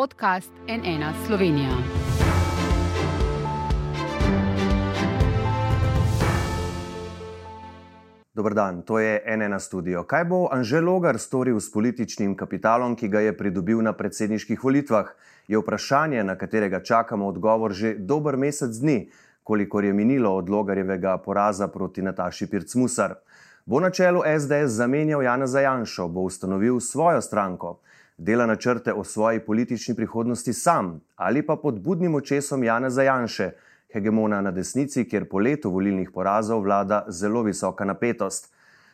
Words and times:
podcast 0.00 0.50
NN 0.68 1.04
Slovenija. 1.26 1.68
Dobr 8.34 8.54
dan, 8.54 8.82
to 8.82 8.98
je 8.98 9.20
NN 9.36 9.60
studio. 9.60 10.04
Kaj 10.04 10.24
bo 10.24 10.48
Anžel 10.52 10.84
Logar 10.84 11.18
storil 11.18 11.60
s 11.60 11.68
političnim 11.72 12.32
kapitalom, 12.36 12.96
ki 12.96 13.08
ga 13.08 13.20
je 13.20 13.36
pridobil 13.36 13.82
na 13.84 13.92
predsedniških 13.92 14.64
volitvah? 14.64 15.12
Je 15.48 15.60
vprašanje, 15.60 16.24
na 16.24 16.38
katerega 16.38 16.80
čakamo 16.80 17.28
odgovor 17.28 17.76
že 17.76 17.94
dober 17.98 18.40
mesec 18.40 18.72
dni, 18.80 19.10
kolikor 19.44 19.84
je 19.84 19.92
minilo 19.92 20.32
od 20.36 20.48
Logarjevega 20.48 21.18
poraza 21.18 21.68
proti 21.68 22.02
Nataši 22.02 22.46
Pircmusar. 22.46 23.18
Bo 23.66 23.80
na 23.80 23.90
čelu 23.90 24.22
SDS 24.24 24.80
zamenjal 24.80 25.22
Jana 25.22 25.46
Zajanšo, 25.46 26.08
bo 26.08 26.20
ustanovil 26.20 26.80
svojo 26.80 27.20
stranko, 27.20 27.80
dela 28.20 28.46
načrte 28.46 28.92
o 28.92 29.04
svoji 29.04 29.40
politični 29.40 29.94
prihodnosti 29.94 30.52
sam 30.52 31.00
ali 31.16 31.46
pa 31.46 31.56
pod 31.56 31.80
budnim 31.80 32.14
očesom 32.14 32.64
Jana 32.64 32.90
Zajanše, 32.90 33.50
hegemona 33.92 34.40
na 34.40 34.50
desnici, 34.50 35.08
kjer 35.08 35.28
po 35.28 35.38
letu 35.38 35.70
volilnih 35.70 36.10
porazov 36.10 36.60
vlada 36.60 37.04
zelo 37.08 37.42
visoka 37.42 37.84
napetost. 37.84 38.52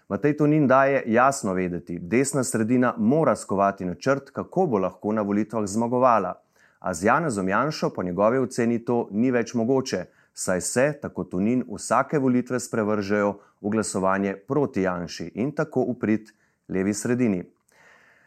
Matej 0.09 0.37
Tonin 0.37 0.67
daje 0.67 1.03
jasno 1.07 1.53
vedeti, 1.55 1.99
desna 1.99 2.45
sredina 2.45 2.95
mora 2.99 3.37
skovati 3.37 3.85
načrt, 3.85 4.31
kako 4.31 4.67
bo 4.67 4.79
lahko 4.79 5.13
na 5.13 5.23
volitvah 5.23 5.67
zmagovala. 5.67 6.35
A 6.79 6.95
z 6.95 7.05
Janezom 7.05 7.49
Janšo 7.49 7.91
po 7.91 8.03
njegovi 8.03 8.39
oceni 8.39 8.79
to 8.85 9.09
ni 9.11 9.31
več 9.31 9.55
mogoče 9.55 10.05
saj 10.39 10.61
se, 10.61 10.93
tako 11.03 11.25
Tunin, 11.25 11.65
vsake 11.75 12.19
volitve 12.19 12.61
sprevržejo 12.61 13.35
v 13.61 13.71
glasovanje 13.71 14.37
proti 14.37 14.83
Janši 14.83 15.31
in 15.35 15.53
tako 15.53 15.81
uprit 15.81 16.35
levi 16.69 16.95
sredini. 16.95 17.43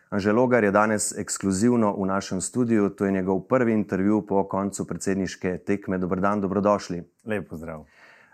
Anželogar 0.09 0.63
je 0.63 0.71
danes 0.71 1.11
ekskluzivno 1.17 1.91
v 1.93 2.05
našem 2.09 2.41
studiu, 2.41 2.89
to 2.89 3.05
je 3.05 3.11
njegov 3.11 3.43
prvi 3.45 3.73
intervju 3.73 4.23
po 4.25 4.47
koncu 4.49 4.87
predsedniške 4.87 5.57
tekme. 5.57 5.97
Dobrodan, 5.97 6.41
dobrodošli. 6.41 7.03
Lep 7.25 7.49
pozdrav. 7.49 7.85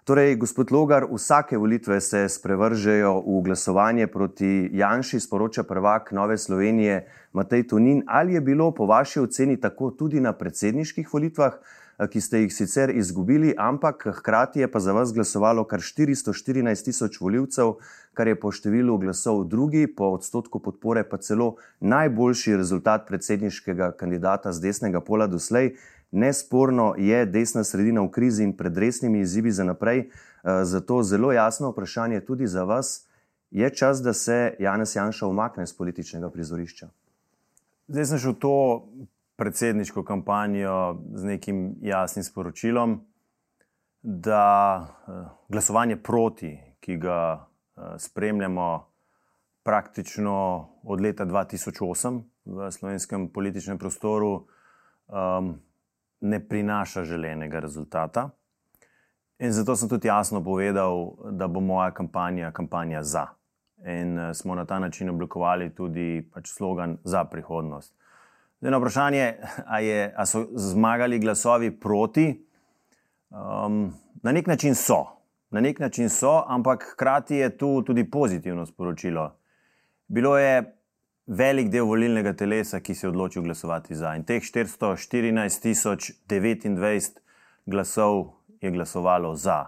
Torej, 0.06 0.36
gospod 0.36 0.72
Logar, 0.72 1.03
vsake 1.12 1.58
volitve 1.58 2.00
se 2.02 2.30
sprevržejo 2.30 3.12
v 3.28 3.42
glasovanje 3.44 4.08
proti 4.08 4.70
Janši, 4.72 5.20
sporoča 5.20 5.64
prvak 5.64 6.12
Nove 6.12 6.38
Slovenije 6.38 7.08
Matej 7.34 7.68
Tunin. 7.68 8.03
Ali 8.08 8.34
je 8.34 8.42
bilo 8.42 8.72
po 8.72 8.86
vaši 8.86 9.20
oceni 9.20 9.59
tako 9.59 9.92
tudi 9.92 10.22
na 10.22 10.31
predsedniških 10.31 11.14
volitvah? 11.14 11.59
Ki 11.96 12.22
ste 12.22 12.42
jih 12.42 12.52
sicer 12.52 12.92
izgubili, 12.92 13.54
ampak 13.58 14.08
hkrati 14.18 14.60
je 14.60 14.68
pa 14.72 14.80
za 14.80 14.92
vas 14.92 15.14
glasovalo 15.14 15.64
kar 15.64 15.80
414 15.80 16.84
tisoč 16.84 17.22
voljivcev, 17.22 17.78
kar 18.14 18.28
je 18.28 18.36
po 18.40 18.52
številu 18.52 18.98
glasov 19.00 19.46
drugi, 19.48 19.88
po 19.88 20.12
odstotku 20.18 20.60
podpore 20.60 21.06
pa 21.08 21.18
celo 21.24 21.56
najboljši 21.80 22.58
rezultat 22.60 23.08
predsedniškega 23.08 23.94
kandidata 23.96 24.52
z 24.52 24.68
desnega 24.68 25.00
pola 25.00 25.28
doslej. 25.32 25.78
Nesporno 26.12 26.94
je 27.00 27.26
desna 27.26 27.64
sredina 27.64 28.04
v 28.04 28.12
krizi 28.12 28.44
in 28.44 28.54
pred 28.58 28.78
resnimi 28.78 29.24
izzivi 29.24 29.52
za 29.52 29.64
naprej, 29.64 30.06
eh, 30.08 30.64
zato 30.64 31.04
zelo 31.04 31.32
jasno 31.32 31.72
vprašanje 31.72 32.26
tudi 32.28 32.48
za 32.48 32.64
vas. 32.64 33.08
Je 33.52 33.70
čas, 33.70 34.02
da 34.04 34.14
se 34.14 34.56
Janez 34.59 34.96
Janša 34.96 35.28
umakne 35.28 35.68
z 35.68 35.74
političnega 35.74 36.30
prizorišča? 36.30 36.90
Zdaj 37.88 38.06
sem 38.06 38.20
šel 38.20 38.34
to 38.34 38.56
predsedniško 39.36 40.03
kampanjo 40.03 41.02
z 41.14 41.23
nekim 41.23 41.75
jasnim 41.81 42.23
sporočilom, 42.23 43.00
da 44.02 44.86
eh, 44.86 45.11
glasovanje 45.50 45.97
proti, 45.97 46.58
ki 46.80 46.97
ga 46.97 47.47
eh, 47.78 47.81
spremljamo 47.97 48.95
praktično 49.63 50.67
od 50.83 51.02
leta 51.02 51.25
2008 51.25 52.22
v 52.45 52.72
slovenskem 52.72 53.30
političnem 53.33 53.78
prostoru, 53.78 54.45
ehm, 55.09 55.50
ne 56.22 56.47
prinaša 56.47 57.03
želenega 57.03 57.59
rezultata. 57.59 58.30
In 59.39 59.52
zato 59.52 59.75
sem 59.75 59.89
tudi 59.89 60.08
jasno 60.08 60.44
povedal, 60.44 61.11
da 61.31 61.47
bo 61.47 61.59
moja 61.59 61.91
kampanja 61.91 62.51
kampanja 62.51 63.03
za. 63.03 63.28
In 63.85 64.19
eh, 64.19 64.34
smo 64.34 64.56
na 64.56 64.66
ta 64.66 64.79
način 64.79 65.09
oblikovali 65.09 65.75
tudi 65.75 66.29
pač 66.34 66.47
slogan 66.47 66.97
za 67.03 67.24
prihodnost. 67.24 67.95
Zdaj, 68.60 68.72
na 68.72 68.78
vprašanje, 68.78 69.34
ali 69.66 70.10
so 70.26 70.48
zmagali 70.56 71.20
glasovi 71.20 71.80
proti, 71.80 72.46
um, 73.30 73.94
na 74.24 74.32
nek 74.32 74.48
način 74.48 74.76
so. 74.76 75.06
Na 75.52 75.62
nek 75.62 75.80
način 75.80 76.10
so, 76.10 76.44
ampak 76.48 76.84
hkrati 76.94 77.36
je 77.36 77.58
tu 77.58 77.82
tudi 77.82 78.12
pozitivno 78.12 78.66
sporočilo. 78.66 79.38
Bilo 80.08 80.38
je 80.38 80.76
velik 81.28 81.70
del 81.70 81.86
volilnega 81.86 82.34
telesa, 82.34 82.80
ki 82.80 82.96
se 82.96 83.08
je 83.08 83.10
odločil 83.10 83.44
glasovati 83.44 83.96
za. 83.96 84.16
In 84.16 84.24
teh 84.24 84.44
414.029 84.44 87.12
glasov 87.66 88.26
je 88.62 88.72
glasovalo 88.72 89.36
za. 89.36 89.66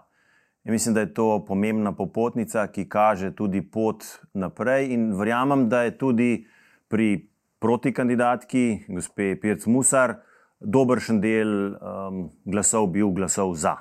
In 0.63 0.71
mislim, 0.71 0.95
da 0.95 0.99
je 0.99 1.13
to 1.13 1.45
pomembna 1.47 1.95
popotnica, 1.95 2.67
ki 2.67 2.89
kaže 2.89 3.35
tudi 3.35 3.71
pot 3.71 4.03
naprej. 4.33 4.93
In 4.93 5.13
verjamem, 5.15 5.69
da 5.69 5.81
je 5.81 5.97
tudi 5.97 6.47
pri 6.87 7.29
proti 7.59 7.93
kandidatki, 7.93 8.85
gospe 8.87 9.35
Pirc 9.41 9.65
Musar, 9.65 10.19
dobršen 10.59 11.21
del 11.21 11.53
um, 11.77 12.27
glasov 12.45 12.89
bil 12.93 13.11
glasov 13.13 13.55
za. 13.55 13.77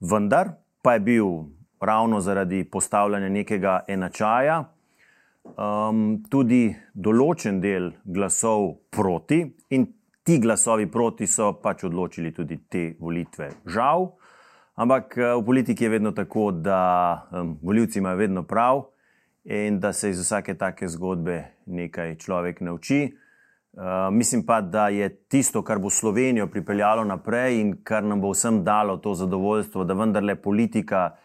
Vendar 0.00 0.54
pa 0.82 0.94
je 0.94 1.00
bil 1.00 1.30
ravno 1.80 2.20
zaradi 2.20 2.64
postavljanja 2.64 3.28
nekega 3.28 3.80
enačaja 3.88 4.64
um, 5.56 6.22
tudi 6.30 6.68
določen 6.94 7.60
del 7.62 7.92
glasov 8.04 8.74
proti 8.90 9.42
in 9.74 9.86
ti 10.22 10.38
glasovi 10.38 10.86
proti 10.90 11.26
so 11.26 11.54
pač 11.62 11.86
odločili 11.88 12.32
tudi 12.36 12.60
te 12.68 12.84
volitve. 13.00 13.50
Žal, 13.66 14.06
ampak 14.76 15.18
uh, 15.18 15.34
v 15.40 15.44
politiki 15.46 15.86
je 15.86 15.94
vedno 15.96 16.12
tako, 16.12 16.50
da 16.52 17.28
um, 17.32 17.56
voljivci 17.62 18.02
imajo 18.02 18.22
vedno 18.22 18.44
prav 18.46 18.86
in 19.48 19.80
da 19.80 19.92
se 19.92 20.10
iz 20.10 20.20
vsake 20.20 20.54
take 20.54 20.88
zgodbe 20.88 21.44
nekaj 21.66 22.16
človek 22.20 22.60
nauči. 22.60 23.16
Uh, 23.72 23.82
mislim 24.12 24.42
pa, 24.46 24.60
da 24.60 24.88
je 24.88 25.08
tisto, 25.28 25.62
kar 25.62 25.78
bo 25.78 25.90
Slovenijo 25.90 26.46
pripeljalo 26.46 27.04
naprej 27.04 27.60
in 27.60 27.76
kar 27.84 28.04
nam 28.04 28.20
bo 28.20 28.30
vsem 28.30 28.64
dalo 28.64 28.96
to 28.96 29.14
zadovoljstvo, 29.14 29.84
da 29.84 29.94
vendarle 29.94 30.34
politika 30.34 31.16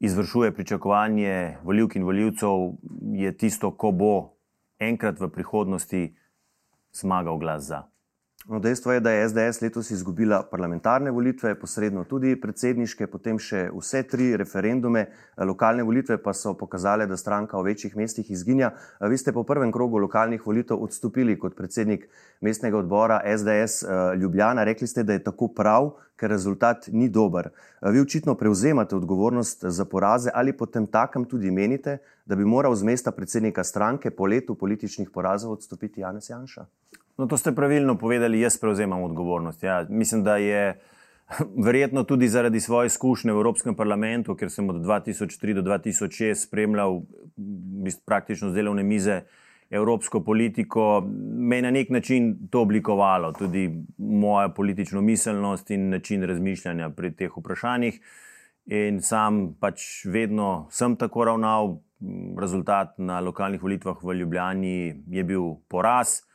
izvršuje 0.00 0.54
pričakovanje 0.54 1.56
voljivk 1.62 1.96
in 1.96 2.04
voljivcev, 2.04 2.72
je 3.12 3.36
tisto, 3.36 3.70
ko 3.70 3.92
bo 3.92 4.14
enkrat 4.78 5.20
v 5.20 5.28
prihodnosti 5.28 6.16
zmagal 6.92 7.38
glas 7.38 7.62
za. 7.62 7.82
No, 8.46 8.58
dejstvo 8.60 8.92
je, 8.92 9.00
da 9.00 9.10
je 9.10 9.28
SDS 9.28 9.60
letos 9.60 9.90
izgubila 9.90 10.42
parlamentarne 10.50 11.10
volitve, 11.10 11.54
posredno 11.60 12.04
tudi 12.04 12.36
predsedniške, 12.40 13.06
potem 13.10 13.36
še 13.38 13.64
vse 13.74 14.04
tri 14.08 14.28
referendume. 14.38 15.02
Lokalne 15.50 15.82
volitve 15.82 16.16
pa 16.22 16.32
so 16.32 16.54
pokazale, 16.56 17.06
da 17.06 17.16
stranka 17.16 17.58
v 17.58 17.72
večjih 17.72 17.96
mestih 17.96 18.30
izginja. 18.30 18.70
Vi 19.00 19.18
ste 19.18 19.34
po 19.36 19.42
prvem 19.44 19.72
krogu 19.74 19.98
lokalnih 19.98 20.46
volitev 20.46 20.80
odstopili 20.80 21.36
kot 21.38 21.56
predsednik 21.58 22.06
mestnega 22.40 22.78
odbora 22.78 23.18
SDS 23.26 23.82
eh, 23.82 24.14
Ljubljana. 24.22 24.64
Rekli 24.64 24.86
ste, 24.86 25.02
da 25.02 25.18
je 25.18 25.24
tako 25.26 25.50
prav, 25.52 25.90
ker 26.16 26.30
rezultat 26.30 26.88
ni 26.92 27.08
dober. 27.08 27.50
Vi 27.82 28.00
očitno 28.00 28.34
prevzemate 28.34 28.96
odgovornost 28.96 29.66
za 29.66 29.84
poraze 29.84 30.30
ali 30.34 30.56
potem 30.56 30.86
takem 30.86 31.24
tudi 31.24 31.50
menite, 31.50 31.98
da 32.24 32.36
bi 32.36 32.48
moral 32.48 32.74
z 32.74 32.86
mesta 32.86 33.12
predsednika 33.12 33.64
stranke 33.64 34.10
po 34.10 34.26
letu 34.26 34.54
političnih 34.54 35.10
porazov 35.10 35.52
odstopiti 35.58 36.00
Janez 36.00 36.30
Janša? 36.30 36.66
No, 37.18 37.26
to 37.26 37.36
ste 37.36 37.50
pravilno 37.54 37.96
povedali, 37.98 38.40
jaz 38.40 38.58
prevzemam 38.58 39.02
odgovornost. 39.02 39.62
Ja, 39.62 39.86
mislim, 39.88 40.22
da 40.24 40.36
je 40.36 40.80
verjetno 41.66 42.04
tudi 42.04 42.28
zaradi 42.28 42.60
svoje 42.60 42.86
izkušnje 42.86 43.32
v 43.32 43.36
Evropskem 43.42 43.74
parlamentu, 43.74 44.36
ker 44.36 44.50
sem 44.50 44.68
od 44.70 44.76
2003 44.76 45.54
do 45.54 45.62
2006 45.66 46.46
spremljal 46.46 47.00
praktično 48.06 48.50
z 48.50 48.54
delovne 48.54 48.82
mize 48.82 49.22
evropsko 49.70 50.22
politiko, 50.24 51.02
me 51.34 51.56
je 51.56 51.62
na 51.62 51.70
nek 51.70 51.90
način 51.90 52.48
to 52.50 52.62
oblikovalo, 52.62 53.32
tudi 53.32 53.84
moja 53.98 54.48
politična 54.48 55.00
miselnost 55.00 55.70
in 55.70 55.90
način 55.90 56.22
razmišljanja 56.22 56.90
pri 56.90 57.12
teh 57.12 57.36
vprašanjih. 57.36 58.00
In 58.66 59.02
sam 59.02 59.54
pač 59.60 60.04
vedno 60.06 60.68
sem 60.70 60.96
tako 60.96 61.24
ravnal. 61.24 61.78
Rezultat 62.38 62.92
na 62.98 63.18
lokalnih 63.20 63.62
volitvah 63.62 63.96
v 64.04 64.14
Ljubljani 64.14 65.02
je 65.10 65.24
bil 65.24 65.56
poraz. 65.68 66.27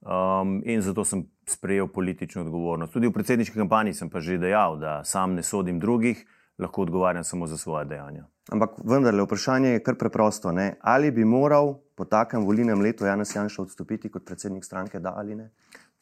Um, 0.00 0.62
in 0.64 0.80
zato 0.82 1.04
sem 1.04 1.24
sprejel 1.46 1.88
politično 1.88 2.42
odgovornost. 2.42 2.92
Tudi 2.92 3.08
v 3.08 3.12
predsedniški 3.12 3.58
kampanji 3.58 3.96
sem 3.98 4.10
pa 4.10 4.20
že 4.22 4.36
dejal, 4.38 4.76
da 4.78 5.00
sam 5.04 5.34
ne 5.34 5.42
sodim 5.42 5.80
drugih, 5.82 6.22
lahko 6.58 6.82
odgovarjam 6.82 7.24
samo 7.24 7.46
za 7.46 7.58
svoje 7.58 7.84
dejanja. 7.84 8.28
Ampak 8.52 8.78
vendarle, 8.84 9.24
vprašanje 9.26 9.72
je 9.72 9.82
kar 9.82 9.98
preprosto. 9.98 10.52
Ne? 10.52 10.76
Ali 10.80 11.10
bi 11.10 11.24
moral 11.24 11.74
po 11.96 12.04
takem 12.04 12.46
volilnem 12.46 12.80
letu 12.80 13.04
Janez 13.04 13.34
Janša 13.34 13.62
odstopiti 13.62 14.10
kot 14.10 14.24
predsednik 14.24 14.64
stranke, 14.64 15.00
da 15.00 15.14
ali 15.16 15.34
ne? 15.34 15.50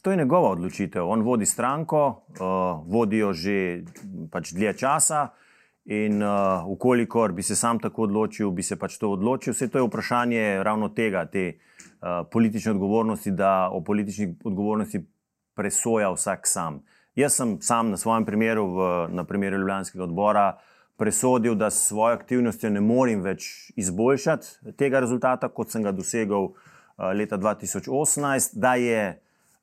To 0.02 0.10
je 0.10 0.16
njegova 0.16 0.50
odločitev. 0.50 1.08
On 1.08 1.22
vodi 1.22 1.46
stranko, 1.46 2.22
uh, 2.36 2.84
vodijo 2.86 3.32
že 3.32 3.82
pač 4.30 4.52
dlje 4.52 4.76
časa. 4.76 5.28
In, 5.86 6.22
uh, 6.22 6.66
ukolikor 6.66 7.32
bi 7.32 7.42
se 7.42 7.56
sam 7.56 7.78
tako 7.78 8.02
odločil, 8.02 8.50
bi 8.50 8.62
se 8.62 8.76
pač 8.76 8.98
to 8.98 9.10
odločil. 9.10 9.54
Vse 9.54 9.68
to 9.68 9.78
je 9.78 9.86
vprašanje 9.88 10.62
ravno 10.62 10.88
tega, 10.88 11.24
te 11.24 11.48
uh, 11.48 11.75
politične 12.32 12.72
odgovornosti, 12.72 13.30
da 13.30 13.68
o 13.72 13.80
politični 13.80 14.34
odgovornosti 14.44 15.04
presoja 15.54 16.10
vsak 16.12 16.46
sam. 16.46 16.82
Jaz 17.16 17.32
sem 17.32 17.56
sam 17.60 17.90
na 17.90 17.96
svojem 17.96 18.24
primeru, 18.24 18.66
v, 18.66 18.88
na 19.16 19.24
primeru 19.24 19.56
Ljubljanskega 19.56 20.04
odbora, 20.04 20.58
presodil, 20.96 21.54
da 21.54 21.70
s 21.70 21.88
svojo 21.88 22.14
aktivnostjo 22.14 22.70
ne 22.70 22.80
morem 22.80 23.22
več 23.24 23.70
izboljšati 23.76 24.74
tega 24.76 25.00
rezultata, 25.00 25.48
kot 25.48 25.72
sem 25.72 25.84
ga 25.84 25.92
dosegel 25.92 26.50
uh, 26.50 26.56
leta 27.16 27.38
2018, 27.38 28.56
da 28.60 28.74
je 28.80 29.02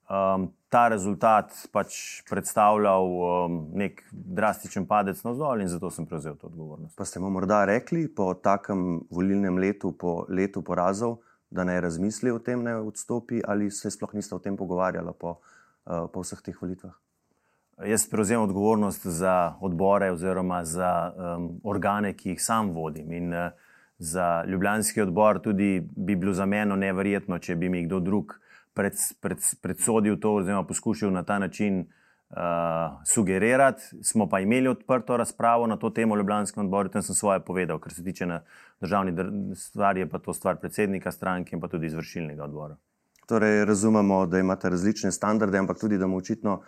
um, 0.10 0.50
ta 0.70 0.88
rezultat 0.90 1.54
pač 1.74 1.96
predstavljal 2.30 3.06
um, 3.06 3.60
nek 3.78 4.02
drastičen 4.12 4.88
padec 4.90 5.22
na 5.24 5.34
vzdolj 5.34 5.66
in 5.66 5.70
zato 5.70 5.92
sem 5.94 6.10
prevzel 6.10 6.38
to 6.42 6.50
odgovornost. 6.50 6.98
Pa 6.98 7.06
ste 7.06 7.22
mu 7.22 7.30
morda 7.34 7.64
rekli 7.70 8.08
po 8.08 8.34
takem 8.34 9.04
volilnem 9.14 9.62
letu, 9.62 9.94
po 9.98 10.24
letu 10.30 10.66
porazov, 10.66 11.20
da 11.54 11.64
naj 11.64 11.82
razmisli 11.82 12.32
o 12.34 12.40
tem, 12.40 12.64
da 12.66 12.80
odstopi, 12.82 13.42
ali 13.48 13.70
se 13.72 13.92
sploh 13.94 14.14
niste 14.18 14.36
o 14.36 14.42
tem 14.42 14.58
pogovarjali 14.58 15.14
po, 15.20 15.38
uh, 15.86 16.08
po 16.14 16.24
vseh 16.26 16.42
teh 16.42 16.58
volitvah? 16.62 16.96
Jaz 17.90 18.06
prevzemam 18.10 18.46
odgovornost 18.46 19.06
za 19.08 19.56
odbore 19.62 20.12
oziroma 20.14 20.64
za 20.66 20.90
um, 21.14 21.48
organe, 21.64 22.14
ki 22.18 22.36
jih 22.36 22.42
sam 22.42 22.72
vodim. 22.74 23.12
In 23.12 23.34
uh, 23.34 23.52
za 23.98 24.44
Ljubljanski 24.48 25.02
odbor 25.02 25.42
tudi 25.42 25.82
bi 25.96 26.16
bilo 26.16 26.34
za 26.34 26.46
mene 26.46 26.78
neverjetno, 26.78 27.40
če 27.40 27.56
bi 27.56 27.70
mi 27.70 27.86
kdo 27.86 28.00
drug 28.00 28.34
pred, 28.74 28.98
pred, 29.22 29.42
predsodil 29.62 30.18
to, 30.20 30.36
oziroma 30.42 30.68
poskušal 30.68 31.12
na 31.12 31.24
ta 31.24 31.40
način 31.40 31.86
uh, 32.34 33.02
sugerirati. 33.06 33.82
Smo 34.02 34.30
pa 34.30 34.40
imeli 34.40 34.68
odprto 34.68 35.18
razpravo 35.18 35.68
na 35.68 35.78
to 35.78 35.90
temo 35.90 36.16
v 36.16 36.18
Ljubljanskem 36.18 36.66
odboru, 36.66 36.90
tam 36.90 37.02
sem 37.02 37.16
svoje 37.16 37.40
povedal, 37.40 37.80
kar 37.80 37.94
se 37.94 38.04
tiče 38.04 38.28
državnih 38.82 39.16
stvari, 39.56 40.00
je 40.00 40.10
pa 40.10 40.20
to 40.20 40.34
stvar 40.34 40.56
predsednika 40.56 41.12
stranke 41.12 41.56
in 41.56 41.62
pa 41.62 41.68
tudi 41.68 41.86
izvršilnega 41.86 42.44
odbora. 42.44 42.76
Torej, 43.28 43.66
razumemo, 43.66 44.26
da 44.26 44.40
imate 44.40 44.70
različne 44.70 45.12
standarde, 45.12 45.58
ampak 45.58 45.80
tudi, 45.80 45.98
da 45.98 46.08
mu 46.08 46.18
očitno 46.18 46.62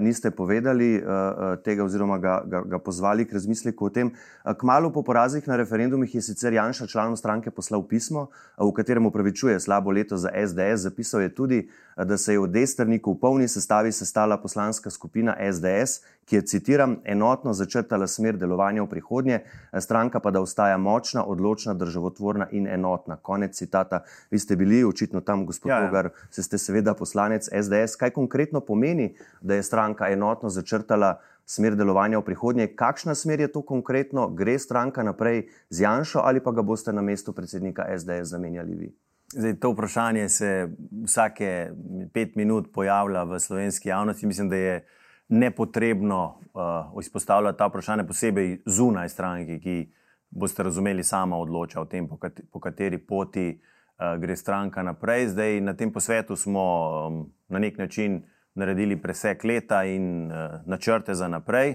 niste 0.00 0.30
povedali 0.30 0.98
uh, 0.98 1.56
tega, 1.64 1.84
oziroma 1.84 2.18
ga, 2.18 2.42
ga, 2.46 2.62
ga 2.62 2.78
pozvali 2.78 3.24
k 3.24 3.32
razmisleku 3.32 3.86
o 3.86 3.90
tem. 3.90 4.12
Kmalo 4.44 4.92
po 4.92 5.02
porazih 5.02 5.48
na 5.48 5.56
referendumih 5.56 6.14
je 6.14 6.22
sicer 6.22 6.52
Janša 6.52 6.86
članom 6.86 7.16
stranke 7.16 7.50
poslal 7.50 7.82
pismo, 7.88 8.28
v 8.58 8.72
katerem 8.76 9.06
upravičuje 9.06 9.60
slabo 9.60 9.90
leto 9.90 10.16
za 10.16 10.30
SDS. 10.46 10.82
Zapisal 10.82 11.22
je 11.22 11.34
tudi, 11.34 11.68
da 11.96 12.16
se 12.16 12.32
je 12.32 12.40
v 12.40 12.48
Destrniku 12.48 13.12
v 13.12 13.20
polni 13.20 13.48
sestavi 13.48 13.92
sestala 13.92 14.36
poslanska 14.36 14.90
skupina 14.90 15.36
SDS, 15.52 16.00
ki 16.24 16.36
je, 16.36 16.42
citiram, 16.46 16.96
enotno 17.04 17.52
začrtala 17.52 18.06
smer 18.06 18.36
delovanja 18.38 18.84
v 18.84 18.88
prihodnje, 18.88 19.40
stranka 19.82 20.20
pa 20.20 20.30
da 20.30 20.40
ostaja 20.40 20.76
močna, 20.78 21.24
odločna, 21.26 21.74
državotvorna 21.74 22.46
in 22.50 22.68
enotna. 22.70 23.16
Konec 23.16 23.56
citata. 23.56 24.04
Vi 24.30 24.38
ste 24.38 24.56
bili 24.56 24.84
očitno 24.84 25.20
tam, 25.20 25.46
gospod 25.46 25.70
ja, 25.70 25.80
ja. 25.80 25.86
Bogar, 25.86 26.10
se 26.30 26.42
ste 26.42 26.58
seveda 26.58 26.94
poslanec 26.94 27.48
SDS. 27.50 27.96
Kaj 27.98 28.10
konkretno 28.10 28.60
pomeni, 28.60 29.14
da 29.40 29.54
je 29.54 29.62
stranka 29.70 30.10
enotno 30.10 30.50
začrtala 30.50 31.20
smer 31.46 31.78
delovanja 31.78 32.18
v 32.18 32.26
prihodnje? 32.26 32.66
Kakšna 32.74 33.14
smer 33.14 33.46
je 33.46 33.52
to 33.54 33.62
konkretno? 33.62 34.26
Gre 34.34 34.58
stranka 34.58 35.06
naprej 35.06 35.46
z 35.70 35.86
Janšo 35.86 36.26
ali 36.26 36.42
pa 36.42 36.50
ga 36.50 36.66
boste 36.66 36.92
na 36.92 37.02
mestu 37.02 37.32
predsednika 37.32 37.86
SDS 37.86 38.34
zamenjali 38.34 38.74
vi? 38.74 38.90
Zdaj, 39.30 39.54
to 39.62 39.70
vprašanje 39.70 40.28
se 40.28 40.68
vsake 41.06 41.70
pet 42.12 42.34
minut 42.36 42.72
pojavlja 42.74 43.22
v 43.22 43.38
slovenski 43.38 43.88
javnosti. 43.88 44.26
Mislim, 44.26 44.48
da 44.48 44.56
je 44.56 44.86
nepotrebno 45.28 46.40
uh, 46.54 47.00
izpostavljati 47.00 47.58
ta 47.58 47.66
vprašanja, 47.66 48.04
posebej 48.04 48.56
zunaj 48.66 49.08
stranke, 49.08 49.60
ki 49.62 49.92
boste 50.30 50.62
razumeli, 50.62 51.04
sama 51.04 51.38
odloča 51.38 51.80
o 51.80 51.84
tem, 51.84 52.08
po, 52.08 52.18
kat 52.18 52.40
po 52.50 52.58
kateri 52.60 52.98
poti 52.98 53.46
uh, 53.54 54.18
gre 54.18 54.36
stranka 54.36 54.82
naprej. 54.82 55.28
Zdaj, 55.28 55.60
na 55.60 55.74
tem 55.78 55.92
posvetu 55.92 56.36
smo 56.36 56.66
um, 57.06 57.22
na 57.48 57.58
nek 57.58 57.78
način 57.78 58.22
naredili 58.54 58.96
presek 59.02 59.44
leta 59.44 59.84
in 59.84 60.30
uh, 60.32 60.60
načrte 60.66 61.14
za 61.14 61.28
naprej. 61.28 61.74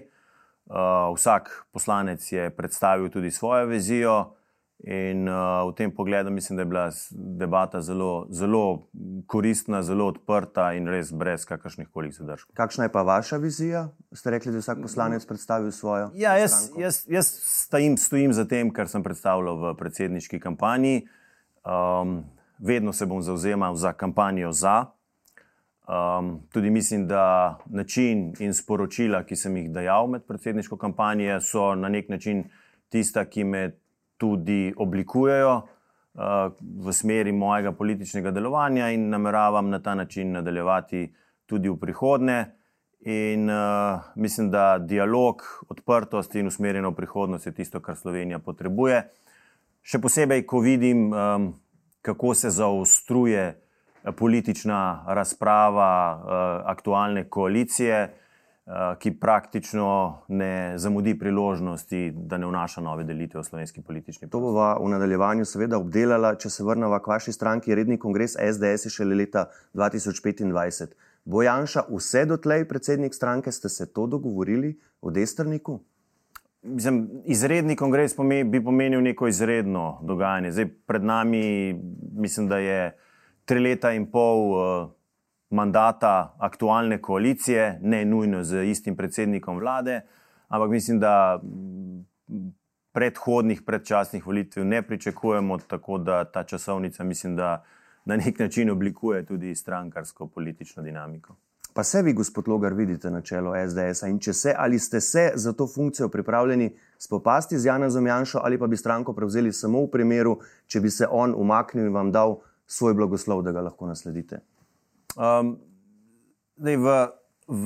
Uh, 0.66 1.14
vsak 1.16 1.68
poslanec 1.72 2.32
je 2.32 2.50
predstavil 2.50 3.10
tudi 3.10 3.32
svojo 3.32 3.66
vizijo. 3.66 4.36
In 4.84 5.24
uh, 5.30 5.64
v 5.72 5.74
tem 5.74 5.92
pogledu 5.92 6.32
mislim, 6.32 6.58
da 6.58 6.62
je 6.62 6.66
bila 6.66 6.90
debata 7.12 7.82
zelo, 7.82 8.28
zelo 8.30 8.88
koristna, 9.26 9.80
zelo 9.84 10.06
odprta 10.12 10.74
in 10.76 10.88
res 10.88 11.14
brez 11.16 11.46
kakršnih 11.48 11.88
koli 11.90 12.12
zadržkov. 12.12 12.52
Kakšna 12.54 12.86
je 12.86 12.92
pa 12.92 13.02
vaša 13.02 13.38
vizija? 13.38 13.88
Ste 14.12 14.36
rekli, 14.36 14.52
da 14.52 14.60
je 14.60 14.66
vsak 14.66 14.82
poslanec 14.84 15.26
predstavil 15.26 15.72
svojo? 15.72 16.12
Ja, 16.14 16.36
jaz, 16.38 16.70
jaz, 16.78 17.06
jaz 17.08 17.32
stojim, 17.42 17.98
stojim 17.98 18.34
za 18.34 18.46
tem, 18.46 18.70
kar 18.74 18.92
sem 18.92 19.04
predstavljal 19.04 19.58
v 19.64 19.74
predsedniški 19.80 20.40
kampanji. 20.44 21.08
Um, 21.64 22.26
vedno 22.60 22.94
se 22.94 23.06
bom 23.06 23.24
zauzemal 23.24 23.76
za 23.76 23.94
kampanjo 23.94 24.52
za. 24.52 24.92
Um, 25.86 26.48
tudi 26.52 26.70
mislim, 26.70 27.08
da 27.08 27.58
način 27.66 28.34
in 28.40 28.54
sporočila, 28.54 29.24
ki 29.24 29.36
sem 29.36 29.58
jih 29.58 29.70
dajal 29.72 30.08
med 30.08 30.24
predsedniško 30.26 30.78
kampanjo, 30.78 31.38
so 31.42 31.76
na 31.76 31.90
nek 31.90 32.10
način 32.10 32.44
tista, 32.90 33.26
ki 33.26 33.44
me 33.44 33.72
tudi 34.18 34.74
oblikujejo 34.78 35.56
uh, 35.56 36.22
v 36.86 36.94
smeri 36.94 37.32
mojega 37.32 37.72
političnega 37.72 38.32
delovanja 38.32 38.90
in 38.90 39.10
nameravam 39.10 39.70
na 39.70 39.80
ta 39.80 39.96
način 39.96 40.32
nadaljevati 40.32 41.14
tudi 41.46 41.70
v 41.70 41.78
prihodnje. 41.80 42.46
In 43.06 43.50
uh, 43.50 44.02
mislim, 44.16 44.50
da 44.52 44.80
dialog, 44.80 45.44
odprtost 45.70 46.36
in 46.36 46.48
usmerjeno 46.48 46.90
v 46.90 46.96
prihodnost 46.96 47.46
je 47.46 47.54
tisto, 47.54 47.80
kar 47.80 47.96
Slovenija 47.96 48.40
potrebuje. 48.40 49.04
Še 49.86 50.02
posebej, 50.02 50.48
ko 50.50 50.64
vidim, 50.66 51.12
um, 51.14 51.52
kako 52.02 52.34
se 52.34 52.50
zaostruje 52.50 53.65
politična 54.12 55.04
razprava 55.08 55.92
uh, 56.16 56.72
aktualne 56.72 57.30
koalicije. 57.30 58.14
Eh, 58.68 58.96
ki 59.00 59.12
praktično 59.22 60.22
ne 60.28 60.74
zamudi 60.78 61.14
priložnosti, 61.20 62.12
da 62.16 62.38
ne 62.38 62.48
vnaša 62.50 62.82
nove 62.82 63.04
delitve 63.04 63.40
v 63.40 63.44
slovenski 63.44 63.82
politični 63.82 64.26
prostor. 64.26 64.32
To 64.32 64.40
bova 64.42 64.70
v 64.82 64.88
nadaljevanju 64.90 65.46
seveda 65.46 65.78
obdelala, 65.78 66.32
če 66.36 66.50
se 66.50 66.64
vrnemo 66.66 66.98
k 67.00 67.12
vaši 67.14 67.32
stranki. 67.32 67.76
Redni 67.76 68.00
kongres 68.02 68.34
SDS 68.34 68.88
je 68.88 68.94
šele 68.96 69.16
leta 69.16 69.46
2025. 69.78 70.98
Bojanša, 71.26 71.86
vse 71.92 72.26
dotlej 72.26 72.66
predsednik 72.66 73.14
stranke, 73.14 73.52
ste 73.52 73.70
se 73.70 73.86
to 73.86 74.08
dogovorili 74.08 74.74
v 75.02 75.14
Destrniku? 75.14 75.80
Mislim, 76.64 77.04
izredni 77.30 77.76
kongres 77.76 78.18
bi 78.50 78.64
pomenil 78.64 79.02
neko 79.02 79.28
izredno 79.30 80.00
dogajanje. 80.02 80.52
Zdaj, 80.52 80.72
pred 80.90 81.04
nami 81.04 81.44
mislim, 82.18 82.50
da 82.50 82.58
je 82.58 82.98
tri 83.46 83.60
leta 83.60 83.94
in 83.94 84.10
pol. 84.12 84.52
Uh, 84.52 84.96
mandata 85.50 86.36
aktualne 86.40 87.02
koalicije, 87.02 87.80
ne 87.82 88.06
nujno 88.06 88.44
z 88.44 88.66
istim 88.66 88.96
predsednikom 88.96 89.58
vlade, 89.58 90.02
ampak 90.48 90.70
mislim, 90.70 91.00
da 91.00 91.42
predhodnih, 92.92 93.62
predčasnih 93.62 94.26
volitev 94.28 94.66
ne 94.66 94.82
pričakujemo, 94.82 95.58
tako 95.58 95.98
da 95.98 96.24
ta 96.26 96.44
časovnica, 96.44 97.04
mislim, 97.04 97.36
da 97.36 97.64
na 98.06 98.18
nek 98.18 98.40
način 98.40 98.70
oblikuje 98.70 99.26
tudi 99.26 99.56
strankarsko 99.56 100.28
politično 100.28 100.84
dinamiko. 100.84 101.36
Pa 101.74 101.84
se 101.84 102.02
vi, 102.02 102.14
gospod 102.14 102.48
Logar, 102.48 102.74
vidite 102.74 103.10
na 103.12 103.22
čelu 103.22 103.52
SDS 103.68 104.08
in 104.08 104.20
če 104.20 104.34
se 104.34 104.54
ali 104.58 104.80
ste 104.80 105.02
se 105.02 105.32
za 105.36 105.54
to 105.54 105.68
funkcijo 105.68 106.10
pripravljeni 106.10 106.70
spopasti 106.98 107.60
z 107.60 107.66
Janem 107.66 107.90
Zomjanšo 107.90 108.40
ali 108.44 108.60
pa 108.60 108.68
bi 108.68 108.78
stranko 108.78 109.14
prevzeli 109.14 109.52
samo 109.54 109.82
v 109.84 109.90
primeru, 109.92 110.38
če 110.68 110.80
bi 110.80 110.90
se 110.90 111.08
on 111.12 111.34
umaknil 111.38 111.88
in 111.88 111.94
vam 111.94 112.12
dal 112.12 112.38
svoj 112.68 112.94
blagoslov, 112.94 113.44
da 113.46 113.52
ga 113.52 113.62
lahko 113.62 113.88
nasledite? 113.88 114.42
Um, 115.16 115.56
v, 116.58 117.08
v 117.48 117.66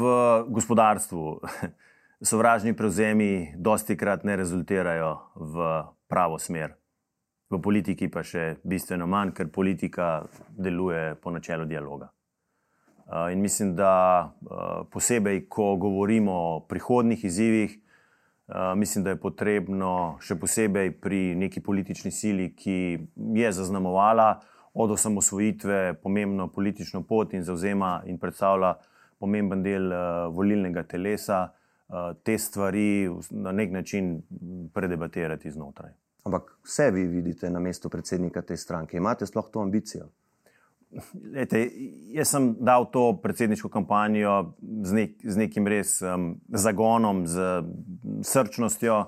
gospodarstvu 0.49 1.39
sovražni 2.29 2.75
prevzemi 2.75 3.53
dosti 3.57 3.97
krat 3.97 4.23
ne 4.23 4.35
rezultirajo 4.35 5.17
v 5.35 5.83
pravo 6.07 6.39
smer, 6.39 6.75
v 7.49 7.61
politiki 7.61 8.09
pa 8.11 8.23
še 8.25 8.59
bistveno 8.63 9.07
manj, 9.07 9.33
ker 9.33 9.51
politika 9.53 10.25
deluje 10.49 11.15
po 11.21 11.31
načelu 11.31 11.65
dialoga. 11.65 12.11
Uh, 13.09 13.31
in 13.33 13.41
mislim, 13.41 13.73
da 13.73 14.29
uh, 14.29 14.85
posebej, 14.91 15.47
ko 15.49 15.75
govorimo 15.81 16.33
o 16.33 16.59
prihodnih 16.69 17.23
izzivih, 17.25 17.71
uh, 17.73 18.77
mislim, 18.77 19.03
da 19.03 19.15
je 19.15 19.21
potrebno 19.21 20.19
še 20.21 20.37
posebej 20.37 20.91
pri 21.01 21.33
neki 21.35 21.63
politični 21.65 22.11
sili, 22.13 22.51
ki 22.53 22.77
je 23.33 23.51
zaznamovala 23.51 24.35
od 24.73 24.91
osamosvojitve 24.91 25.93
pomembno 26.03 26.47
politično 26.47 27.03
pot 27.03 27.33
in 27.33 27.43
zauzema 27.43 28.01
in 28.05 28.17
predstavlja 28.17 28.73
pomemben 29.19 29.63
del 29.63 29.91
uh, 29.91 30.35
volilnega 30.35 30.83
telesa, 30.83 31.41
uh, 31.49 32.11
te 32.23 32.37
stvari 32.37 33.09
na 33.29 33.51
nek 33.51 33.71
način 33.71 34.21
predebatirati 34.73 35.51
znotraj. 35.51 35.91
Ampak 36.23 36.55
vse 36.63 36.91
vi 36.91 37.07
vidite 37.07 37.49
na 37.49 37.59
mestu 37.59 37.89
predsednika 37.89 38.41
te 38.41 38.57
stranke, 38.57 38.97
imate 38.97 39.25
sploh 39.25 39.49
to 39.51 39.61
ambicijo? 39.61 40.07
Lete, 41.33 41.67
jaz 42.13 42.31
sem 42.31 42.53
dal 42.65 42.87
to 42.91 43.19
predsedniško 43.23 43.69
kampanjo 43.69 44.53
z, 44.83 44.93
nek, 44.93 45.11
z 45.23 45.37
nekim 45.37 45.67
res 45.67 45.99
um, 46.01 46.31
zagonom, 46.49 47.27
z 47.27 47.63
srčnostjo. 48.25 49.03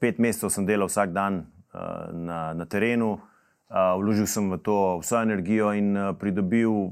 Pet 0.00 0.18
mesecev 0.20 0.50
sem 0.52 0.66
delal 0.68 0.90
vsak 0.90 1.14
dan 1.16 1.38
uh, 1.40 2.10
na, 2.12 2.40
na 2.52 2.66
terenu, 2.68 3.14
uh, 3.14 3.29
vložil 3.70 4.26
sem 4.26 4.50
v 4.50 4.58
to 4.58 4.98
vso 4.98 5.22
energijo 5.22 5.72
in 5.72 5.96
uh, 5.96 6.16
pridobil 6.18 6.90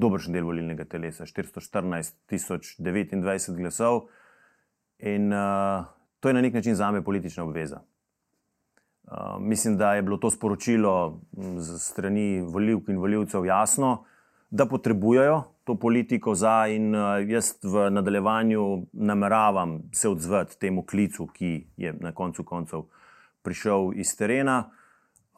dobršen 0.00 0.32
del 0.32 0.44
volilnega 0.44 0.84
telesa, 0.84 1.24
414.029 1.26 3.56
glasov. 3.58 4.08
In 5.00 5.32
uh, 5.32 5.84
to 6.20 6.28
je 6.28 6.34
na 6.34 6.40
nek 6.40 6.54
način 6.54 6.74
za 6.74 6.90
me 6.90 7.04
politična 7.04 7.44
obveza. 7.44 7.80
Uh, 9.10 9.40
mislim, 9.40 9.76
da 9.76 9.94
je 9.94 10.02
bilo 10.02 10.16
to 10.16 10.30
sporočilo 10.30 11.20
z 11.56 11.78
strani 11.78 12.40
voljivk 12.40 12.88
in 12.88 12.98
voljivcev 12.98 13.46
jasno, 13.46 14.04
da 14.50 14.66
potrebujejo 14.66 15.42
to 15.64 15.74
politiko 15.74 16.34
za, 16.34 16.66
in 16.68 16.94
uh, 16.94 17.00
jaz 17.28 17.54
v 17.62 17.90
nadaljevanju 17.90 18.86
nameravam 18.92 19.82
se 19.92 20.08
odzvati 20.08 20.58
temu 20.58 20.82
klicu, 20.82 21.26
ki 21.26 21.66
je 21.76 21.94
na 22.00 22.12
koncu 22.12 22.44
koncev 22.44 22.82
prišel 23.42 23.92
iz 23.94 24.16
terena. 24.16 24.70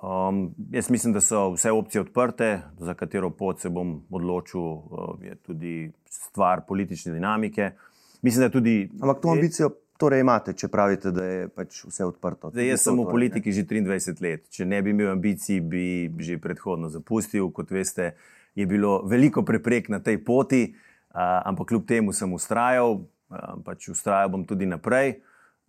Um, 0.03 0.55
jaz 0.71 0.91
mislim, 0.91 1.13
da 1.13 1.21
so 1.21 1.53
vse 1.53 1.71
opcije 1.71 2.01
odprte, 2.01 2.61
za 2.79 2.95
katero 2.95 3.31
pot 3.31 3.61
se 3.61 3.69
bom 3.69 4.01
odločil, 4.11 4.61
uh, 4.61 5.15
je 5.23 5.35
tudi 5.35 5.93
stvar 6.11 6.61
politične 6.69 7.13
dinamike. 7.13 7.71
Mislim, 8.23 8.43
da 8.47 8.51
tudi. 8.51 8.91
Ampak 9.01 9.23
to 9.23 9.29
ambicijo 9.29 9.71
torej 9.97 10.21
imate, 10.21 10.57
če 10.59 10.69
pravite, 10.69 11.13
da 11.15 11.25
je 11.25 11.49
pač 11.55 11.85
vse 11.87 12.07
odprto. 12.09 12.51
Zdaj, 12.51 12.67
jaz 12.67 12.83
sem 12.89 12.99
v 12.99 13.05
torej, 13.05 13.13
politiki 13.13 13.53
ne? 13.53 13.55
že 13.55 13.65
23 13.71 14.23
let. 14.27 14.47
Če 14.51 14.67
ne 14.67 14.83
bi 14.83 14.91
imel 14.91 15.13
ambicij, 15.13 15.61
bi 15.61 15.87
že 16.19 16.41
predhodno 16.43 16.91
zapustil. 16.91 17.53
Kot 17.55 17.71
veste, 17.71 18.17
je 18.59 18.67
bilo 18.67 19.01
veliko 19.07 19.47
preprek 19.47 19.87
na 19.93 20.03
tej 20.03 20.19
poti, 20.27 20.65
uh, 20.73 21.47
ampak 21.47 21.71
kljub 21.71 21.87
temu 21.87 22.11
sem 22.11 22.33
ustrajal, 22.35 23.05
uh, 23.05 23.55
pač 23.63 23.93
ustrajal 23.95 24.35
bom 24.35 24.43
tudi 24.49 24.67
naprej. 24.67 25.21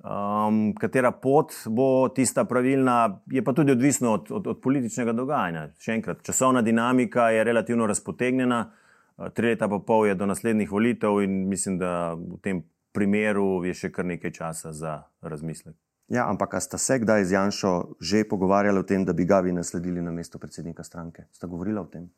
Um, 0.03 0.73
katera 0.75 1.13
pot 1.15 1.53
bo 1.71 2.09
tista 2.11 2.43
pravilna, 2.43 3.21
je 3.31 3.43
pa 3.43 3.53
tudi 3.55 3.71
odvisno 3.71 4.13
od, 4.13 4.31
od, 4.31 4.47
od 4.47 4.59
političnega 4.61 5.13
dogajanja. 5.15 5.69
Še 5.79 5.93
enkrat, 5.95 6.19
časovna 6.27 6.61
dinamika 6.61 7.29
je 7.31 7.45
relativno 7.47 7.87
razpotegnjena, 7.87 8.59
uh, 8.67 9.29
tri 9.31 9.53
leta 9.53 9.69
pa 9.71 9.79
pol 9.79 10.09
je 10.09 10.17
do 10.19 10.27
naslednjih 10.27 10.71
volitev, 10.71 11.21
in 11.23 11.45
mislim, 11.47 11.79
da 11.79 12.13
v 12.19 12.41
tem 12.43 12.59
primeru 12.91 13.63
je 13.63 13.77
še 13.79 13.93
kar 13.95 14.05
nekaj 14.11 14.35
časa 14.35 14.73
za 14.75 14.97
razmislek. 15.23 15.77
Ja, 16.11 16.27
ampak 16.27 16.59
ste 16.61 16.77
se 16.77 16.99
kdaj 16.99 17.23
z 17.25 17.37
Janšo 17.37 17.73
že 18.03 18.27
pogovarjali 18.27 18.83
o 18.83 18.83
tem, 18.83 19.05
da 19.05 19.15
bi 19.15 19.25
ga 19.25 19.39
vi 19.39 19.55
nasledili 19.55 20.01
na 20.03 20.11
mesto 20.11 20.37
predsednika 20.37 20.83
stranke? 20.83 21.25
Ste 21.31 21.47
govorili 21.47 21.79
o 21.79 21.87
tem? 21.87 22.09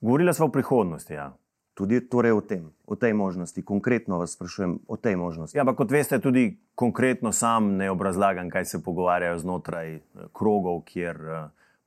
Govorila 0.00 0.32
smo 0.32 0.46
o 0.46 0.52
prihodnosti. 0.54 1.12
Ja. 1.14 1.32
Tudi 1.74 2.02
torej 2.04 2.32
o 2.36 2.40
tem, 2.44 2.66
o 2.86 2.96
tej 2.96 3.14
možnosti, 3.16 3.62
konkretno 3.64 4.18
vas 4.20 4.34
sprašujem 4.36 4.78
o 4.88 4.96
tej 4.96 5.16
možnosti. 5.16 5.56
Ja, 5.56 5.64
ampak 5.64 5.78
kot 5.80 5.90
veste, 5.90 6.18
tudi 6.20 6.58
konkretno 6.74 7.32
sam 7.32 7.76
ne 7.80 7.88
obrazlagam, 7.90 8.50
kaj 8.52 8.64
se 8.64 8.82
pogovarjajo 8.84 9.38
znotraj 9.38 9.94
eh, 9.94 10.02
krogov, 10.36 10.82
kjer 10.84 11.16
uh, 11.16 11.38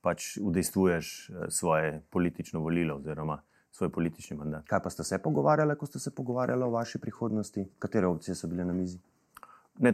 pač 0.02 0.36
udejstvuješ 0.42 1.30
uh, 1.30 1.46
svoje 1.48 2.00
politično 2.10 2.60
volilo 2.60 2.96
oziroma 2.98 3.38
svoj 3.76 3.92
politični 3.92 4.36
mandat. 4.36 4.66
Kaj 4.66 4.82
pa 4.82 4.90
ste 4.90 5.04
se 5.04 5.18
pogovarjali, 5.22 5.76
ko 5.78 5.86
ste 5.86 5.98
se 5.98 6.10
pogovarjali 6.14 6.64
o 6.64 6.70
vaši 6.70 6.98
prihodnosti? 6.98 7.68
Katere 7.78 8.06
opcije 8.06 8.34
so 8.34 8.48
bile 8.48 8.64
na 8.64 8.72
mizi? 8.72 8.98
Ne, 9.78 9.92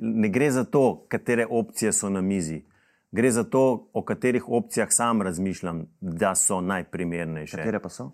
ne 0.00 0.28
gre 0.28 0.50
za 0.50 0.64
to, 0.64 1.04
katere 1.08 1.46
opcije 1.50 1.92
so 1.92 2.08
na 2.08 2.20
mizi. 2.20 2.62
Gre 3.12 3.30
za 3.30 3.44
to, 3.44 3.88
o 3.92 4.02
katerih 4.04 4.48
opcijah 4.48 4.88
sam 4.90 5.22
razmišljam, 5.22 5.86
da 6.00 6.34
so 6.34 6.60
najprimernejše. 6.60 7.56
Katere 7.56 7.80
pa 7.80 7.88
so? 7.88 8.10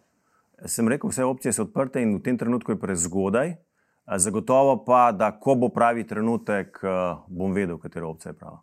Sem 0.67 0.89
rekel, 0.89 1.11
vse 1.11 1.25
opcije 1.25 1.53
so 1.53 1.67
odprte 1.69 2.03
in 2.03 2.17
v 2.17 2.23
tem 2.23 2.39
trenutku 2.39 2.73
je 2.73 2.81
prezgodaj. 2.81 3.57
Zagotovo 4.17 4.85
pa, 4.85 5.13
da 5.13 5.31
ko 5.37 5.55
bo 5.55 5.69
pravi 5.69 6.07
trenutek, 6.09 6.81
bom 7.29 7.53
vedel, 7.53 7.77
katera 7.79 8.09
opcija 8.09 8.33
je 8.33 8.39
prava. 8.39 8.63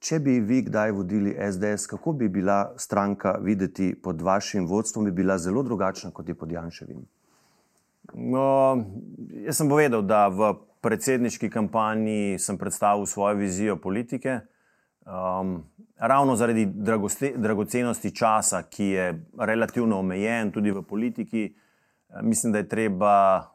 Če 0.00 0.16
bi 0.24 0.38
vi 0.40 0.62
kdaj 0.64 0.94
vodili 0.96 1.34
SDS, 1.34 1.90
kako 1.90 2.12
bi 2.16 2.28
bila 2.28 2.72
stranka 2.80 3.34
videti 3.42 3.90
pod 4.02 4.22
vašim 4.22 4.66
vodstvom, 4.66 5.04
bi 5.04 5.12
bila 5.12 5.38
zelo 5.38 5.62
drugačna 5.62 6.10
kot 6.10 6.28
je 6.28 6.34
pod 6.34 6.52
Janševim? 6.52 7.02
No, 8.14 8.46
jaz 9.44 9.60
sem 9.60 9.68
povedal, 9.68 10.02
da 10.02 10.28
v 10.32 10.54
predsedniški 10.80 11.50
kampanji 11.52 12.38
sem 12.40 12.58
predstavil 12.58 13.04
svojo 13.06 13.36
vizijo 13.42 13.76
politike. 13.76 14.40
Um, 15.04 15.66
ravno 16.00 16.36
zaradi 16.36 16.68
dragocenosti 17.36 18.14
časa, 18.16 18.62
ki 18.62 18.84
je 18.84 19.24
relativno 19.38 19.98
omejen 19.98 20.50
tudi 20.50 20.70
v 20.70 20.82
politiki, 20.82 21.44
eh, 22.08 22.22
mislim, 22.22 22.52
da 22.52 22.58
je 22.58 22.68
treba 22.68 23.46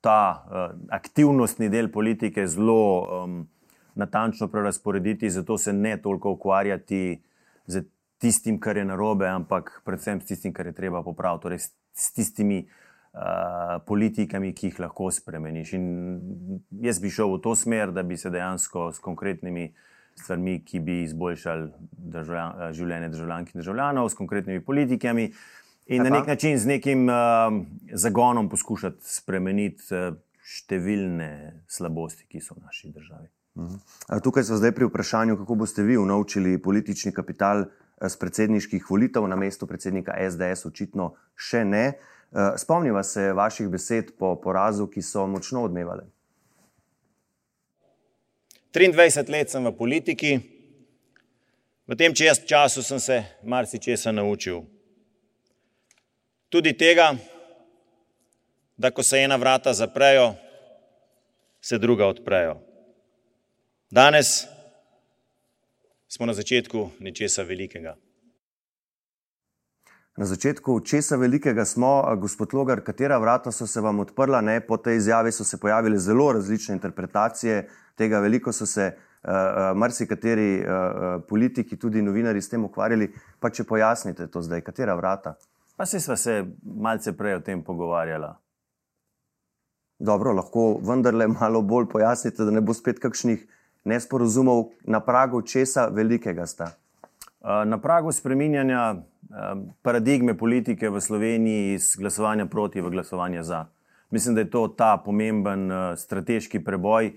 ta 0.00 0.46
uh, 0.46 0.78
aktivnostni 0.90 1.68
del 1.68 1.88
politike 1.90 2.46
zelo 2.46 3.22
um, 3.24 3.48
natančno 3.94 4.46
prerasporediti, 4.48 5.30
zato 5.30 5.58
se 5.58 5.72
ne 5.72 5.96
toliko 6.02 6.30
ukvarjati 6.30 7.22
z 7.66 7.82
tistim, 8.18 8.60
kar 8.60 8.76
je 8.76 8.84
narobe, 8.84 9.26
ampak 9.26 9.82
predvsem 9.84 10.20
s 10.20 10.26
tistim, 10.26 10.52
kar 10.52 10.66
je 10.66 10.72
treba 10.72 11.02
popraviti, 11.02 11.42
torej 11.42 11.58
s 11.92 12.12
tistimi 12.14 12.60
uh, 12.62 13.82
politikami, 13.86 14.52
ki 14.54 14.70
jih 14.70 14.80
lahko 14.80 15.10
spremeniš. 15.10 15.72
In 15.72 15.90
jaz 16.86 17.02
bi 17.02 17.10
šel 17.10 17.34
v 17.34 17.42
to 17.42 17.56
smer, 17.56 17.90
da 17.90 18.06
bi 18.06 18.16
se 18.16 18.30
dejansko 18.30 18.92
s 18.92 19.02
konkretnimi 19.02 19.72
uh, 19.72 19.95
stvarmi, 20.20 20.60
ki 20.64 20.80
bi 20.80 21.02
izboljšali 21.02 21.68
državljan, 21.92 22.52
eh, 22.60 22.72
življenje 22.72 23.08
državljank 23.08 23.54
in 23.54 23.60
državljanov, 23.60 24.08
s 24.10 24.14
konkretnimi 24.14 24.64
politikami. 24.64 25.32
In 25.86 26.02
na 26.02 26.10
nek 26.10 26.26
način 26.26 26.58
z 26.58 26.66
nekim 26.66 27.08
uh, 27.08 27.14
zagonom 27.94 28.48
poskušati 28.50 29.06
spremeniti 29.06 29.84
uh, 29.94 30.16
številne 30.42 31.62
slabosti, 31.70 32.26
ki 32.26 32.40
so 32.42 32.56
v 32.56 32.64
naši 32.64 32.90
državi. 32.90 33.28
Uh, 33.54 33.76
tukaj 34.22 34.48
smo 34.48 34.58
zdaj 34.58 34.74
pri 34.74 34.88
vprašanju, 34.88 35.36
kako 35.38 35.54
boste 35.54 35.84
vi 35.86 35.96
unovčili 35.96 36.58
politični 36.62 37.12
kapital 37.14 37.68
z 38.02 38.18
predsedniških 38.18 38.90
volitev 38.90 39.28
na 39.30 39.38
mesto 39.38 39.66
predsednika 39.66 40.18
SDS, 40.18 40.66
očitno 40.66 41.14
še 41.36 41.62
ne. 41.64 41.86
Spomniva 42.58 43.00
se 43.06 43.30
vaših 43.32 43.70
besed 43.72 44.10
po 44.18 44.34
porazu, 44.42 44.88
ki 44.90 45.00
so 45.00 45.24
močno 45.30 45.62
odmevali. 45.64 46.02
23 48.76 49.30
let 49.32 49.48
sem 49.48 49.64
v 49.64 49.72
politiki, 49.72 50.36
v 51.88 51.96
tem 51.96 52.12
času 52.12 52.84
sem 52.84 53.00
se 53.00 53.24
marsikaj 53.40 54.12
naučil. 54.12 54.68
Tudi 56.52 56.76
tega, 56.76 57.16
da 58.76 58.90
ko 58.92 59.00
se 59.02 59.24
ena 59.24 59.40
vrata 59.40 59.72
zaprejo, 59.72 60.34
se 61.60 61.78
druga 61.78 62.04
odprejo. 62.04 62.60
Danes 63.90 64.44
smo 66.08 66.26
na 66.26 66.36
začetku 66.36 67.00
nečesa 67.00 67.48
velikega. 67.48 67.96
Na 70.16 70.24
začetku 70.24 70.80
česa 70.80 71.16
velikega 71.16 71.64
smo, 71.64 72.16
gospod 72.16 72.54
Logar, 72.54 72.80
katera 72.80 73.18
vrata 73.18 73.52
so 73.52 73.66
se 73.66 73.80
vam 73.80 73.98
odprla, 74.00 74.40
ne? 74.40 74.60
po 74.60 74.76
tej 74.76 74.96
izjavi 74.96 75.32
so 75.32 75.44
se 75.44 75.58
pojavile 75.60 75.98
zelo 75.98 76.32
različne 76.32 76.74
interpretacije 76.74 77.68
tega, 77.94 78.20
veliko 78.20 78.52
so 78.52 78.66
se 78.66 78.86
uh, 78.96 79.30
uh, 79.30 79.76
marsikateri 79.76 80.64
uh, 80.64 81.22
politiki, 81.28 81.76
tudi 81.76 82.02
novinari 82.02 82.40
s 82.40 82.48
tem 82.48 82.64
ukvarjali. 82.64 83.10
Pa 83.40 83.50
če 83.50 83.64
pojasnite 83.64 84.30
to 84.32 84.42
zdaj, 84.42 84.64
katera 84.64 84.94
vrata? 84.96 85.34
Pa 85.76 85.86
se 85.86 86.00
sva 86.00 86.16
se 86.16 86.44
malce 86.64 87.12
prej 87.12 87.36
o 87.36 87.44
tem 87.44 87.60
pogovarjala. 87.62 88.32
Dobro, 89.98 90.32
lahko 90.32 90.78
vendarle 90.80 91.28
malo 91.28 91.60
bolj 91.62 91.90
pojasnite, 91.92 92.44
da 92.44 92.56
ne 92.56 92.64
bo 92.64 92.72
spet 92.72 93.04
kakšnih 93.04 93.44
nesporazumov 93.84 94.70
na 94.84 95.00
pragu 95.04 95.42
česa 95.42 95.90
velikega 95.92 96.46
sta. 96.48 96.72
Na 97.46 97.78
pragu 97.78 98.10
spreminjanja 98.12 98.96
paradigme 99.82 100.34
politike 100.34 100.90
v 100.90 101.00
Sloveniji 101.00 101.74
iz 101.74 101.92
glasovanja 101.94 102.46
proti 102.50 102.82
v 102.82 102.90
glasovanje 102.90 103.42
za. 103.42 103.66
Mislim, 104.10 104.34
da 104.34 104.40
je 104.40 104.50
to 104.50 104.68
ta 104.68 104.96
pomemben 105.04 105.70
strateški 105.96 106.64
preboj. 106.64 107.12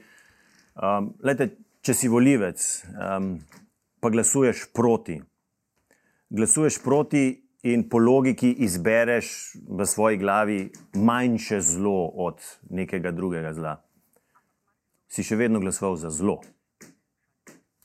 Um, 0.77 1.13
lejte, 1.23 1.49
če 1.81 1.93
si 1.97 2.07
volivec, 2.07 2.61
um, 2.93 3.33
pa 3.99 4.11
glasuješ 4.13 4.67
proti. 4.73 5.17
Glasuješ 6.29 6.77
proti 6.83 7.23
in 7.67 7.87
po 7.89 7.99
logiki 7.99 8.51
izbereš 8.63 9.57
v 9.67 9.85
svoji 9.85 10.17
glavi 10.17 10.59
manjše 10.93 11.61
zlo 11.61 12.05
od 12.15 12.39
nekega 12.69 13.11
drugega 13.11 13.53
zla. 13.53 13.75
Si 15.09 15.25
še 15.25 15.35
vedno 15.35 15.59
glasoval 15.59 15.97
za 15.97 16.13
zlo. 16.13 16.39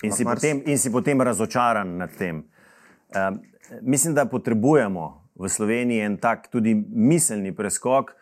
In 0.04 0.12
si, 0.12 0.25
potem, 0.25 0.62
in 0.66 0.78
si 0.78 0.90
potem 0.92 1.20
razočaran 1.20 1.96
nad 1.96 2.12
tem. 2.18 2.44
Um, 3.14 3.40
mislim, 3.82 4.14
da 4.14 4.26
potrebujemo 4.26 5.30
v 5.34 5.49
Sloveniji 5.49 6.00
en 6.00 6.16
tak 6.16 6.49
tudi 6.50 6.75
miselni 6.75 7.54
preskok, 7.54 8.12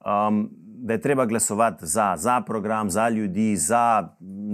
um, 0.00 0.48
da 0.78 0.94
je 0.94 1.00
treba 1.00 1.26
glasovati 1.26 1.86
za, 1.86 2.14
za 2.16 2.40
program, 2.40 2.90
za 2.90 3.08
ljudi, 3.08 3.56
za 3.56 4.08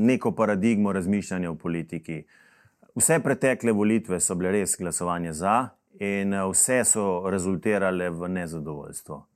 neko 0.09 0.33
paradigmo 0.33 0.93
razmišljanja 0.93 1.51
v 1.51 1.59
politiki. 1.59 2.23
Vse 2.95 3.19
pretekle 3.21 3.73
volitve 3.73 4.21
so 4.21 4.35
bile 4.35 4.53
res 4.53 4.77
glasovanje 4.79 5.33
za, 5.33 5.69
in 6.01 6.35
uh, 6.35 6.51
vse 6.51 6.83
so 6.85 7.31
rezultirale 7.31 8.11
v 8.11 8.29
nezadovoljstvo. 8.29 9.17
Uh, 9.17 9.27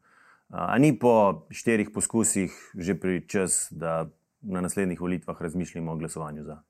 a 0.49 0.79
ni 0.79 0.99
po 0.99 1.47
štirih 1.51 1.91
poskusih 1.95 2.53
že 2.75 2.95
pri 2.95 3.27
čas, 3.29 3.69
da 3.71 4.09
na 4.43 4.61
naslednjih 4.61 5.01
volitvah 5.01 5.43
razmišljamo 5.43 5.93
o 5.93 5.97
glasovanju 5.97 6.45
za? 6.45 6.63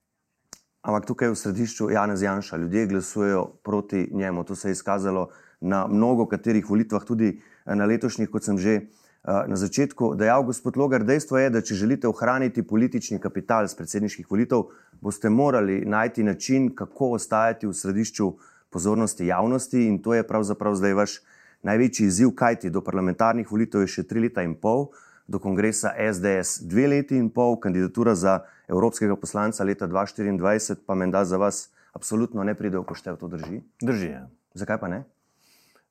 Ampak 0.89 1.05
tukaj 1.05 1.29
v 1.29 1.37
središču 1.37 1.91
Janez 1.93 2.23
Janša, 2.25 2.57
ljudje 2.57 2.87
glasujejo 2.87 3.45
proti 3.63 4.09
njemu. 4.13 4.45
To 4.45 4.55
se 4.57 4.69
je 4.69 4.73
izkazalo 4.73 5.29
na 5.61 5.87
mnogo 5.87 6.27
katerih 6.27 6.71
volitvah, 6.71 7.05
tudi 7.05 7.43
na 7.67 7.85
letošnjih, 7.85 8.31
kot 8.33 8.45
sem 8.45 8.59
že 8.59 8.81
na 9.25 9.57
začetku 9.57 10.15
dejal. 10.17 10.49
Gospod 10.49 10.81
Logar, 10.81 11.05
dejstvo 11.05 11.37
je, 11.39 11.51
da 11.51 11.61
če 11.61 11.75
želite 11.75 12.09
ohraniti 12.09 12.65
politični 12.65 13.21
kapital 13.21 13.69
z 13.69 13.77
predsedniških 13.77 14.31
volitev, 14.31 14.73
boste 15.05 15.29
morali 15.29 15.85
najti 15.85 16.25
način, 16.25 16.73
kako 16.75 17.21
ostajati 17.21 17.69
v 17.69 17.77
središču 17.77 18.33
pozornosti 18.73 19.27
javnosti 19.27 19.85
in 19.85 20.01
to 20.01 20.15
je 20.15 20.25
pravzaprav 20.25 20.75
zdaj 20.75 20.95
vaš 20.95 21.21
največji 21.69 22.07
izziv, 22.07 22.33
kajti 22.33 22.71
do 22.71 22.81
parlamentarnih 22.81 23.51
volitev 23.51 23.85
je 23.85 23.93
še 23.93 24.09
tri 24.09 24.25
leta 24.25 24.41
in 24.41 24.57
pol, 24.57 24.89
do 25.29 25.37
kongresa 25.37 25.93
SDS 25.93 26.65
dve 26.65 26.89
leti 26.89 27.21
in 27.21 27.29
pol, 27.29 27.61
kandidatura 27.61 28.15
za 28.15 28.41
evropskega 28.69 29.17
poslanca 29.17 29.65
leta 29.65 29.89
2024 29.89 30.85
pa 30.87 30.95
menda 30.95 31.25
za 31.25 31.37
vas 31.37 31.69
absolutno 31.93 32.45
ne 32.45 32.55
pride 32.55 32.79
v 32.79 32.85
poštev, 32.85 33.17
to 33.17 33.29
drži? 33.29 33.63
Drži. 33.83 34.11
Ja. 34.11 34.29
Zakaj 34.55 34.79
pa 34.81 34.89
ne? 34.89 35.05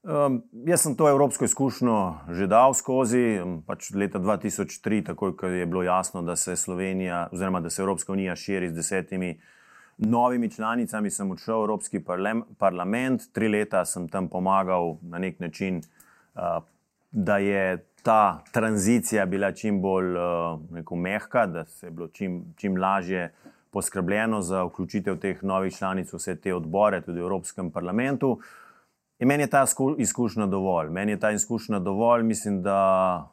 Um, 0.07 0.43
jaz 0.63 0.85
sem 0.85 0.95
to 0.95 1.09
evropsko 1.09 1.45
izkušnjo 1.45 1.97
že 2.31 2.47
dal 2.47 2.73
skozi. 2.77 3.41
Pač 3.67 3.91
leta 3.91 4.21
2003, 4.23 5.03
takoj 5.11 5.35
ko 5.35 5.49
je 5.51 5.65
bilo 5.65 5.83
jasno, 5.83 6.21
da 6.21 6.35
se 6.35 6.55
Slovenija, 6.55 7.27
oziroma 7.33 7.59
da 7.59 7.69
se 7.69 7.81
Evropska 7.81 8.13
unija 8.13 8.35
širi 8.35 8.69
z 8.69 8.73
desetimi 8.73 9.39
novimi 9.97 10.51
članicami, 10.51 11.09
sem 11.09 11.31
odšel 11.31 11.59
v 11.59 11.63
Evropski 11.63 12.03
parlament, 12.57 13.27
tri 13.33 13.49
leta 13.49 13.85
sem 13.85 14.07
tam 14.07 14.29
pomagal 14.29 14.95
na 15.01 15.19
nek 15.19 15.39
način, 15.39 15.81
uh, 15.81 16.61
da 17.11 17.37
je 17.37 17.83
ta 18.07 18.43
tranzicija 18.51 19.25
bila 19.25 19.51
čim 19.51 19.81
bolj 19.81 20.15
uh, 20.15 20.97
mehka, 20.97 21.45
da 21.45 21.65
se 21.65 21.87
je 21.87 21.91
bilo 21.91 22.07
čim, 22.07 22.53
čim 22.55 22.77
lažje 22.77 23.33
poskrbljeno 23.71 24.41
za 24.41 24.63
vključitev 24.63 25.17
teh 25.19 25.43
novih 25.43 25.75
članic 25.75 26.13
v 26.13 26.15
vse 26.15 26.35
te 26.39 26.53
odbore, 26.55 27.01
tudi 27.01 27.19
v 27.19 27.27
Evropskem 27.27 27.71
parlamentu. 27.71 28.37
In 29.19 29.27
meni 29.27 29.43
je 29.43 29.49
ta 29.51 29.65
izkušnja 29.97 30.47
dovolj. 30.47 30.89
Meni 30.89 31.11
je 31.11 31.19
ta 31.19 31.31
izkušnja 31.31 31.79
dovolj, 31.79 32.23
mislim, 32.23 32.61
da 32.63 32.79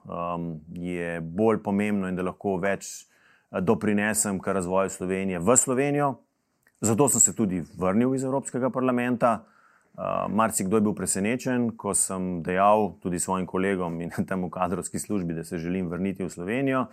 um, 0.05 0.61
je 0.75 1.21
bolj 1.21 1.63
pomembno 1.63 2.11
in 2.11 2.19
da 2.19 2.27
lahko 2.27 2.57
več 2.59 2.91
uh, 2.91 3.61
doprinesem 3.61 4.41
k 4.43 4.59
razvoju 4.59 4.91
Slovenije 4.91 5.39
v 5.39 5.57
Slovenijo. 5.57 6.15
Zato 6.81 7.09
sem 7.09 7.21
se 7.21 7.37
tudi 7.37 7.63
vrnil 7.79 8.15
iz 8.15 8.25
Evropskega 8.25 8.71
parlamenta. 8.71 9.45
Uh, 9.95 10.27
Marci 10.29 10.65
kdo 10.65 10.77
je 10.77 10.83
bil 10.83 10.95
presenečen, 10.99 11.69
ko 11.79 11.93
sem 11.95 12.43
dejal 12.43 12.97
tudi 12.99 13.21
svojim 13.23 13.47
kolegom 13.47 14.01
in 14.03 14.11
temu 14.29 14.51
kadrovski 14.51 14.99
službi, 14.99 15.35
da 15.35 15.45
se 15.45 15.59
želim 15.59 15.89
vrniti 15.89 16.25
v 16.25 16.31
Slovenijo. 16.31 16.87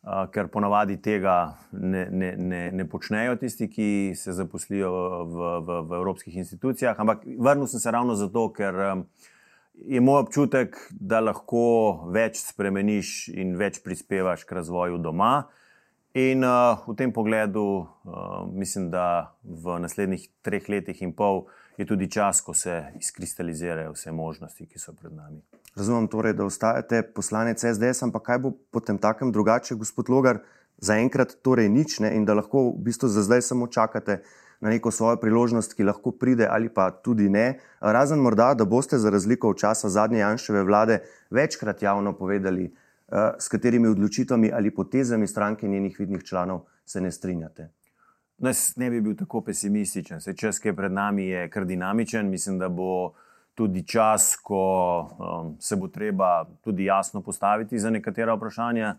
Uh, 0.00 0.24
ker 0.32 0.48
ponavadi 0.48 0.96
tega 0.96 1.58
ne, 1.72 2.06
ne, 2.10 2.32
ne, 2.36 2.62
ne 2.72 2.88
počnejo 2.88 3.36
tisti, 3.36 3.68
ki 3.68 4.14
se 4.16 4.32
zaposlijo 4.32 4.88
v, 5.28 5.50
v, 5.60 5.80
v 5.84 5.98
evropskih 6.00 6.36
institucijah. 6.40 6.96
Ampak 6.96 7.28
vrnil 7.38 7.68
sem 7.68 7.80
se 7.80 7.92
ravno 7.92 8.16
zato, 8.16 8.48
ker 8.56 9.04
je 9.84 10.00
moj 10.00 10.24
občutek, 10.24 10.80
da 10.90 11.20
lahko 11.20 12.08
več 12.08 12.40
spremeniš 12.40 13.28
in 13.36 13.52
več 13.60 13.82
prispevaš 13.84 14.48
k 14.48 14.56
razvoju 14.62 14.96
doma. 15.04 15.50
In 16.16 16.40
uh, 16.40 16.80
v 16.88 16.96
tem 16.96 17.12
pogledu 17.12 17.84
uh, 17.84 18.48
mislim, 18.48 18.88
da 18.88 19.36
v 19.44 19.76
naslednjih 19.84 20.30
treh 20.40 20.64
letih 20.72 21.04
in 21.04 21.12
pol 21.12 21.44
je 21.80 21.86
tudi 21.86 22.10
čas, 22.10 22.40
ko 22.40 22.54
se 22.54 22.82
izkristalizirajo 23.00 23.92
vse 23.92 24.12
možnosti, 24.12 24.66
ki 24.66 24.78
so 24.78 24.92
pred 24.92 25.12
nami. 25.12 25.40
Razumem 25.76 26.08
torej, 26.12 26.34
da 26.36 26.44
ostajate 26.44 27.02
poslanec 27.16 27.64
SDS, 27.64 28.02
ampak 28.04 28.26
kaj 28.26 28.38
bo 28.38 28.50
potem 28.70 28.98
takem 28.98 29.32
drugače, 29.32 29.78
gospod 29.80 30.10
Logar, 30.12 30.42
zaenkrat 30.84 31.38
torej 31.42 31.70
nič 31.72 32.00
ne 32.04 32.12
in 32.16 32.26
da 32.28 32.36
lahko 32.36 32.68
v 32.68 32.84
bistvu 32.84 33.08
za 33.08 33.24
zdaj 33.24 33.42
samo 33.48 33.66
čakate 33.66 34.20
na 34.60 34.68
neko 34.68 34.90
svojo 34.92 35.16
priložnost, 35.16 35.72
ki 35.74 35.88
lahko 35.88 36.12
pride 36.12 36.44
ali 36.50 36.68
pa 36.68 36.90
tudi 36.90 37.30
ne. 37.32 37.60
Razen 37.80 38.20
morda, 38.20 38.52
da 38.54 38.68
boste 38.68 38.98
za 38.98 39.10
razliko 39.10 39.54
od 39.54 39.58
časa 39.58 39.88
zadnje 39.88 40.20
Janševe 40.20 40.62
vlade 40.62 41.00
večkrat 41.30 41.82
javno 41.82 42.12
povedali, 42.12 42.68
uh, 42.68 43.32
s 43.38 43.48
katerimi 43.48 43.88
odločitvami 43.88 44.52
ali 44.52 44.74
potezami 44.74 45.26
stranke 45.26 45.68
njenih 45.68 45.96
vidnih 45.98 46.24
članov 46.24 46.66
se 46.84 47.00
ne 47.00 47.12
strinjate. 47.12 47.70
Jaz 48.40 48.72
ne 48.76 48.90
bi 48.90 49.00
bil 49.00 49.16
tako 49.16 49.40
pesimističen. 49.44 50.20
Se 50.20 50.32
čas, 50.36 50.58
ki 50.58 50.68
je 50.68 50.76
pred 50.76 50.92
nami, 50.92 51.26
je 51.26 51.48
kar 51.52 51.64
dinamičen. 51.64 52.30
Mislim, 52.30 52.58
da 52.58 52.68
bo 52.68 53.12
tudi 53.54 53.82
čas, 53.86 54.36
ko 54.42 54.60
um, 55.18 55.56
se 55.60 55.76
bo 55.76 55.88
treba 55.88 56.46
tudi 56.64 56.84
jasno 56.84 57.20
postaviti 57.22 57.78
za 57.78 57.90
nekatera 57.90 58.34
vprašanja. 58.34 58.94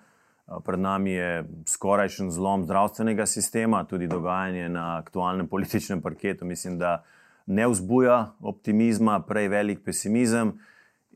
Uh, 0.46 0.62
pred 0.66 0.80
nami 0.80 1.12
je 1.12 1.46
skorajšen 1.66 2.30
zlom 2.32 2.64
zdravstvenega 2.64 3.26
sistema, 3.26 3.84
tudi 3.84 4.08
dogajanje 4.08 4.70
na 4.70 4.98
aktualnem 4.98 5.48
političnem 5.48 6.02
parketu. 6.02 6.46
Mislim, 6.46 6.78
da 6.78 7.04
ne 7.46 7.68
vzbuja 7.68 8.36
optimizma, 8.40 9.20
prej 9.26 9.48
velik 9.48 9.82
pesimizem. 9.86 10.54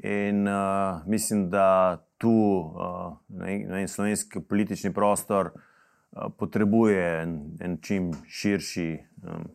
In 0.02 0.48
uh, 0.48 1.06
mislim, 1.06 1.50
da 1.50 2.02
tu 2.18 2.32
uh, 2.32 3.14
ne, 3.30 3.60
ne, 3.70 3.88
slovenski 3.88 4.42
politični 4.42 4.94
prostor 4.94 5.52
uh, 5.54 5.62
potrebuje 6.38 7.06
en, 7.22 7.38
en 7.60 7.78
čim 7.82 8.12
širši 8.28 8.90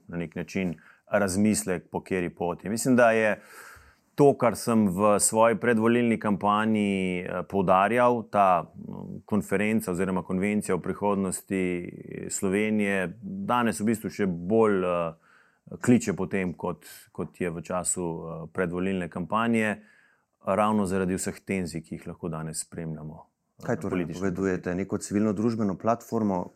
na 0.09 0.17
nek 0.21 0.35
način 0.37 0.75
razmislek, 1.11 1.91
po 1.91 2.01
kateri 2.01 2.31
poti. 2.31 2.69
Mislim, 2.69 2.97
da 2.97 3.11
je 3.11 3.41
to, 4.15 4.35
kar 4.37 4.57
sem 4.57 4.85
v 4.93 5.15
svoji 5.21 5.57
predvolilni 5.57 6.19
kampanji 6.21 7.21
eh, 7.21 7.43
poudarjal, 7.49 8.23
ta 8.31 8.73
konferenca 9.25 9.93
oziroma 9.93 10.23
konvencija 10.23 10.75
o 10.75 10.83
prihodnosti 10.85 11.63
Slovenije, 12.31 13.15
danes 13.23 13.81
v 13.81 13.89
bistvu 13.93 14.11
še 14.13 14.27
bolj 14.29 14.85
eh, 14.85 15.79
kliče 15.81 16.13
po 16.19 16.27
tem, 16.29 16.53
kot, 16.53 16.85
kot 17.17 17.41
je 17.41 17.51
v 17.51 17.65
času 17.65 18.05
eh, 18.05 18.45
predvolilne 18.53 19.09
kampanje, 19.09 19.79
ravno 20.45 20.85
zaradi 20.89 21.17
vseh 21.17 21.41
tenzij, 21.41 21.85
ki 21.85 21.97
jih 21.97 22.07
lahko 22.13 22.29
danes 22.29 22.61
spremljamo. 22.67 23.30
Kaj 23.63 23.77
torej 23.81 24.07
povedujete? 24.13 24.75
Neko 24.75 24.99
civilno-družbeno 24.99 25.75
platformo, 25.79 26.53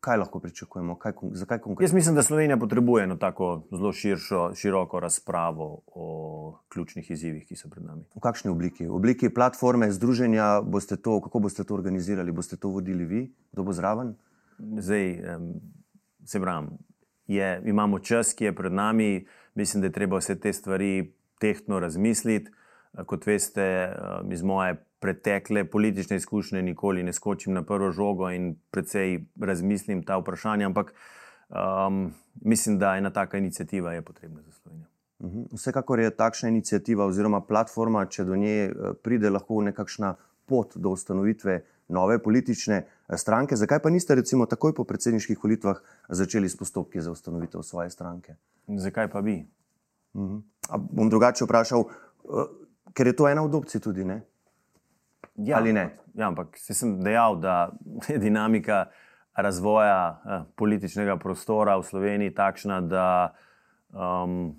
kaj 0.00 0.18
lahko 0.18 0.40
pričakujemo? 0.40 0.96
Kaj, 0.98 1.12
zakaj 1.32 1.58
konkretno? 1.58 1.84
Jaz 1.84 1.94
mislim, 1.94 2.14
da 2.14 2.22
Slovenija 2.22 2.56
potrebuje 2.56 3.04
eno 3.04 3.16
tako 3.16 3.66
zelo 3.72 3.92
širšo, 3.92 4.54
široko 4.54 5.00
razpravo 5.00 5.82
o 5.86 6.06
ključnih 6.68 7.10
izzivih, 7.10 7.46
ki 7.48 7.56
so 7.56 7.68
pred 7.68 7.84
nami. 7.84 8.04
V 8.14 8.22
kakšni 8.22 8.50
obliki? 8.50 8.86
V 8.86 8.94
obliki 8.94 9.30
platforme, 9.34 9.90
združenja, 9.92 10.60
boste 10.62 10.96
to, 10.96 11.20
kako 11.20 11.38
boste 11.38 11.64
to 11.64 11.74
organizirali? 11.74 12.32
Boste 12.32 12.56
to 12.56 12.68
vodili 12.68 13.04
vi, 13.04 13.22
kdo 13.52 13.66
bo 13.66 13.72
zraven? 13.72 14.14
Zdaj, 14.58 15.18
se 16.24 16.40
pravim, 16.40 16.70
je, 17.26 17.62
imamo 17.66 17.98
čas, 17.98 18.32
ki 18.34 18.44
je 18.44 18.54
pred 18.56 18.72
nami. 18.72 19.26
Mislim, 19.54 19.80
da 19.80 19.90
je 19.90 19.92
treba 19.92 20.18
vse 20.18 20.38
te 20.40 20.52
stvari 20.52 21.12
tehtno 21.40 21.80
razmisliti. 21.80 22.50
Kot 23.06 23.26
veste, 23.26 23.92
iz 24.32 24.42
moje 24.42 24.85
pretekle 24.98 25.64
politične 25.70 26.16
izkušnje, 26.16 26.62
nikoli 26.62 27.02
ne 27.02 27.12
skočim 27.12 27.52
na 27.52 27.62
prvo 27.62 27.90
žogo 27.92 28.30
in 28.30 28.54
precej 28.70 29.24
razmislim 29.40 30.02
ta 30.02 30.16
vprašanja, 30.18 30.66
ampak 30.66 30.94
um, 31.48 32.12
mislim, 32.40 32.78
da 32.78 32.96
ena 32.96 33.10
taka 33.10 33.38
inicijativa 33.38 33.92
je 33.92 34.02
potrebna 34.02 34.42
za 34.42 34.52
Slovenijo. 34.52 34.88
Mhm. 35.22 35.42
Vsekakor 35.52 36.00
je 36.00 36.10
takšna 36.10 36.48
inicijativa 36.48 37.06
oziroma 37.06 37.40
platforma, 37.40 38.06
če 38.06 38.24
do 38.24 38.36
nje 38.36 38.56
eh, 38.64 38.92
pride, 39.02 39.30
lahko 39.30 39.62
nekakšna 39.62 40.14
pot 40.46 40.76
do 40.76 40.92
ustanovitve 40.92 41.62
nove 41.88 42.18
politične 42.22 42.76
eh, 42.76 43.16
stranke. 43.16 43.56
Zakaj 43.56 43.80
pa 43.82 43.90
niste, 43.90 44.14
recimo, 44.14 44.46
takoj 44.46 44.74
po 44.74 44.84
predsedniških 44.84 45.44
volitvah 45.44 45.80
začeli 46.08 46.48
s 46.48 46.56
postopki 46.56 47.00
za 47.00 47.10
ustanovitev 47.10 47.62
svoje 47.62 47.90
stranke? 47.90 48.36
Zakaj 48.68 49.10
pa 49.10 49.22
bi? 49.22 49.40
Mhm. 50.16 50.38
Bom 50.92 51.10
drugače 51.10 51.44
vprašal, 51.44 51.84
eh, 51.84 52.54
ker 52.92 53.06
je 53.06 53.16
to 53.16 53.28
ena 53.28 53.44
od 53.44 53.54
opcij 53.54 53.80
tudi. 53.80 54.04
Ne? 54.04 54.20
Ja, 55.36 55.58
ali 55.58 55.72
ne? 55.72 55.90
Ja, 56.14 56.28
ampak 56.28 56.56
sem 56.58 56.96
dejal, 57.04 57.36
da 57.40 57.70
je 58.08 58.18
dinamika 58.18 58.86
razvoja 59.36 60.20
eh, 60.24 60.44
političnega 60.56 61.16
prostora 61.16 61.76
v 61.76 61.84
Sloveniji 61.84 62.34
takšna, 62.34 62.80
da 62.80 63.08
um, 63.92 64.54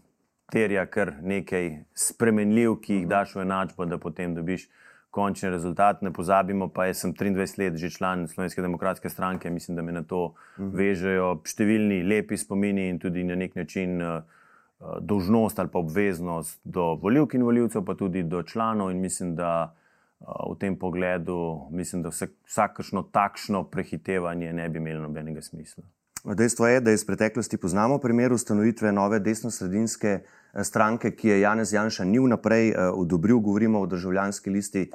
terja 0.52 0.86
kar 0.86 1.15
nekaj 1.22 1.72
spremenljiv, 1.98 2.78
ki 2.82 3.02
jih 3.02 3.08
daš 3.10 3.36
v 3.36 3.46
enačbo, 3.48 3.86
da 3.89 3.98
potem 3.98 4.36
dobiš 4.36 4.67
končni 5.10 5.50
rezultat. 5.50 6.04
Ne 6.06 6.13
pozabimo, 6.13 6.70
pa 6.70 6.86
jaz 6.86 7.02
sem 7.02 7.13
23 7.13 7.58
let 7.58 7.78
že 7.82 7.89
član 7.89 8.28
Slovenske 8.28 8.62
demokratske 8.62 9.10
stranke, 9.10 9.50
mislim, 9.50 9.76
da 9.76 9.82
me 9.82 9.91
na 9.91 10.04
to 10.04 10.36
mhm. 10.60 10.72
vežejo 10.78 11.30
številni 11.46 12.04
lepi 12.06 12.38
spomini 12.38 12.89
in 12.91 13.00
tudi 13.00 13.26
na 13.26 13.36
nek 13.36 13.56
način. 13.56 14.02
Uh, 14.02 14.34
Dolžnost 14.78 15.58
ali 15.58 15.72
pa 15.74 15.80
obveznost 15.82 16.60
do 16.62 16.84
voljivk 17.02 17.34
in 17.34 17.41
voljivcev, 17.41 17.82
pa 17.82 17.96
tudi 17.98 18.22
do 18.24 18.43
članov, 18.46 18.91
in 18.93 19.00
mislim, 19.02 19.32
da 19.36 19.74
v 20.19 20.56
tem 20.60 20.75
pogledu 20.80 21.67
mislim, 21.71 22.01
da 22.03 22.10
vsakršno 22.10 23.03
takšno 23.12 23.63
prehitevanje 23.69 24.53
ne 24.53 24.69
bi 24.69 24.80
imelo 24.80 25.01
nobenega 25.01 25.41
smisla. 25.41 25.84
Dejstvo 26.25 26.67
je, 26.67 26.80
da 26.82 26.91
iz 26.91 27.06
preteklosti 27.06 27.58
poznamo 27.58 27.99
primer 28.03 28.34
ustanovitve 28.34 28.91
nove 28.91 29.19
desno-sredinske 29.19 30.10
eh, 30.10 30.63
stranke, 30.63 31.12
ki 31.15 31.27
je 31.27 31.41
Janez 31.41 31.73
Janša 31.73 32.03
ni 32.03 32.19
vnaprej 32.19 32.69
eh, 32.69 32.89
odobril, 32.89 33.39
govorimo 33.39 33.80
o 33.82 33.86
državljanski 33.86 34.49
listi 34.49 34.89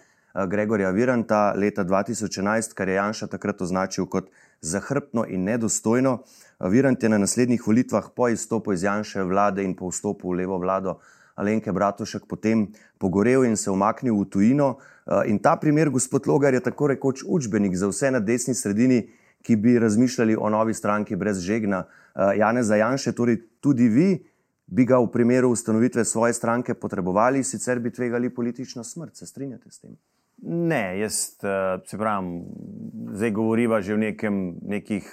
Gregorja 0.48 0.90
Viranta 0.90 1.52
leta 1.56 1.84
2011, 1.84 2.74
kar 2.74 2.88
je 2.88 2.94
Janša 2.94 3.26
takrat 3.26 3.60
označil 3.62 4.06
kot 4.06 4.30
zahrbtno 4.60 5.26
in 5.28 5.44
nedostojno. 5.44 6.22
Virant 6.60 7.02
je 7.02 7.08
na 7.08 7.18
naslednjih 7.18 7.66
volitvah 7.66 8.08
po 8.16 8.28
izstopu 8.28 8.72
iz 8.72 8.82
Janša 8.82 9.22
vlade 9.28 9.64
in 9.64 9.76
po 9.76 9.90
vstopu 9.90 10.32
v 10.32 10.40
levo 10.40 10.58
vlado 10.58 10.98
Alenke 11.34 11.72
Bratušek 11.72 12.26
potem 12.28 12.68
pogorel 12.98 13.44
in 13.44 13.56
se 13.56 13.70
umaknil 13.70 14.14
v 14.14 14.28
tujino. 14.30 14.76
In 15.26 15.38
ta 15.38 15.56
primer, 15.56 15.90
gospod 15.90 16.26
Logar, 16.26 16.54
je 16.54 16.60
tako 16.60 16.86
rekoč 16.86 17.24
učbenik 17.26 17.76
za 17.76 17.88
vse 17.90 18.10
na 18.10 18.20
desni 18.20 18.54
sredini, 18.54 19.08
ki 19.42 19.56
bi 19.56 19.78
razmišljali 19.78 20.36
o 20.38 20.50
novi 20.50 20.74
stranki 20.74 21.16
brez 21.16 21.40
žegna. 21.42 21.84
Janez 22.38 22.66
Zajanše, 22.66 23.12
torej 23.12 23.40
tudi 23.60 23.88
vi 23.88 24.10
bi 24.66 24.84
ga 24.84 25.00
v 25.02 25.10
primeru 25.12 25.50
ustanovitve 25.50 26.04
svoje 26.04 26.32
stranke 26.32 26.74
potrebovali, 26.74 27.44
sicer 27.44 27.80
bi 27.80 27.90
tvegali 27.90 28.30
politično 28.30 28.84
smrt. 28.84 29.16
Se 29.16 29.26
strinjate 29.26 29.70
s 29.70 29.80
tem? 29.80 29.96
Ne, 30.42 30.98
jaz 30.98 31.18
se 31.86 31.98
pravim, 31.98 32.44
zdaj 33.14 33.30
govoriva 33.30 33.80
že 33.80 33.94
o 33.94 33.96
nekem, 33.96 34.56
nekih 34.62 35.10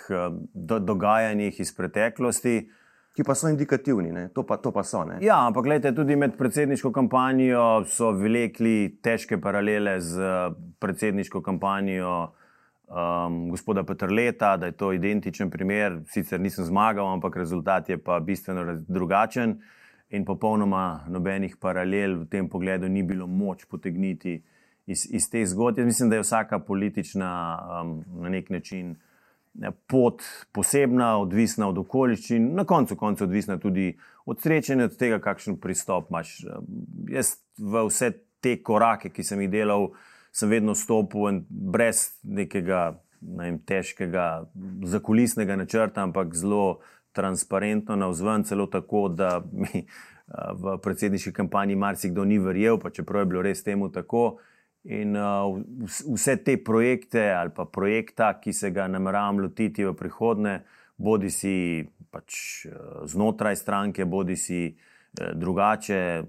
do, 0.54 0.80
dogajanjih 0.80 1.60
iz 1.60 1.74
preteklosti. 1.76 2.70
Ki 3.16 3.24
pa 3.26 3.34
so 3.36 3.50
indikativni, 3.50 4.14
to 4.34 4.44
pa, 4.48 4.60
to 4.62 4.72
pa 4.72 4.84
so. 4.86 5.02
Ne? 5.04 5.18
Ja, 5.26 5.42
ampak 5.48 5.66
gledajte, 5.66 5.96
tudi 5.98 6.16
med 6.16 6.38
predsedniško 6.38 6.92
kampanjo 6.96 7.84
so 7.90 8.12
vlekli 8.16 9.00
težke 9.04 9.40
paralele 9.42 9.98
z 10.00 10.30
predsedniško 10.80 11.42
kampanjo 11.44 12.12
um, 12.90 13.50
gospoda 13.50 13.84
Petrleta, 13.84 14.58
da 14.58 14.70
je 14.70 14.78
to 14.78 14.94
identičen 14.94 15.50
primer. 15.50 16.00
Sicer 16.08 16.40
nisem 16.40 16.66
zmagal, 16.66 17.14
ampak 17.14 17.36
rezultat 17.36 17.90
je 17.90 17.98
pa 17.98 18.20
bistveno 18.20 18.78
drugačen 18.88 19.58
in 20.10 20.26
popolnoma 20.26 21.06
nobenih 21.10 21.58
paralel 21.62 22.24
v 22.24 22.30
tem 22.30 22.50
pogledu 22.50 22.90
ni 22.90 23.04
bilo 23.04 23.28
moč 23.28 23.66
potegniti 23.70 24.40
iz, 24.86 25.06
iz 25.12 25.30
te 25.30 25.46
zgodbe. 25.46 25.86
Mislim, 25.86 26.10
da 26.10 26.16
je 26.16 26.26
vsaka 26.26 26.60
politična 26.60 27.32
um, 27.82 28.04
na 28.22 28.30
nek 28.30 28.50
način. 28.50 28.96
Pot 29.90 30.24
posebna, 30.56 31.18
odvisna 31.20 31.68
od 31.70 31.78
okoliščin, 31.82 32.54
na 32.56 32.64
koncu 32.70 32.96
konca 32.96 33.26
odvisna 33.26 33.58
tudi 33.60 33.92
od 34.30 34.42
sreče 34.42 34.76
in 34.76 34.86
od 34.86 34.98
tega, 34.98 35.18
kakšen 35.20 35.58
pristop 35.60 36.12
imaš. 36.12 36.38
Jaz 37.10 37.34
v 37.58 37.84
vse 37.90 38.12
te 38.40 38.60
korake, 38.64 39.10
ki 39.12 39.26
sem 39.26 39.42
jih 39.44 39.52
delal, 39.52 39.90
uh, 39.90 40.10
sem 40.32 40.50
vedno 40.50 40.76
stopil 40.76 41.42
brez 41.50 42.10
nekega 42.24 43.00
ne 43.22 43.50
vem, 43.50 43.58
težkega 43.68 44.46
zakulisnega 44.88 45.58
načrta, 45.60 46.06
ampak 46.08 46.36
zelo 46.36 46.80
transparentno 47.12 47.98
na 48.00 48.08
vzven, 48.08 48.46
celo 48.48 48.70
tako, 48.72 49.10
da 49.10 49.42
mi 49.52 49.84
v 50.56 50.78
predsedniški 50.84 51.34
kampanji 51.34 51.76
marsikdo 51.76 52.24
ni 52.24 52.38
verjel, 52.40 52.78
pa 52.80 52.94
čeprav 52.94 53.26
je 53.26 53.32
bilo 53.34 53.42
res 53.44 53.64
temu 53.66 53.90
tako. 53.92 54.40
In 54.90 55.14
uh, 55.14 55.60
vse 56.16 56.40
te 56.44 56.58
projekte 56.58 57.30
ali 57.32 57.54
pa 57.56 57.66
projekta, 57.66 58.34
ki 58.42 58.54
se 58.54 58.72
ga 58.74 58.88
nameravam 58.90 59.40
lotiti 59.44 59.86
v 59.86 59.94
prihodnje, 59.94 60.60
bodi 60.98 61.30
si 61.30 61.56
pač 62.10 62.66
znotraj 63.06 63.56
stranke, 63.56 64.06
bodi 64.10 64.36
si 64.36 64.64
drugače, 65.14 66.24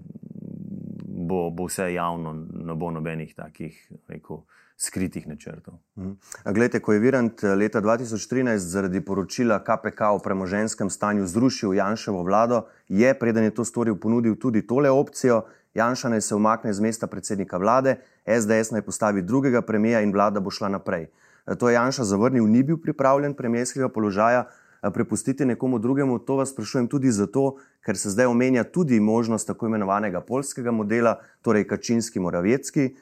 bo, 1.30 1.50
bo 1.50 1.66
vse 1.66 1.92
javno, 1.94 2.34
ne 2.52 2.74
bo 2.74 2.90
nobenih 2.90 3.34
takih 3.34 3.76
rekel, 4.08 4.44
skritih 4.80 5.28
načrtov. 5.28 5.74
Mhm. 5.98 6.12
Glede, 6.54 6.80
ko 6.80 6.92
je 6.92 7.00
Virant 7.00 7.44
eh, 7.44 7.54
leta 7.54 7.82
2013 7.84 8.56
zaradi 8.56 9.00
poročila 9.04 9.60
KPK 9.64 10.00
o 10.16 10.18
premoženskem 10.18 10.90
stanju 10.90 11.26
zrušil 11.26 11.74
Janševo 11.74 12.22
vlado, 12.22 12.64
je, 12.88 13.14
preden 13.14 13.44
je 13.44 13.54
to 13.54 13.64
storil, 13.64 13.96
ponudil 14.00 14.36
tudi 14.40 14.66
tole 14.66 14.90
opcijo. 14.90 15.44
Janša 15.74 16.08
naj 16.08 16.20
se 16.20 16.34
umakne 16.34 16.72
z 16.72 16.80
mesta 16.80 17.06
predsednika 17.06 17.58
vlade, 17.58 18.00
SDS 18.26 18.70
naj 18.70 18.82
postavi 18.82 19.22
drugega 19.22 19.62
premija 19.62 20.00
in 20.00 20.12
vlada 20.12 20.40
bo 20.40 20.50
šla 20.50 20.68
naprej. 20.68 21.08
Eh, 21.46 21.54
to 21.54 21.68
je 21.68 21.74
Janša 21.74 22.04
zavrnil, 22.04 22.46
ni 22.46 22.62
bil 22.62 22.76
pripravljen 22.76 23.34
premijskega 23.34 23.88
položaja 23.88 24.46
prepustiti 24.80 25.44
nekomu 25.44 25.78
drugemu. 25.78 26.18
To 26.18 26.36
vas 26.36 26.48
sprašujem 26.50 26.88
tudi 26.88 27.10
zato, 27.12 27.56
ker 27.84 27.96
se 27.96 28.10
zdaj 28.10 28.26
omenja 28.26 28.64
tudi 28.64 29.00
možnost 29.00 29.46
tako 29.46 29.66
imenovanega 29.66 30.20
polskega 30.20 30.70
modela, 30.70 31.18
torej 31.42 31.66
Kačinski, 31.68 32.20
Moravecki. 32.20 32.94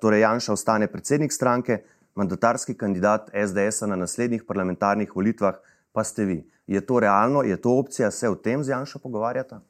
Torej 0.00 0.20
Janša 0.20 0.52
ostane 0.52 0.86
predsednik 0.90 1.32
stranke, 1.32 1.82
mandatarski 2.14 2.74
kandidat 2.74 3.30
SDS-a 3.30 3.86
na 3.86 3.96
naslednjih 3.96 4.42
parlamentarnih 4.44 5.16
volitvah, 5.16 5.54
pa 5.92 6.04
ste 6.04 6.24
vi. 6.24 6.42
Je 6.66 6.80
to 6.80 7.00
realno, 7.00 7.42
je 7.42 7.56
to 7.56 7.78
opcija, 7.78 8.10
se 8.10 8.28
o 8.28 8.34
tem 8.34 8.64
z 8.64 8.68
Janša 8.74 8.98
pogovarjata? 8.98 9.60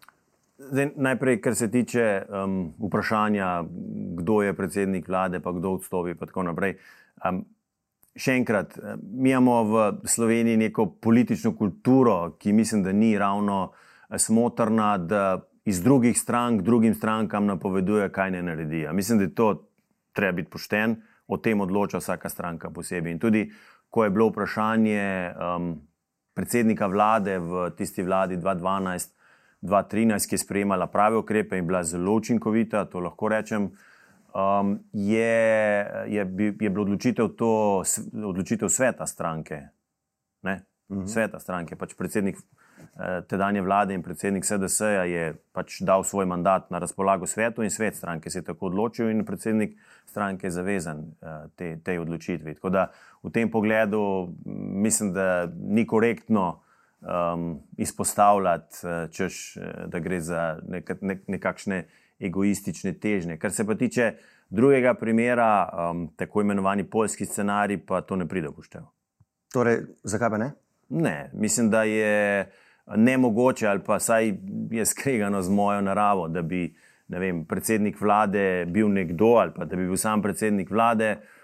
Zdaj, 0.60 0.90
najprej, 0.96 1.40
kar 1.40 1.54
se 1.54 1.70
tiče 1.70 2.22
um, 2.28 2.74
vprašanja, 2.78 3.64
kdo 4.16 4.42
je 4.42 4.56
predsednik 4.56 5.08
vlade, 5.08 5.40
pa 5.40 5.52
kdo 5.52 5.70
odstopi, 5.78 6.12
in 6.12 6.18
tako 6.20 6.42
naprej. 6.42 6.74
Um, 7.24 7.44
še 8.16 8.34
enkrat, 8.36 8.76
eh, 8.78 8.96
mi 9.00 9.30
imamo 9.30 9.62
v 9.64 10.08
Sloveniji 10.08 10.56
neko 10.56 10.86
politično 11.00 11.54
kulturo, 11.56 12.36
ki 12.38 12.52
mislim, 12.52 12.82
da 12.82 12.92
ni 12.92 13.14
ravno 13.18 13.70
eh, 13.72 14.18
smotrna, 14.18 14.98
da 14.98 15.40
iz 15.64 15.82
drugih 15.82 16.18
strank 16.18 16.62
drugim 16.62 16.94
strankam 16.94 17.46
napoveduje, 17.46 18.10
kaj 18.12 18.30
ne 18.30 18.42
naredijo. 18.42 18.92
Mislim, 18.92 19.18
da 19.18 19.24
je 19.24 19.34
to 19.34 19.48
treba 20.12 20.36
biti 20.36 20.50
pošten, 20.50 20.96
o 21.26 21.36
tem 21.36 21.60
odloča 21.60 22.02
vsaka 22.02 22.28
stranka 22.28 22.70
posebej. 22.70 23.12
In 23.12 23.18
tudi, 23.18 23.46
ko 23.88 24.04
je 24.04 24.10
bilo 24.10 24.28
vprašanje 24.28 25.32
um, 25.32 25.72
predsednika 26.34 26.86
vlade 26.86 27.38
v 27.38 27.70
tisti 27.78 28.02
vladi 28.02 28.36
2012. 28.36 29.19
2013, 29.62 30.28
ki 30.28 30.34
je 30.34 30.38
sprejemala 30.38 30.86
prave 30.86 31.16
ukrepe 31.16 31.58
in 31.58 31.66
bila 31.66 31.82
zelo 31.84 32.14
učinkovita, 32.16 32.84
to 32.84 33.00
lahko 33.00 33.28
rečem, 33.28 33.70
um, 34.34 34.78
je, 34.92 35.86
je, 36.06 36.26
je 36.60 36.70
bila 36.70 36.82
odločitev, 36.82 37.28
to, 37.36 37.82
odločitev 38.24 38.68
sveta 38.68 39.06
stranke. 39.06 39.62
Ne? 40.42 40.62
Mhm. 40.90 41.06
Sveta 41.06 41.38
stranke, 41.38 41.76
pač 41.76 41.94
predsednik 41.94 42.38
eh, 42.40 43.20
tedanje 43.28 43.62
vlade 43.62 43.94
in 43.94 44.02
predsednik 44.02 44.44
SDS-ja 44.44 45.04
je 45.06 45.34
pač 45.54 45.78
dal 45.86 46.02
svoj 46.04 46.26
mandat 46.26 46.70
na 46.70 46.80
razpolago 46.82 47.26
svetu, 47.26 47.62
in 47.62 47.70
svet 47.70 47.96
stranke 47.96 48.30
se 48.30 48.38
je 48.38 48.48
tako 48.48 48.66
odločil, 48.66 49.10
in 49.10 49.24
predsednik 49.24 49.76
stranke 50.06 50.48
je 50.48 50.56
zavezan 50.56 51.04
eh, 51.22 51.46
te, 51.56 51.76
tej 51.84 52.00
odločitvi. 52.02 52.56
Tako 52.58 52.70
da 52.74 52.88
v 53.22 53.30
tem 53.30 53.50
pogledu 53.50 54.32
mislim, 54.82 55.12
da 55.12 55.46
ni 55.46 55.86
korektno 55.86 56.62
um, 57.00 57.60
izpostavljati, 57.76 58.76
eh, 58.84 59.08
češ, 59.12 59.56
da 59.86 59.98
gre 59.98 60.20
za 60.20 60.58
nek, 60.68 60.90
nek, 61.00 61.28
nekakšne 61.28 61.84
egoistične 62.20 62.92
težnje. 62.92 63.38
Kar 63.38 63.52
se 63.52 63.66
pa 63.66 63.74
tiče 63.74 64.12
drugega 64.50 64.94
primera, 64.94 65.68
um, 65.90 66.08
tako 66.16 66.40
imenovani 66.40 66.84
polski 66.84 67.26
scenarij, 67.26 67.78
pa 67.86 68.00
to 68.00 68.16
ne 68.16 68.28
pride 68.28 68.48
v 68.48 68.56
poštev. 68.56 68.82
Torej, 69.52 69.80
zakaj 70.04 70.30
pa 70.30 70.38
ne? 70.38 70.52
Ne, 70.88 71.30
mislim, 71.32 71.70
da 71.70 71.82
je 71.82 72.50
nemogoče, 72.96 73.66
ali 73.66 73.80
pa 73.86 73.98
saj 73.98 74.32
je 74.70 74.86
skregano 74.86 75.42
z 75.42 75.50
mojo 75.50 75.80
naravo, 75.80 76.28
da 76.28 76.42
bi 76.42 76.74
vem, 77.08 77.44
predsednik 77.44 78.00
vlade 78.00 78.66
bil 78.66 78.88
nekdo, 78.88 79.36
ali 79.38 79.52
pa 79.56 79.64
da 79.64 79.76
bi 79.76 79.86
bil 79.86 79.96
sam 79.96 80.22
predsednik 80.22 80.70
vlade. 80.70 81.16
Uh, 81.16 81.39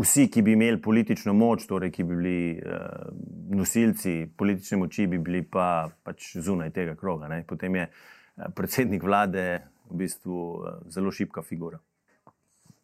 vsi, 0.00 0.28
ki 0.28 0.42
bi 0.42 0.52
imeli 0.52 0.80
politično 0.82 1.32
moč, 1.34 1.66
torej 1.66 1.90
ki 1.94 2.04
bi 2.04 2.16
bili 2.16 2.38
uh, 2.58 3.08
nosilci 3.56 4.28
politične 4.36 4.78
moči, 4.78 5.06
bi 5.06 5.18
bili 5.18 5.42
pa, 5.42 5.88
pač 6.04 6.36
zunaj 6.36 6.70
tega 6.76 6.94
kroga. 6.96 7.28
Ne? 7.28 7.42
Potem 7.48 7.76
je 7.80 7.86
uh, 7.88 8.48
predsednik 8.54 9.02
vlade 9.02 9.62
v 9.88 10.02
bistvu 10.04 10.38
eh, 10.38 10.74
zelo 10.92 11.10
šibka 11.10 11.42
figura. 11.42 11.78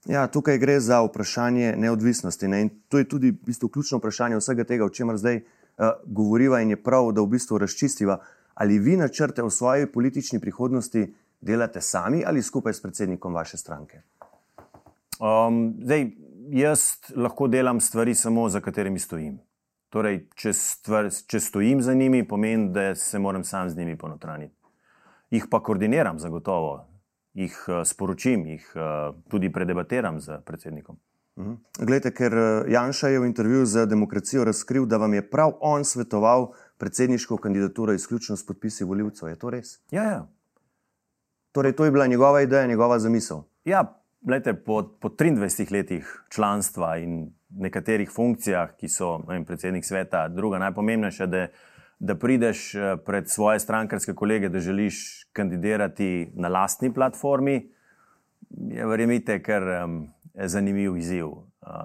Ja, 0.09 0.27
tukaj 0.29 0.59
gre 0.59 0.79
za 0.81 1.03
vprašanje 1.05 1.75
neodvisnosti. 1.77 2.49
Ne? 2.49 2.61
In 2.65 2.71
to 2.89 2.99
je 3.01 3.09
tudi 3.09 3.33
v 3.33 3.51
bistvu 3.51 3.69
ključno 3.69 3.99
vprašanje 3.99 4.41
vsega 4.41 4.65
tega, 4.65 4.85
o 4.85 4.93
čemer 4.93 5.17
zdaj 5.21 5.41
uh, 5.41 5.93
govoriva, 6.05 6.61
in 6.61 6.73
je 6.73 6.81
prav, 6.81 7.13
da 7.13 7.21
v 7.21 7.35
bistvu 7.37 7.61
razčistiva. 7.61 8.19
Ali 8.55 8.79
vi 8.79 8.97
načrte 8.97 9.43
v 9.43 9.51
svoji 9.51 9.87
politični 9.93 10.41
prihodnosti 10.41 11.07
delate 11.41 11.81
sami 11.81 12.23
ali 12.27 12.43
skupaj 12.43 12.73
s 12.73 12.83
predsednikom 12.83 13.35
vaše 13.35 13.57
stranke? 13.57 14.01
Um, 15.21 15.75
zdaj, 15.83 16.11
jaz 16.51 16.97
lahko 17.17 17.49
delam 17.49 17.81
stvari 17.81 18.15
samo, 18.15 18.49
za 18.49 18.61
katerimi 18.61 18.99
stojim. 18.99 19.39
Torej, 19.89 20.25
če, 20.35 20.53
stvar, 20.53 21.09
če 21.27 21.41
stojim 21.41 21.83
za 21.83 21.95
njimi, 21.95 22.29
pomeni, 22.29 22.73
da 22.73 22.95
se 22.95 23.19
moram 23.19 23.45
sam 23.45 23.71
z 23.71 23.77
njimi 23.77 23.99
ponotraniti 23.99 24.55
jih 25.35 25.47
pa 25.51 25.61
koordiniram, 25.63 26.19
zagotovo, 26.19 26.87
jih 27.35 27.57
uh, 27.69 27.83
sporočim, 27.85 28.47
jih 28.47 28.67
uh, 28.77 29.17
tudi 29.31 29.53
predebatiram 29.53 30.21
z 30.21 30.41
predsednikom. 30.47 30.99
Mhm. 31.39 31.55
Glede, 31.89 32.13
ker 32.15 32.35
eh, 32.39 32.71
Janša 32.71 33.09
je 33.11 33.19
v 33.19 33.27
intervjuju 33.27 33.65
za 33.67 33.83
demokracijo 33.91 34.45
razkril, 34.47 34.85
da 34.87 35.01
vam 35.03 35.15
je 35.15 35.25
prav 35.31 35.57
on 35.61 35.83
svetoval 35.85 36.53
predsedniško 36.79 37.37
kandidaturo 37.43 37.93
izključno 37.93 38.37
s 38.37 38.47
podpisi 38.47 38.85
voljivcev. 38.85 39.29
Je 39.29 39.39
to 39.39 39.51
res? 39.51 39.73
Ja, 39.91 40.05
ja. 40.05 40.21
Torej, 41.53 41.75
to 41.75 41.85
je 41.85 41.91
bila 41.91 42.07
njegova 42.07 42.41
ideja, 42.43 42.67
njegova 42.71 42.99
zamisel. 42.99 43.43
Ja, 43.65 43.83
gledajte, 44.25 44.55
po, 44.65 44.83
po 45.01 45.09
23 45.09 45.73
letih 45.73 46.09
članstva 46.35 46.97
in 46.99 47.31
nekaterih 47.51 48.11
funkcijah, 48.11 48.75
ki 48.77 48.89
so 48.89 49.19
vem, 49.29 49.45
predsednik 49.45 49.85
sveta, 49.85 50.29
druga 50.29 50.59
najpomembnejša, 50.59 51.27
da 51.27 51.47
je 51.47 51.53
da 51.99 52.15
prideš 52.15 52.75
eh, 52.75 52.97
pred 53.07 53.31
svoje 53.31 53.61
strankarske 53.61 54.15
kolege, 54.15 54.49
da 54.49 54.61
želiš 54.61 55.25
kandidirati 55.33 56.33
na 56.35 56.49
lastni 56.49 56.95
platformi. 56.95 57.71
Je, 58.51 58.87
verjemite, 58.87 59.43
ker 59.43 59.63
um, 59.63 59.95
zanimiv 60.35 60.97
izziv. 60.97 61.27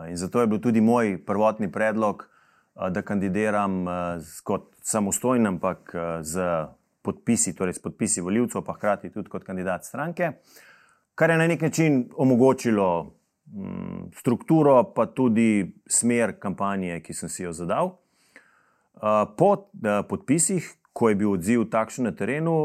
In 0.10 0.18
zato 0.18 0.42
je 0.42 0.48
bil 0.48 0.60
tudi 0.60 0.82
moj 0.82 1.18
prvotni 1.26 1.72
predlog, 1.72 2.28
da 2.92 3.02
kandidiram 3.02 3.86
kot 4.44 4.76
samostojen, 4.82 5.48
ampak 5.48 5.94
z 6.22 6.44
podpisi, 7.02 7.56
torej 7.56 7.74
s 7.74 7.82
podpisi 7.82 8.22
voljivcev, 8.22 8.62
pa 8.66 8.76
hkrati 8.76 9.10
tudi 9.10 9.30
kot 9.30 9.44
kandidat 9.44 9.86
stranke, 9.86 10.32
kar 11.20 11.30
je 11.30 11.38
na 11.38 11.48
nek 11.48 11.62
način 11.62 12.10
omogočilo 12.16 13.16
mm, 13.46 14.12
strukturo, 14.16 14.94
pa 14.96 15.06
tudi 15.06 15.76
smer 15.88 16.40
kampanje, 16.40 17.02
ki 17.04 17.14
sem 17.14 17.30
si 17.30 17.44
jo 17.44 17.52
zadal. 17.54 17.98
Po 19.38 19.50
podpisih, 20.10 20.70
ko 20.94 21.10
je 21.10 21.18
bil 21.20 21.34
odziv 21.36 21.66
takšen 21.72 22.08
na 22.08 22.14
terenu, 22.16 22.56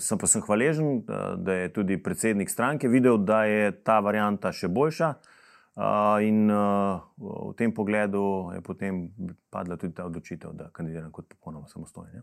sem 0.00 0.20
pa 0.20 0.28
sem 0.28 0.44
hvaležen, 0.44 1.00
da 1.36 1.56
je 1.62 1.72
tudi 1.72 1.96
predsednik 2.02 2.52
stranke 2.52 2.88
videl, 2.88 3.16
da 3.16 3.44
je 3.48 3.72
ta 3.72 3.98
varijanta 4.04 4.52
še 4.52 4.68
boljša. 4.68 5.14
In 6.28 6.52
v 6.52 7.56
tem 7.56 7.72
pogledu 7.72 8.52
je 8.52 8.60
potem 8.60 9.02
padla 9.50 9.80
tudi 9.80 9.96
ta 9.96 10.04
odločitev, 10.04 10.52
da 10.52 10.68
kandidiram 10.76 11.12
kot 11.12 11.32
popolnoma 11.32 11.72
samostojen. 11.72 12.20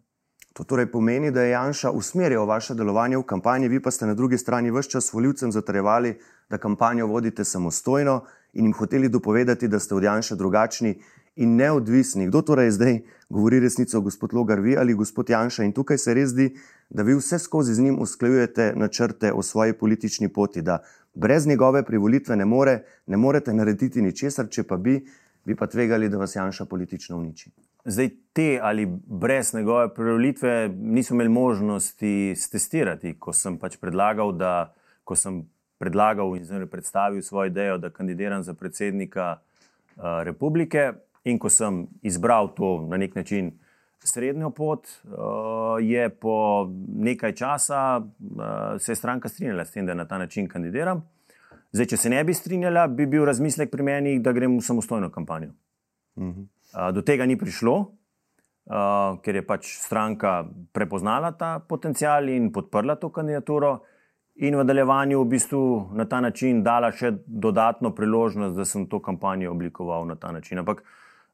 To 0.54 0.64
torej 0.64 0.92
pomeni, 0.92 1.32
da 1.32 1.42
je 1.42 1.52
Janša 1.52 1.92
usmerjal 1.92 2.46
vaše 2.46 2.76
delovanje 2.76 3.18
v 3.18 3.24
kampanji, 3.24 3.70
vi 3.72 3.80
pa 3.80 3.92
ste 3.92 4.06
na 4.06 4.14
drugi 4.14 4.38
strani 4.38 4.72
vse 4.72 4.90
čas 4.90 5.14
voljivcem 5.14 5.52
zatrjevali, 5.52 6.18
da 6.50 6.58
kampanjo 6.58 7.08
vodite 7.08 7.44
samostojno 7.44 8.26
in 8.54 8.66
jim 8.66 8.74
hoteli 8.74 9.10
dopovedati, 9.10 9.68
da 9.68 9.80
ste 9.80 9.96
od 9.96 10.04
Janša 10.04 10.36
drugačni 10.36 11.00
in 11.36 11.56
neodvisni. 11.56 12.28
Kdo 12.28 12.42
torej 12.42 12.72
zdaj 12.72 13.00
govori 13.30 13.60
resnico, 13.60 14.02
gospod 14.02 14.34
Logar, 14.34 14.60
vi 14.60 14.78
ali 14.78 14.94
gospod 14.94 15.30
Janša? 15.30 15.64
In 15.64 15.72
tukaj 15.72 15.98
se 15.98 16.14
res 16.14 16.30
zdi, 16.30 16.50
da 16.90 17.04
vi 17.04 17.16
vse 17.16 17.40
skozi 17.40 17.74
z 17.74 17.80
njim 17.80 18.00
usklajujete 18.00 18.74
načrte 18.76 19.32
o 19.34 19.42
svoji 19.42 19.74
politični 19.74 20.28
poti, 20.28 20.62
da 20.62 20.84
brez 21.14 21.48
njegove 21.48 21.86
privolitve 21.86 22.36
ne, 22.36 22.46
more, 22.46 22.84
ne 23.08 23.18
morete 23.18 23.54
narediti 23.54 24.02
ničesar, 24.02 24.50
če 24.50 24.64
pa 24.64 24.78
bi, 24.78 25.00
bi 25.46 25.56
pa 25.56 25.68
tvegali, 25.68 26.10
da 26.10 26.18
vas 26.18 26.36
Janša 26.36 26.66
politično 26.66 27.18
uniči. 27.18 27.52
Zdaj, 27.86 28.10
te 28.34 28.60
ali 28.62 28.86
brez 29.06 29.54
njegove 29.54 29.94
privolitve 29.94 30.70
nismo 30.70 31.15
imeli 31.15 31.30
možnosti 31.30 32.34
testirati, 32.52 33.15
ko 33.20 33.34
sem 33.34 33.58
pač 33.58 33.78
predlagal, 33.78 34.32
da 34.32 34.74
ko 35.04 35.15
sem 35.15 35.41
predlagal 35.80 36.36
in 36.38 36.67
predstavil 36.70 37.22
svojo 37.22 37.50
idejo, 37.50 37.78
da 37.78 37.89
kandidiram 37.89 38.44
za 38.44 38.54
predsednika 38.54 39.38
uh, 39.38 40.04
republike. 40.24 40.91
In 41.24 41.39
ko 41.39 41.50
sem 41.50 41.88
izbral 42.02 42.54
to 42.56 42.88
na 42.89 42.98
nek 42.98 43.15
način 43.15 43.52
srednjo 44.04 44.50
pot, 44.50 44.88
uh, 45.04 45.78
je 45.82 46.10
po 46.10 46.67
nekaj 46.96 47.36
časa 47.36 48.02
uh, 48.02 48.46
se 48.80 48.96
stranka 48.96 49.30
strinjala 49.30 49.65
s 49.65 49.72
tem, 49.72 49.86
da 49.86 49.94
na 49.94 50.06
ta 50.06 50.17
način 50.17 50.48
kandidiram. 50.48 51.04
Zdaj, 51.72 51.86
če 51.86 51.98
se 51.98 52.10
ne 52.10 52.24
bi 52.24 52.34
strinjala, 52.34 52.88
bi 52.88 53.06
bil 53.06 53.26
razmislek 53.26 53.72
pri 53.72 53.84
meni, 53.84 54.20
da 54.20 54.32
grem 54.32 54.58
v 54.58 54.65
samostojno 54.65 55.10
kampanjo. 55.12 55.54
Uh 56.15 56.24
-huh. 56.24 56.46
Uh, 56.74 56.92
do 56.92 57.02
tega 57.02 57.26
ni 57.26 57.38
prišlo, 57.38 57.76
uh, 57.80 59.18
ker 59.24 59.36
je 59.36 59.46
pač 59.48 59.74
stranka 59.78 60.46
prepoznala 60.74 61.32
ta 61.32 61.60
potencial 61.60 62.30
in 62.30 62.52
podprla 62.52 62.96
to 62.96 63.10
kandidaturo. 63.10 63.82
In 64.42 64.56
v 64.56 64.64
nadaljevanju 64.64 65.20
v 65.22 65.28
bistvu 65.28 65.64
na 65.94 66.06
ta 66.10 66.22
način 66.24 66.64
dala 66.64 66.90
še 66.96 67.12
dodatno 67.28 67.92
priložnost, 67.94 68.56
da 68.56 68.66
sem 68.66 68.88
to 68.90 69.02
kampanjo 69.04 69.52
oblikoval 69.52 70.08
na 70.08 70.16
ta 70.16 70.32
način. 70.32 70.64
Ampak 70.64 70.82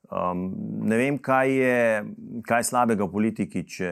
Um, 0.08 0.54
ne 0.88 0.96
vem, 0.96 1.18
kaj 1.20 1.50
je, 1.52 1.80
kaj 2.48 2.62
je 2.62 2.66
slabega 2.70 3.04
v 3.04 3.12
politiki, 3.12 3.64
če 3.68 3.90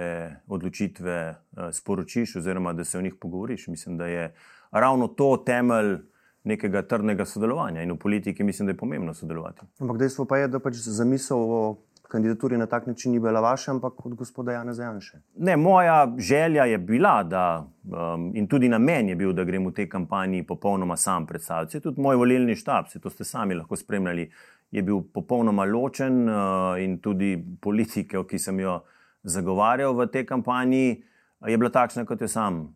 odločitve 0.47 1.15
uh, 1.27 1.65
sporočiš, 1.75 2.37
oziroma 2.39 2.71
da 2.73 2.85
se 2.87 2.97
o 2.97 3.01
njih 3.03 3.17
pogovoriš. 3.19 3.67
Mislim, 3.67 3.97
da 3.97 4.07
je 4.07 4.29
ravno 4.71 5.07
to 5.07 5.43
temelj 5.45 5.97
nekega 6.45 6.81
trdnega 6.87 7.25
sodelovanja 7.25 7.83
in 7.83 7.91
v 7.91 7.97
politiki 7.97 8.43
mislim, 8.43 8.69
da 8.69 8.71
je 8.75 8.77
pomembno 8.77 9.13
sodelovati. 9.13 9.65
Ampak 9.79 9.97
dejstvo 9.97 10.25
pa 10.25 10.37
je, 10.37 10.47
da 10.47 10.59
pač 10.59 10.79
zamisel 10.85 11.37
o 11.37 11.77
kandidaturi 12.07 12.57
na 12.57 12.65
tak 12.69 12.87
način 12.87 13.11
ni 13.11 13.19
bila 13.19 13.41
vaša, 13.41 13.71
ampak 13.71 14.05
od 14.05 14.13
gospoda 14.15 14.53
Jana 14.53 14.73
Zajanša. 14.73 15.17
Ne, 15.37 15.57
moja 15.57 16.13
želja 16.17 16.65
je 16.65 16.77
bila, 16.77 17.23
da, 17.23 17.65
um, 17.83 18.31
in 18.35 18.47
tudi 18.47 18.69
namen 18.69 19.09
je 19.09 19.15
bil, 19.15 19.33
da 19.33 19.43
grem 19.43 19.65
v 19.65 19.73
tej 19.73 19.89
kampanji 19.89 20.43
popolnoma 20.47 20.97
sam 20.97 21.25
predstavljati. 21.25 21.79
Tudi 21.79 22.01
moj 22.01 22.15
volilni 22.15 22.55
štab, 22.55 22.87
se 22.89 22.99
to 22.99 23.09
ste 23.09 23.23
sami 23.23 23.55
lahko 23.55 23.75
spremljali 23.75 24.29
je 24.71 24.83
bil 24.83 25.01
popolnoma 25.13 25.65
ločen 25.65 26.29
uh, 26.29 26.75
in 26.81 26.97
tudi 26.99 27.37
politike, 27.61 28.23
ki 28.27 28.39
sem 28.39 28.59
jo 28.59 28.79
zagovarjal 29.23 29.95
v 29.95 30.07
tej 30.11 30.25
kampanji, 30.25 31.03
je 31.45 31.57
bila 31.57 31.69
takšna, 31.69 32.05
kot 32.05 32.21
jo 32.21 32.27
sam 32.27 32.74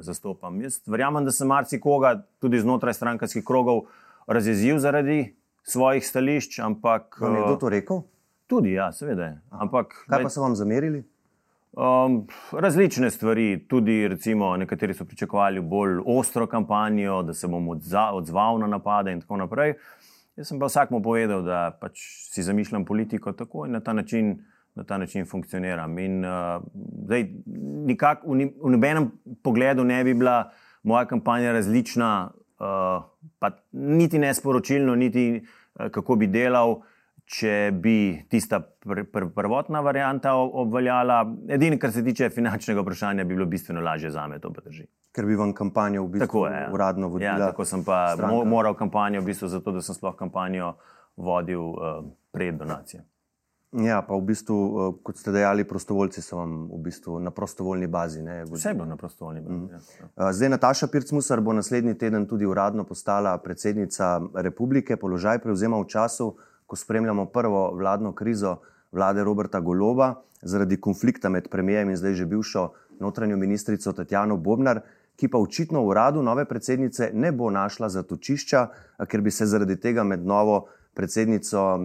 zastopam. 0.00 0.60
Jaz 0.62 0.80
verjamem, 0.86 1.24
da 1.24 1.32
sem 1.32 1.48
marsikoga 1.48 2.16
tudi 2.42 2.60
znotraj 2.60 2.94
strankarskih 2.94 3.44
krogov 3.46 3.86
razjezil 4.26 4.78
zaradi 4.78 5.34
svojih 5.62 6.06
stališč. 6.06 6.58
Ampak, 6.58 7.20
Vam 7.20 7.36
je 7.36 7.46
kdo 7.46 7.56
to 7.56 7.68
rekel? 7.68 8.02
Tudi, 8.50 8.72
ja, 8.72 8.90
seveda. 8.92 9.36
Ampak, 9.50 9.94
Kaj 10.10 10.22
pa 10.26 10.30
so 10.32 10.42
vam 10.42 10.56
zamerili? 10.58 11.04
Um, 11.70 12.24
različne 12.52 13.10
stvari, 13.10 13.66
tudi 13.68 14.08
recimo, 14.08 14.56
nekateri 14.56 14.94
so 14.94 15.04
pričakovali 15.04 15.60
bolj 15.60 16.00
ostro 16.06 16.46
kampanjo, 16.46 17.22
da 17.22 17.34
se 17.34 17.48
bom 17.48 17.68
odzval 17.68 18.58
na 18.58 18.66
napade 18.66 19.12
in 19.12 19.20
tako 19.20 19.36
naprej. 19.36 19.76
Jaz 20.36 20.48
sem 20.48 20.58
pa 20.58 20.66
vsakmu 20.66 21.02
povedal, 21.02 21.44
da 21.46 21.70
pač 21.80 22.02
si 22.32 22.42
zamišljam 22.42 22.84
politiko 22.84 23.32
tako 23.32 23.66
in 23.66 23.78
na 23.78 23.80
ta 23.80 23.92
način, 23.92 24.40
na 24.74 24.84
ta 24.84 24.98
način 24.98 25.26
funkcioniram. 25.26 25.98
In, 25.98 26.24
uh, 26.24 26.62
zdaj, 27.04 27.26
nikak, 27.86 28.22
v, 28.26 28.36
ni, 28.36 28.46
v 28.62 28.70
nobenem 28.76 29.10
pogledu 29.42 29.84
ne 29.84 30.04
bi 30.04 30.14
bila 30.14 30.50
moja 30.82 31.04
kampanja 31.06 31.52
različna, 31.52 32.30
uh, 32.30 33.02
pa 33.38 33.50
niti 33.72 34.18
ne 34.18 34.34
sporočilno, 34.34 34.94
niti 34.94 35.26
uh, 35.40 35.88
kako 35.90 36.16
bi 36.16 36.26
delal. 36.26 36.80
Če 37.30 37.70
bi 37.70 38.24
tista 38.26 38.58
pr 38.58 39.04
pr 39.06 39.28
prvotna 39.30 39.78
varianta 39.86 40.32
obveljala, 40.34 41.20
edino, 41.48 41.76
kar 41.78 41.92
se 41.94 42.02
tiče 42.02 42.26
finančnega 42.34 42.82
vprašanja, 42.82 43.24
bi 43.24 43.36
bilo 43.36 43.46
bistveno 43.46 43.80
lažje 43.80 44.10
za 44.10 44.26
me, 44.26 44.40
to 44.42 44.50
pa 44.50 44.64
drži 44.66 44.88
ker 45.14 45.26
bi 45.26 45.36
vam 45.36 45.52
kampanjo 45.54 46.04
v 46.04 46.08
bistvu 46.14 46.26
tako 46.26 46.46
je, 46.46 46.60
ja. 46.62 46.70
uradno 46.72 47.08
vodil. 47.08 47.26
Ja, 47.26 47.38
tako 47.50 47.64
sem 47.64 47.84
pa 47.84 48.14
stranka. 48.14 48.44
moral 48.48 48.74
kampanjo, 48.78 49.22
v 49.22 49.30
bistvu 49.32 49.48
zato, 49.50 49.72
da 49.74 49.82
sem 49.82 49.94
sploh 49.94 50.14
kampanjo 50.16 50.74
vodil 51.16 51.62
uh, 51.74 52.04
pred 52.32 52.58
donacijo. 52.58 53.02
Ja, 53.72 54.00
pa 54.02 54.16
v 54.18 54.24
bistvu, 54.26 54.56
uh, 54.56 54.94
kot 55.02 55.20
ste 55.20 55.30
dejali, 55.30 55.64
prostovoljci 55.64 56.22
so 56.22 56.40
vam 56.40 56.66
v 56.72 56.78
bistvu 56.88 57.20
na 57.22 57.30
prostovoljni 57.30 57.86
bazi. 57.86 58.22
Vse 58.50 58.74
bo 58.74 58.84
na 58.84 58.96
prostovoljni 58.96 59.40
bazi. 59.40 59.56
Mm. 59.56 59.68
Ja, 59.70 59.78
ja. 60.00 60.08
Uh, 60.16 60.32
zdaj, 60.34 60.48
Nataša 60.48 60.88
Pircmusar 60.90 61.40
bo 61.40 61.52
naslednji 61.52 61.94
teden 61.98 62.26
tudi 62.26 62.46
uradno 62.46 62.84
postala 62.84 63.36
predsednica 63.38 64.20
republike. 64.34 64.96
Položaj 64.96 65.38
prevzema 65.38 65.78
v 65.78 65.86
času, 65.86 66.34
ko 66.66 66.76
spremljamo 66.76 67.26
prvo 67.30 67.70
vladno 67.74 68.12
krizo 68.12 68.56
vlade 68.92 69.24
Roberta 69.24 69.60
Goloba 69.60 70.14
zaradi 70.42 70.80
konflikta 70.80 71.28
med 71.28 71.48
premijem 71.48 71.90
in 71.90 71.96
zdaj 71.96 72.14
že 72.14 72.26
bivšo 72.26 72.70
notranjo 73.00 73.36
ministrico 73.36 73.92
Tatjano 73.92 74.36
Bobnar 74.36 74.80
ki 75.20 75.28
pa 75.28 75.38
očitno 75.38 75.84
v 75.84 75.92
uradu 75.92 76.22
nove 76.24 76.46
predsednice 76.48 77.10
ne 77.12 77.28
bo 77.32 77.50
našla 77.52 77.90
zatočišča, 77.92 78.60
ker 79.04 79.20
bi 79.20 79.30
se 79.30 79.46
zaradi 79.46 79.76
tega 79.76 80.04
med 80.04 80.24
novo 80.24 80.64
predsednico 80.96 81.76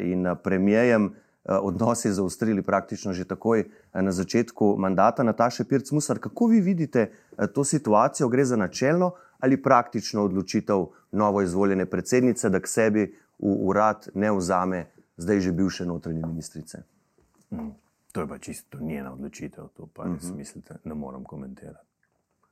in 0.00 0.28
premijejem 0.42 1.10
odnosi 1.48 2.12
zaustrili 2.12 2.62
praktično 2.62 3.12
že 3.12 3.24
takoj 3.24 3.64
na 3.94 4.12
začetku 4.12 4.76
mandata. 4.78 5.22
Nataša 5.22 5.64
Pirc 5.64 5.90
Musar, 5.90 6.18
kako 6.18 6.46
vi 6.46 6.60
vidite 6.60 7.10
to 7.54 7.64
situacijo? 7.64 8.28
Gre 8.28 8.44
za 8.44 8.56
načelno 8.56 9.12
ali 9.38 9.62
praktično 9.62 10.24
odločitev 10.24 10.86
novo 11.12 11.42
izvoljene 11.42 11.86
predsednice, 11.86 12.50
da 12.50 12.60
k 12.60 12.66
sebi 12.66 13.04
v 13.38 13.56
urad 13.68 14.08
ne 14.14 14.32
vzame 14.32 14.86
zdaj 15.16 15.40
že 15.40 15.52
bivše 15.52 15.86
notranje 15.86 16.22
ministrice? 16.26 16.78
Mm, 17.50 17.70
to 18.12 18.20
je 18.20 18.28
pa 18.28 18.38
čisto 18.38 18.78
njena 18.80 19.12
odločitev, 19.12 19.64
to 19.76 19.88
pa 19.94 20.04
res 20.04 20.24
uh 20.24 20.30
-huh. 20.30 20.36
mislite, 20.36 20.74
ne 20.84 20.94
morem 20.94 21.24
komentirati. 21.24 21.86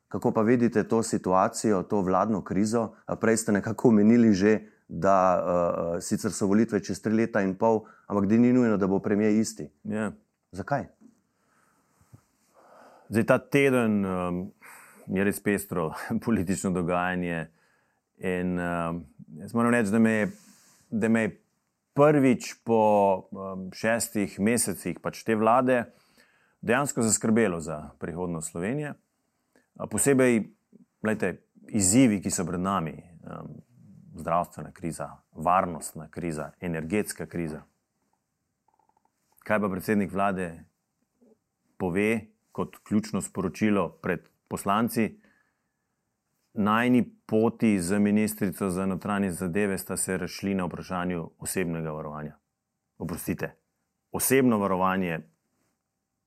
Kako 0.09 0.31
pa 0.31 0.43
vidite 0.43 0.85
to 0.89 1.03
situacijo, 1.03 1.83
to 1.83 2.01
vladno 2.01 2.43
krizo? 2.45 2.95
Prej 3.21 3.37
ste 3.37 3.53
nekako 3.53 3.89
omenili 3.89 4.33
že, 4.33 4.61
da 4.89 5.19
uh, 5.37 6.03
sicer 6.03 6.33
so 6.33 6.47
volitve 6.47 6.81
čez 6.85 7.01
tri 7.03 7.15
leta 7.15 7.43
in 7.43 7.55
pol, 7.59 7.83
ampak 8.07 8.29
da 8.29 8.37
ni 8.37 8.53
nujno, 8.53 8.77
da 8.77 8.87
bo 8.87 9.01
premijer 9.01 9.33
isti. 9.41 9.69
Yeah. 9.85 9.95
Ja. 9.95 10.13
Zakaj? 10.53 10.85
Zdaj 13.09 13.27
ta 13.27 13.39
teden 13.39 14.05
um, 14.05 14.53
je 15.07 15.25
res 15.25 15.41
pestro 15.43 15.93
politično 16.25 16.71
dogajanje. 16.71 17.47
In 18.19 18.59
um, 18.61 19.05
jaz 19.41 19.55
moram 19.55 19.75
reči, 19.75 19.91
da 19.91 19.99
me, 19.99 20.29
da 20.91 21.09
me 21.09 21.27
je 21.27 21.35
prvič 21.95 22.55
po 22.65 22.83
um, 23.31 23.69
šestih 23.75 24.39
mesecih 24.41 24.99
pač 25.03 25.23
te 25.27 25.37
vlade 25.39 25.85
dejansko 26.65 27.03
zaskrbelo 27.03 27.61
za 27.61 27.91
prihodnost 27.99 28.51
Slovenije. 28.51 28.95
Posebej 29.91 30.45
lejte, 31.05 31.37
izzivi, 31.69 32.21
ki 32.23 32.31
so 32.31 32.47
pred 32.47 32.61
nami, 32.61 32.95
um, 33.27 33.51
zdravstvena 34.15 34.73
kriza, 34.73 35.11
varnostna 35.33 36.09
kriza, 36.11 36.51
energetska 36.61 37.27
kriza. 37.27 37.63
Kaj 39.45 39.61
pa 39.61 39.69
predsednik 39.69 40.13
vlade 40.13 40.65
pove 41.77 42.21
kot 42.53 42.77
ključno 42.87 43.21
sporočilo 43.21 43.89
pred 44.03 44.29
poslanci? 44.49 45.25
najni 46.55 47.11
poti 47.27 47.81
za 47.81 47.99
ministrico 47.99 48.71
za 48.71 48.87
notranje 48.87 49.31
zadeve 49.31 49.79
sta 49.79 49.97
se 49.97 50.17
rešili 50.17 50.55
na 50.55 50.65
vprašanju 50.65 51.31
osebnega 51.39 51.91
varovanja. 51.91 52.37
Oprostite, 52.99 53.57
osebno 54.13 54.59
varovanje 54.59 55.21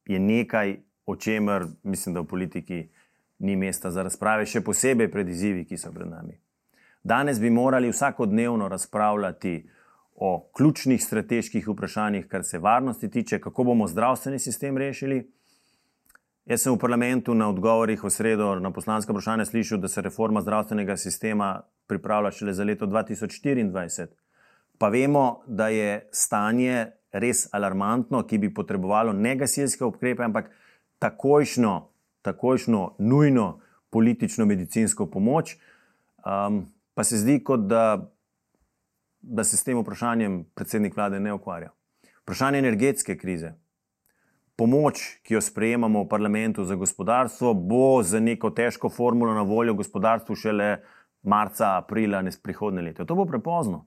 je 0.06 0.20
nekaj, 0.20 0.78
o 1.06 1.16
čemer 1.16 1.66
mislim, 1.84 2.14
da 2.14 2.20
v 2.20 2.28
politiki 2.28 2.90
ni 3.40 3.56
mesta 3.56 3.92
za 3.92 4.04
razprave, 4.04 4.46
še 4.46 4.62
posebej 4.62 5.12
pred 5.12 5.30
izzivi, 5.30 5.66
ki 5.66 5.78
so 5.78 5.92
pred 5.94 6.10
nami. 6.10 6.40
Danes 7.08 7.40
bi 7.40 7.50
morali 7.50 7.90
vsakodnevno 7.90 8.68
razpravljati 8.68 9.70
o 10.16 10.50
ključnih 10.58 11.04
strateških 11.04 11.68
vprašanjih, 11.68 12.28
kar 12.28 12.44
se 12.44 12.60
varnosti 12.60 13.10
tiče, 13.10 13.40
kako 13.40 13.64
bomo 13.64 13.88
zdravstveni 13.88 14.40
sistem 14.40 14.78
rešili. 14.78 15.32
Jaz 16.46 16.62
sem 16.62 16.74
v 16.74 16.80
parlamentu 16.80 17.34
na 17.34 17.48
odgovorih 17.50 18.04
v 18.04 18.12
sredo 18.12 18.50
na 18.60 18.74
poslanska 18.76 19.16
vprašanja 19.16 19.46
slišal, 19.46 19.80
da 19.80 19.88
se 19.88 20.02
reforma 20.02 20.42
zdravstvenega 20.42 20.98
sistema 20.98 21.62
pripravlja 21.88 22.32
šele 22.32 22.54
za 22.54 22.64
leto 22.64 22.86
2024. 22.86 24.08
Pa 24.78 24.90
vemo, 24.90 25.44
da 25.48 25.68
je 25.68 26.10
stanje 26.12 26.88
res 27.12 27.48
alarmantno, 27.52 28.26
ki 28.28 28.38
bi 28.38 28.54
potrebovalo 28.54 29.14
ne 29.14 29.36
gasilske 29.36 29.86
ukrepe, 29.86 30.24
ampak 30.24 30.52
takojšno, 31.00 31.84
takojšno, 32.22 32.96
nujno 33.00 33.54
politično 33.90 34.46
medicinsko 34.46 35.06
pomoč. 35.06 35.56
Um, 36.26 36.66
pa 36.98 37.04
se 37.04 37.18
zdi, 37.18 37.38
kot 37.44 37.68
da, 37.70 38.10
da 39.22 39.44
se 39.46 39.58
s 39.58 39.64
tem 39.64 39.78
vprašanjem 39.78 40.40
predsednik 40.58 40.96
vlade 40.98 41.20
ne 41.22 41.34
ukvarja. 41.36 41.70
Vprašanje 42.24 42.58
energetske 42.58 43.14
krize. 43.22 43.52
Pomoč, 44.58 45.04
ki 45.22 45.36
jo 45.36 45.42
sprejemamo 45.46 46.02
v 46.02 46.08
parlamentu 46.10 46.66
za 46.66 46.74
gospodarstvo, 46.76 47.52
bo 47.54 48.02
za 48.02 48.18
neko 48.20 48.50
težko 48.50 48.90
formulo 48.90 49.36
na 49.38 49.44
voljo 49.46 49.76
gospodarstvu 49.78 50.36
šele 50.36 50.72
marca, 51.22 51.76
aprila, 51.78 52.24
ne 52.26 52.34
prihodne 52.44 52.82
leto. 52.82 53.06
To 53.06 53.16
bo 53.20 53.28
prepozno. 53.30 53.84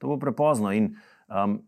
To 0.00 0.14
bo 0.14 0.16
prepozno. 0.16 0.72
In 0.72 0.94
um, 1.28 1.58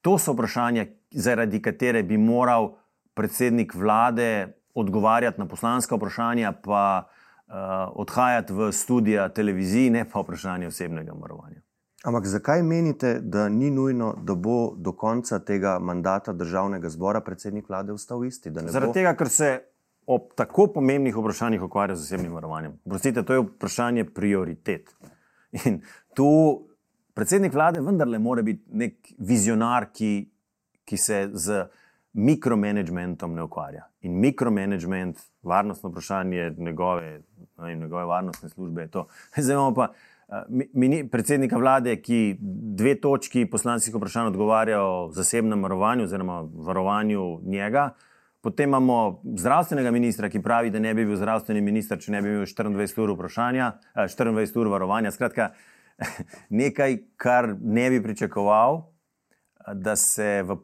to 0.00 0.16
so 0.16 0.32
vprašanja, 0.32 0.86
zaradi 1.12 1.60
katere 1.60 2.00
bi 2.02 2.16
moral 2.16 2.70
predsednik 3.12 3.76
vlade 3.76 4.56
odgovarjati 4.72 5.44
na 5.44 5.46
poslanska 5.52 6.00
vprašanja, 6.00 6.54
pa 6.64 6.86
uh, 7.04 7.20
odhajati 7.94 8.52
v 8.52 8.72
studio 8.72 9.28
televiziji, 9.28 9.90
ne 9.90 10.04
pa 10.08 10.20
vprašanje 10.20 10.66
osebnega 10.66 11.12
varovanja. 11.12 11.60
Ampak 12.04 12.26
zakaj 12.26 12.62
menite, 12.62 13.18
da 13.20 13.48
ni 13.48 13.70
nujno, 13.70 14.14
da 14.22 14.34
bo 14.34 14.74
do 14.76 14.92
konca 14.92 15.38
tega 15.38 15.78
mandata 15.78 16.32
državnega 16.32 16.88
zbora 16.88 17.20
predsednik 17.20 17.68
vlade 17.68 17.92
ostal 17.92 18.24
isti? 18.24 18.52
Zaradi 18.52 18.90
bo... 18.90 18.92
tega, 18.92 19.14
ker 19.16 19.28
se 19.28 19.48
ob 20.06 20.34
tako 20.36 20.66
pomembnih 20.74 21.16
vprašanjih 21.16 21.62
ukvarja 21.62 21.96
z 21.96 22.04
osebnim 22.04 22.34
varovanjem. 22.36 22.76
Prostite, 22.84 23.22
to 23.22 23.32
je 23.32 23.44
vprašanje 23.46 24.04
prioritet. 24.04 24.92
In 25.64 25.80
tu 26.14 26.28
predsednik 27.14 27.54
vlade 27.54 27.80
vendarle 27.80 28.18
mora 28.18 28.42
biti 28.42 28.64
nek 28.68 29.14
vizionar, 29.18 29.88
ki, 29.92 30.28
ki 30.84 30.96
se 31.00 31.28
z 31.32 31.64
mikromanagementom 32.14 33.34
ne 33.34 33.42
ukvarja. 33.42 33.88
In 34.00 34.18
mikromanagement, 34.20 35.18
varnostno 35.42 35.90
vprašanje 35.90 36.54
njegove, 36.58 37.20
njegove 37.58 38.04
varnostne 38.04 38.48
službe 38.48 38.82
je 38.82 38.90
to. 38.90 39.06
Zdaj 39.36 39.54
imamo 39.54 39.74
pa. 39.74 39.92
Mini, 40.72 41.08
predsednika 41.08 41.56
vlade, 41.56 41.96
ki 42.00 42.36
dve 42.74 42.94
točki 43.00 43.44
poslanskih 43.46 43.94
vprašanj 43.94 44.30
odgovarja 44.32 44.80
o 44.82 45.10
zasebnem 45.12 45.62
varovanju 45.62 46.04
oziroma 46.04 46.40
varovanju 46.54 47.40
njega. 47.44 47.90
Potem 48.40 48.68
imamo 48.68 49.20
zdravstvenega 49.36 49.90
ministra, 49.90 50.28
ki 50.28 50.42
pravi, 50.42 50.70
da 50.70 50.78
ne 50.78 50.94
bi 50.94 51.04
bil 51.04 51.16
zdravstveni 51.16 51.60
minister, 51.60 52.00
če 52.00 52.12
ne 52.12 52.22
bi 52.22 52.32
imel 52.32 52.46
24 52.46 53.04
ur 53.04 53.12
vprašanja, 53.14 53.70
24 53.96 54.58
ur 54.60 54.72
varovanja. 54.72 55.10
Skratka, 55.10 55.50
nekaj, 56.62 56.98
kar 57.16 57.54
ne 57.60 57.90
bi 57.90 58.02
pričakoval, 58.02 58.82
da 59.74 59.96
se 59.96 60.42
v 60.42 60.56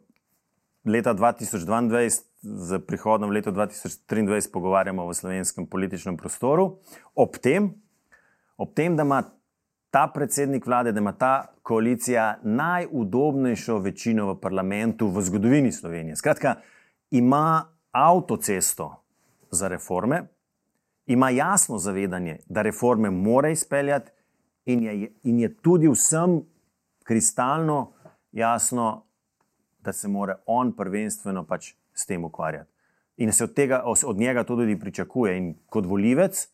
leta 0.85 1.15
2022, 1.15 2.25
z 2.41 2.79
prihodom 2.87 3.29
v 3.29 3.41
leto 3.41 3.53
2023, 3.53 4.49
pogovarjamo 4.53 5.05
v 5.05 5.13
slovenskem 5.13 5.67
političnem 5.69 6.17
prostoru, 6.17 6.81
ob 7.15 7.37
tem, 7.37 7.77
ob 8.57 8.73
tem 8.73 8.97
da 8.97 9.05
ima 9.05 9.21
ta 9.91 10.07
predsednik 10.09 10.67
vlade, 10.67 10.93
da 10.93 11.01
ima 11.01 11.13
ta 11.13 11.53
koalicija 11.63 12.41
najudobnejšo 12.43 13.79
večino 13.79 14.33
v 14.33 14.41
parlamentu 14.41 15.11
v 15.11 15.23
zgodovini 15.23 15.73
Slovenije. 15.73 16.17
Skratka, 16.17 16.63
ima 17.11 17.67
avtocesto 17.93 19.03
za 19.51 19.69
reforme, 19.69 20.31
ima 21.07 21.31
jasno 21.31 21.79
zavedanje, 21.79 22.39
da 22.49 22.63
reforme 22.63 23.11
mora 23.11 23.51
izpeljati, 23.51 24.11
in 24.65 24.83
je, 24.83 25.13
in 25.23 25.41
je 25.41 25.57
tudi 25.57 25.89
vsem 25.89 26.41
kristalno 27.05 27.93
jasno, 28.33 29.07
da 29.85 29.93
se 29.93 30.09
mora 30.09 30.37
on 30.47 30.73
prvenstveno 30.77 31.45
pač 31.45 31.73
s 31.95 32.07
tem 32.07 32.25
ukvarjati. 32.25 32.71
In 33.17 33.33
se 33.33 33.45
od, 33.45 33.55
tega, 33.55 33.83
od 33.85 34.17
njega 34.17 34.45
to 34.45 34.57
tudi 34.57 34.79
pričakuje. 34.81 35.37
In 35.37 35.55
kot 35.69 35.87
volivec, 35.87 36.49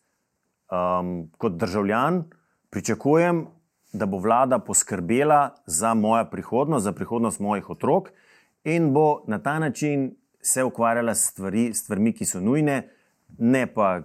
um, 0.71 1.29
kot 1.37 1.55
državljan, 1.55 2.23
pričakujem, 2.69 3.45
da 3.93 4.05
bo 4.05 4.19
vlada 4.19 4.59
poskrbela 4.59 5.55
za 5.65 5.93
mojo 5.93 6.25
prihodnost, 6.31 6.83
za 6.83 6.91
prihodnost 6.91 7.39
mojih 7.39 7.69
otrok 7.69 8.09
in 8.63 8.91
bo 8.93 9.23
na 9.27 9.39
ta 9.39 9.59
način 9.59 10.11
se 10.41 10.63
ukvarjala 10.63 11.15
s 11.15 11.31
stvari, 11.31 11.73
stvarmi, 11.73 12.13
ki 12.13 12.25
so 12.25 12.39
nujne, 12.39 12.89
ne 13.37 13.65
pa 13.67 14.01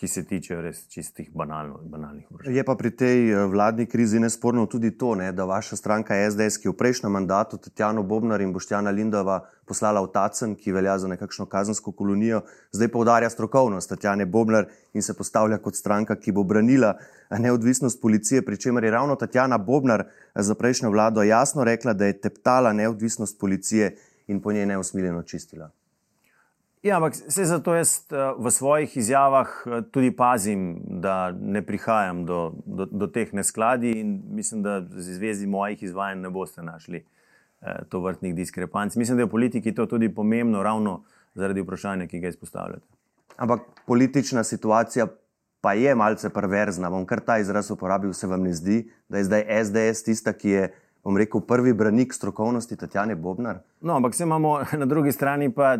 ki 0.00 0.08
se 0.08 0.22
tiče 0.24 0.56
res 0.64 0.78
čistih 0.88 1.26
banalno, 1.36 1.76
banalnih 1.84 2.24
vprašanj. 2.30 2.54
Je 2.56 2.62
pa 2.64 2.74
pri 2.74 2.90
tej 2.96 3.18
eh, 3.28 3.40
vladni 3.52 3.84
krizi 3.86 4.20
nesporno 4.20 4.64
tudi 4.66 4.94
to, 4.96 5.12
ne, 5.14 5.28
da 5.36 5.44
vaša 5.44 5.76
stranka 5.76 6.16
SDS, 6.16 6.56
ki 6.56 6.68
je 6.68 6.72
v 6.72 6.78
prejšnjem 6.78 7.12
mandatu 7.12 7.58
Tatjano 7.60 8.00
Bobnar 8.02 8.40
in 8.40 8.54
Boštjana 8.54 8.94
Lindova 8.96 9.42
poslala 9.68 10.00
v 10.00 10.08
Tacen, 10.14 10.54
ki 10.56 10.72
velja 10.72 10.94
za 10.98 11.10
nekakšno 11.12 11.44
kazensko 11.52 11.92
kolonijo, 11.92 12.40
zdaj 12.72 12.88
poudarja 12.94 13.28
strokovnost 13.30 13.92
Tatjane 13.92 14.24
Bobnar 14.24 14.70
in 14.96 15.04
se 15.04 15.12
postavlja 15.14 15.58
kot 15.60 15.76
stranka, 15.76 16.16
ki 16.16 16.32
bo 16.32 16.46
branila 16.48 16.94
neodvisnost 17.36 18.00
policije, 18.00 18.40
pri 18.42 18.56
čemer 18.56 18.84
je 18.88 18.94
ravno 18.96 19.18
Tatjana 19.20 19.58
Bobnar 19.58 20.06
eh, 20.06 20.40
za 20.40 20.56
prejšnjo 20.56 20.94
vlado 20.96 21.26
jasno 21.28 21.64
rekla, 21.68 21.92
da 21.92 22.08
je 22.08 22.16
teptala 22.24 22.72
neodvisnost 22.72 23.36
policije 23.38 23.92
in 24.32 24.40
po 24.40 24.52
njej 24.52 24.66
neusmiljeno 24.66 25.22
čistila. 25.22 25.68
Ja, 26.82 26.96
ampak 26.96 27.12
vse 27.28 27.44
zato 27.44 27.74
jaz 27.76 28.08
eh, 28.08 28.16
v 28.40 28.50
svojih 28.50 28.96
izjavah 28.96 29.48
eh, 29.66 29.82
tudi 29.92 30.10
pazim, 30.16 30.80
da 30.88 31.30
ne 31.32 31.60
prihajam 31.66 32.24
do, 32.24 32.54
do, 32.64 32.86
do 32.86 33.06
teh 33.06 33.34
neskladij 33.36 34.00
in 34.00 34.22
mislim, 34.32 34.62
da 34.62 34.80
z 34.80 35.10
izvezi 35.10 35.46
mojih 35.46 35.82
izvajanj 35.82 36.22
ne 36.22 36.30
boste 36.30 36.62
našli 36.62 37.02
eh, 37.02 37.84
to 37.88 38.00
vrtnih 38.00 38.34
diskrepanc. 38.34 38.96
Mislim, 38.96 39.16
da 39.16 39.22
je 39.22 39.28
v 39.28 39.30
politiki 39.30 39.74
to 39.74 39.86
tudi 39.86 40.08
pomembno, 40.14 40.62
ravno 40.62 41.02
zaradi 41.34 41.60
vprašanja, 41.60 42.06
ki 42.06 42.20
ga 42.20 42.32
izpostavljate. 42.32 42.86
Ampak 43.36 43.60
politična 43.86 44.44
situacija 44.44 45.06
pa 45.60 45.72
je 45.72 45.94
malce 45.94 46.30
perverzna. 46.32 46.90
Bom 46.90 47.04
kar 47.06 47.20
ta 47.20 47.38
izraz 47.38 47.70
uporabil, 47.70 48.12
se 48.12 48.26
vam 48.26 48.42
ne 48.42 48.56
zdi, 48.56 48.86
da 49.08 49.18
je 49.18 49.24
zdaj 49.24 49.64
SDS 49.64 50.04
tista, 50.04 50.32
ki 50.32 50.50
je. 50.50 50.70
Bom 51.04 51.16
rekel, 51.16 51.40
prvi 51.40 51.72
branik 51.72 52.12
strokovnosti 52.12 52.76
Tatjane 52.76 53.14
Bobnar. 53.16 53.62
No, 53.80 53.94
ampak 53.96 54.14
se 54.14 54.24
imamo 54.24 54.58
na 54.80 54.86
drugi 54.86 55.12
strani 55.12 55.52
pa 55.52 55.78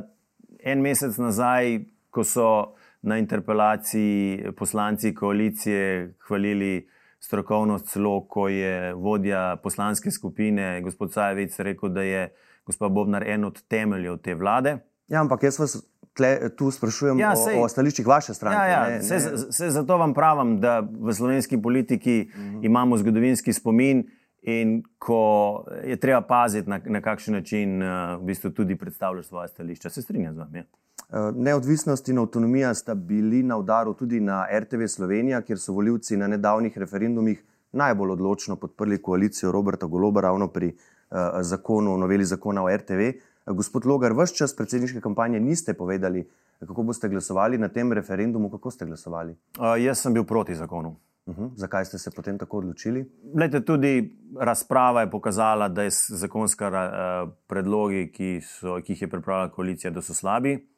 en 0.64 0.81
mesec 0.81 1.16
nazaj, 1.18 1.81
ko 2.11 2.25
so 2.25 2.75
na 3.03 3.18
interpelaciji 3.18 4.53
poslanci 4.57 5.14
koalicije 5.14 6.14
hvalili 6.29 6.88
strokovnost, 7.20 7.88
celo 7.92 8.20
ko 8.29 8.49
je 8.49 8.94
vodja 8.94 9.57
poslanske 9.62 10.11
skupine, 10.11 10.81
gospod 10.81 11.12
Sajevic, 11.12 11.59
rekel, 11.59 11.88
da 11.88 12.03
je 12.03 12.29
gospod 12.66 12.92
Bobnar 12.92 13.29
en 13.29 13.44
od 13.44 13.62
temeljev 13.68 14.18
te 14.18 14.35
vlade. 14.35 14.79
Ja, 15.09 15.20
ampak 15.20 15.42
jaz 15.42 15.59
vas 15.59 15.77
tle, 16.16 16.57
tu 16.57 16.70
sprašujem 16.70 17.18
ja, 17.18 17.35
sej, 17.37 17.59
o, 17.59 17.64
o 17.64 17.68
stališčih 17.68 18.07
vaše 18.07 18.35
stranke. 18.35 18.59
Ja, 18.59 18.66
ja, 18.70 18.96
ne, 18.96 19.03
se, 19.03 19.14
ne. 19.14 19.53
Se, 19.53 19.70
zato 19.70 19.99
vam 19.99 20.14
pravim, 20.14 20.59
da 20.61 20.81
v 20.81 21.14
slovenski 21.14 21.62
politiki 21.62 22.29
uh 22.29 22.40
mhm. 22.40 22.57
-huh. 22.57 22.66
imamo 22.66 22.96
zgodovinski 22.96 23.53
spomin. 23.53 24.05
In 24.42 24.83
ko 24.98 25.64
je 25.85 25.96
treba 26.00 26.20
paziti, 26.20 26.70
na, 26.70 26.81
na 26.85 27.00
kakšen 27.00 27.35
način 27.35 27.83
uh, 27.83 28.16
v 28.20 28.24
bistvu 28.33 28.50
tudi 28.50 28.76
predstavljaš 28.76 29.26
svoje 29.26 29.48
stališče, 29.48 29.91
se 29.91 30.03
strinjam 30.03 30.34
z 30.34 30.38
vami. 30.38 30.59
Ja. 30.59 30.64
Eh, 31.12 31.32
neodvisnost 31.34 32.09
in 32.09 32.18
avtonomija 32.18 32.74
sta 32.74 32.95
bili 32.95 33.43
na 33.43 33.57
udaru 33.57 33.95
tudi 33.95 34.20
na 34.20 34.47
RTV 34.61 34.86
Slovenija, 34.86 35.41
kjer 35.43 35.59
so 35.59 35.72
voljivci 35.72 36.16
na 36.16 36.26
nedavnih 36.26 36.78
referendumih 36.78 37.43
najbolj 37.72 38.11
odločno 38.11 38.57
podprli 38.57 39.03
koalicijo 39.03 39.53
Roberta 39.53 39.86
Goloba 39.86 40.20
ravno 40.20 40.49
pri 40.49 40.68
uh, 40.68 41.16
zakonu, 41.41 41.97
noveli 41.99 42.24
zakona 42.24 42.62
o 42.62 42.76
RTV. 42.76 43.11
Gospod 43.47 43.86
Logar, 43.86 44.14
vse 44.14 44.34
čas 44.34 44.57
predsedniške 44.57 45.01
kampanje 45.01 45.41
niste 45.41 45.74
povedali, 45.74 46.28
kako 46.59 46.82
boste 46.82 47.09
glasovali 47.09 47.59
na 47.59 47.68
tem 47.68 47.93
referendumu, 47.93 48.51
kako 48.51 48.70
ste 48.70 48.86
glasovali? 48.86 49.34
Uh, 49.59 49.74
jaz 49.82 49.99
sem 49.99 50.14
bil 50.14 50.24
proti 50.24 50.55
zakonu. 50.55 50.95
Uh 51.27 51.37
-huh. 51.37 51.51
Zakaj 51.57 51.85
ste 51.85 51.99
se 51.99 52.11
potem 52.11 52.39
tako 52.39 52.59
odločili? 52.59 53.11
Lejte, 53.35 53.64
tudi 53.64 54.16
razprava 54.41 55.01
je 55.01 55.11
pokazala, 55.11 55.68
da 55.68 55.83
je 55.83 55.91
zakonska 56.09 56.68
uh, 56.68 57.33
predlogi, 57.47 58.12
ki, 58.12 58.41
so, 58.41 58.81
ki 58.85 58.93
jih 58.93 59.03
je 59.03 59.09
pripravila 59.09 59.51
koalicija, 59.51 59.91
da 59.91 60.03
so 60.03 60.14
slabi. 60.14 60.71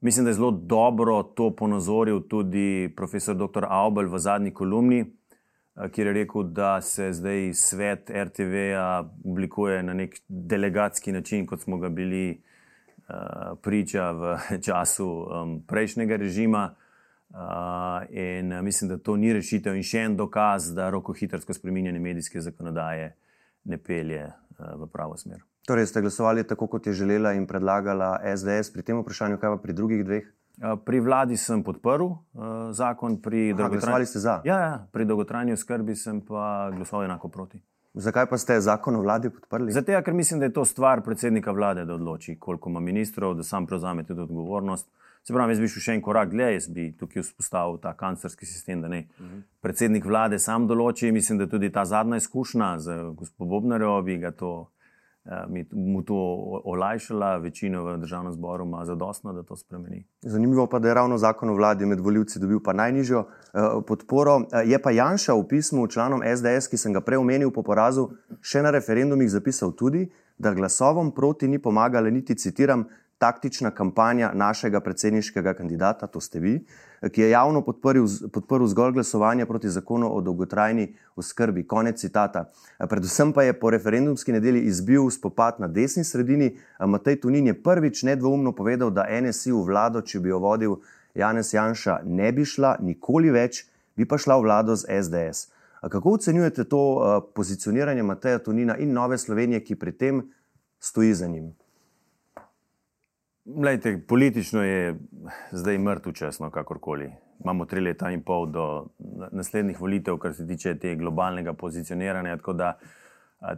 Mislim, 0.00 0.24
da 0.24 0.30
je 0.30 0.34
zelo 0.34 0.50
dobro 0.50 1.22
to 1.22 1.56
ponazoril 1.56 2.20
tudi 2.28 2.92
profesor 2.96 3.36
dr. 3.36 3.64
Aubel 3.68 4.08
v 4.08 4.18
zadnji 4.18 4.50
kolumni, 4.54 5.00
eh, 5.00 5.88
kjer 5.88 6.06
je 6.06 6.12
rekel, 6.12 6.42
da 6.42 6.80
se 6.80 7.12
zdaj 7.12 7.54
svet 7.54 8.10
RTV-ja 8.10 9.10
oblikuje 9.24 9.82
na 9.82 9.94
nek 9.94 10.14
delegatski 10.28 11.12
način, 11.12 11.46
kot 11.46 11.60
smo 11.60 11.78
ga 11.78 11.88
bili 11.88 12.42
uh, 13.08 13.14
priča 13.62 14.10
v 14.10 14.38
času 14.66 15.08
um, 15.08 15.62
prejšnjega 15.66 16.16
režima. 16.16 16.74
Uh, 17.30 17.38
in 18.10 18.64
mislim, 18.64 18.88
da 18.88 18.98
to 18.98 19.16
ni 19.16 19.32
rešitev 19.32 19.74
in 19.76 19.82
še 19.82 20.06
en 20.06 20.16
dokaz, 20.16 20.70
da 20.74 20.88
rokohitrsko 20.94 21.52
spreminjanje 21.52 22.00
medijske 22.00 22.40
zakonodaje 22.40 23.10
ne 23.64 23.78
pelje 23.78 24.22
uh, 24.28 24.72
v 24.80 24.88
pravo 24.92 25.18
smer. 25.18 25.42
Torej, 25.66 25.88
ste 25.90 26.00
glasovali 26.00 26.46
tako, 26.46 26.68
kot 26.70 26.86
je 26.86 26.94
želela 26.94 27.34
in 27.34 27.46
predlagala 27.46 28.20
SDS 28.36 28.70
pri 28.72 28.86
tem 28.86 29.00
vprašanju, 29.02 29.40
kaj 29.42 29.56
pa 29.56 29.62
pri 29.62 29.74
drugih 29.74 30.04
dveh? 30.06 30.28
Pri 30.86 31.00
vladi 31.04 31.36
sem 31.36 31.60
podprl 31.66 32.06
uh, 32.06 32.18
zakon, 32.72 33.18
pri 33.20 33.50
dolgotrajni 33.52 34.06
oskrbi. 34.06 34.48
Ja, 34.48 34.58
ja, 34.58 34.76
pri 34.92 35.04
dolgotrajni 35.04 35.52
oskrbi 35.52 35.96
sem 35.98 36.22
pa 36.24 36.70
glasoval 36.72 37.04
enako 37.10 37.28
proti. 37.28 37.60
Zakaj 37.96 38.26
pa 38.30 38.38
ste 38.38 38.60
zakon 38.60 38.96
o 38.96 39.02
vladi 39.02 39.30
podprli? 39.32 39.72
Zato, 39.72 39.92
ker 40.04 40.14
mislim, 40.14 40.40
da 40.40 40.46
je 40.46 40.52
to 40.52 40.64
stvar 40.64 41.02
predsednika 41.04 41.52
vlade, 41.52 41.84
da 41.84 41.94
odloči, 41.94 42.38
koliko 42.38 42.70
ima 42.70 42.80
ministrov, 42.80 43.34
da 43.34 43.42
sam 43.42 43.66
prevzame 43.66 44.04
tudi 44.04 44.20
odgovornost. 44.20 44.88
Se 45.26 45.34
pravi, 45.34 45.52
jaz 45.52 45.60
bi 45.60 45.68
šel 45.68 45.82
še 45.82 45.94
en 45.96 46.02
korak 46.06 46.30
dlje, 46.30 46.52
jaz 46.54 46.68
bi 46.70 46.84
tukaj 46.94 47.24
vzpostavil 47.24 47.80
ta 47.82 47.96
kancerski 47.98 48.46
sistem, 48.46 48.80
da 48.80 48.88
ne 48.88 49.00
uh. 49.08 49.26
-huh. 49.26 49.42
predsednik 49.60 50.04
vlade 50.04 50.38
sam 50.38 50.66
določi. 50.66 51.12
Mislim, 51.12 51.38
da 51.38 51.46
tudi 51.46 51.72
ta 51.72 51.84
zadnja 51.84 52.16
izkušnja 52.16 52.78
z 52.78 52.94
gospodom 53.14 53.48
Bobnarjem 53.48 54.04
bi 54.04 54.18
ga 54.18 54.30
to 54.30 54.70
Eh, 55.26 55.64
mu 55.72 56.02
to 56.02 56.14
olajšala, 56.64 57.36
večino 57.36 57.82
v 57.84 57.96
državnem 57.98 58.32
zboru 58.32 58.64
ima 58.64 58.84
zadostno, 58.84 59.32
da 59.32 59.42
to 59.42 59.56
spremeni. 59.56 60.04
Zanimivo 60.22 60.66
pa, 60.66 60.78
da 60.78 60.88
je 60.88 60.94
ravno 60.94 61.18
zakon 61.18 61.50
o 61.50 61.54
vladi 61.54 61.86
med 61.86 62.00
voljivci 62.00 62.38
dobil 62.38 62.60
pa 62.64 62.72
najnižjo 62.72 63.18
uh, 63.18 63.82
podporo. 63.86 64.36
Uh, 64.36 64.44
je 64.64 64.78
pa 64.82 64.90
Janša 64.90 65.34
v 65.34 65.48
pismu 65.48 65.86
članom 65.86 66.22
SDS, 66.36 66.70
ki 66.70 66.78
sem 66.78 66.92
ga 66.92 67.00
prej 67.00 67.18
omenil 67.18 67.50
po 67.50 67.66
porazu, 67.66 68.06
še 68.40 68.62
na 68.62 68.70
referendumih 68.70 69.30
zapisal 69.30 69.74
tudi, 69.74 70.06
da 70.38 70.54
glasovom 70.54 71.10
proti 71.10 71.48
ni 71.48 71.58
pomagala 71.58 72.10
niti, 72.10 72.38
citiram, 72.38 72.86
taktična 73.18 73.70
kampanja 73.70 74.30
našega 74.34 74.80
predsedniškega 74.80 75.54
kandidata, 75.54 76.06
to 76.06 76.20
ste 76.20 76.40
vi, 76.40 76.58
ki 77.12 77.22
je 77.22 77.30
javno 77.30 77.62
podporil, 77.64 78.04
podporil 78.32 78.66
zgolj 78.66 78.92
glasovanje 78.92 79.46
proti 79.46 79.68
zakonu 79.68 80.10
o 80.16 80.20
dolgotrajni 80.20 80.94
oskrbi. 81.16 81.66
Konec 81.66 82.00
citata. 82.00 82.44
Predvsem 82.78 83.32
pa 83.32 83.42
je 83.42 83.52
po 83.60 83.70
referendumski 83.70 84.32
nedelji 84.32 84.66
izbil 84.68 85.10
spopad 85.10 85.60
na 85.60 85.68
desni 85.68 86.04
sredini. 86.04 86.56
Matej 86.80 87.20
Tunin 87.20 87.46
je 87.46 87.62
prvič 87.62 88.02
nedvoumno 88.02 88.52
povedal, 88.52 88.90
da 88.90 89.08
NSI 89.20 89.52
v 89.52 89.64
vlado, 89.64 90.02
če 90.02 90.20
bi 90.20 90.28
jo 90.28 90.38
vodil 90.38 90.76
Janez 91.14 91.54
Janša, 91.54 92.00
ne 92.04 92.32
bi 92.32 92.44
šla 92.44 92.76
nikoli 92.80 93.30
več, 93.32 93.64
bi 93.96 94.04
pa 94.04 94.18
šla 94.18 94.36
v 94.36 94.48
vlado 94.48 94.76
z 94.76 95.00
SDS. 95.02 95.48
Kako 95.86 96.16
ocenjujete 96.18 96.64
to 96.64 96.80
pozicioniranje 97.34 98.02
Mateja 98.02 98.38
Tunina 98.38 98.76
in 98.76 98.92
Nove 98.92 99.18
Slovenije, 99.18 99.64
ki 99.64 99.76
pri 99.76 99.92
tem 99.92 100.24
stoji 100.80 101.14
za 101.14 101.26
njim? 101.26 101.54
Lejte, 103.46 104.00
politično 104.08 104.62
je 104.62 104.96
zdaj 105.52 105.78
mrtev 105.78 106.12
čas, 106.12 106.38
no, 106.38 106.50
kakorkoli. 106.50 107.12
Imamo 107.44 107.64
tri 107.64 107.80
leta 107.80 108.10
in 108.10 108.22
pol 108.26 108.48
do 108.50 108.64
naslednjih 109.30 109.80
volitev, 109.80 110.18
kar 110.18 110.34
se 110.34 110.46
tiče 110.46 110.74
tega 110.78 110.98
globalnega 110.98 111.52
pozicioniranja. 111.52 112.36
Tako 112.36 112.52
da 112.52 112.72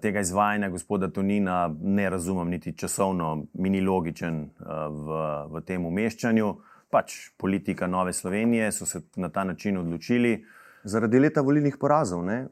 tega 0.02 0.20
izvajanja 0.20 0.68
gospoda 0.68 1.08
Tonina 1.08 1.74
ne 1.80 2.10
razumem, 2.10 2.50
niti 2.50 2.76
časovno, 2.76 3.46
mini 3.54 3.80
logičen 3.80 4.50
v, 4.90 5.22
v 5.54 5.64
tem 5.64 5.86
umeščanju. 5.86 6.52
Pač 6.90 7.16
politika 7.36 7.86
Nove 7.86 8.12
Slovenije 8.12 8.72
so 8.72 8.86
se 8.86 9.00
na 9.16 9.28
ta 9.28 9.44
način 9.44 9.78
odločili. 9.78 10.44
Zaradi 10.84 11.18
leta 11.18 11.40
volilnih 11.40 11.76
porazov 11.80 12.24
ne, 12.24 12.46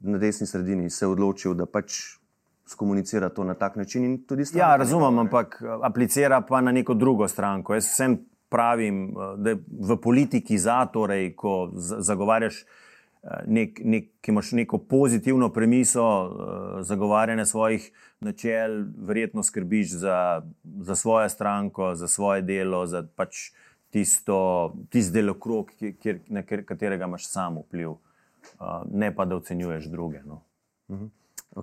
na 0.00 0.18
desni 0.18 0.46
sredini 0.46 0.90
se 0.90 1.04
je 1.04 1.08
odločil, 1.08 1.54
da 1.54 1.66
pač 1.66 2.18
skomunicira 2.66 3.28
to 3.28 3.44
na 3.44 3.54
tak 3.54 3.76
način. 3.76 4.24
Ja, 4.54 4.76
razumem, 4.76 5.18
ampak 5.18 5.62
eh, 5.62 5.78
aplicira 5.82 6.40
pa 6.40 6.60
na 6.60 6.72
neko 6.72 6.94
drugo 6.94 7.28
stranko. 7.28 7.74
Jaz 7.74 7.84
vsem 7.84 8.18
pravim, 8.48 9.04
eh, 9.08 9.36
da 9.36 9.50
je 9.50 9.58
v 9.90 9.96
politiki 10.02 10.58
za, 10.58 10.86
torej, 10.86 11.34
ko 11.36 11.70
zagovarjaš. 11.74 12.64
Eh, 13.26 13.44
nek, 13.46 13.80
nek, 13.84 14.10
ki 14.20 14.30
imaš 14.30 14.52
neko 14.52 14.78
pozitivno 14.78 15.48
premiso, 15.52 16.04
uh, 16.04 16.82
zagovarjanja 16.86 17.44
svojih 17.44 17.90
načel, 18.20 18.84
verjetno 18.98 19.42
skrbiš 19.42 19.96
za, 19.98 20.42
za 20.80 20.94
svojo 20.94 21.28
stranko, 21.28 21.94
za 21.94 22.08
svoje 22.08 22.42
delo, 22.42 22.86
za 22.86 23.02
pač 23.16 23.50
tisto, 23.90 24.74
tisto 24.90 25.14
delokrog, 25.14 25.72
kjer, 26.02 26.20
na 26.28 26.42
katerega 26.42 27.04
imaš 27.04 27.26
sam 27.26 27.58
vpliv, 27.58 27.90
uh, 27.90 27.98
ne 28.92 29.10
pa 29.14 29.24
da 29.24 29.36
ocenjuješ 29.36 29.90
druge. 29.90 30.22
No. 30.26 30.42
-huh. 30.88 31.08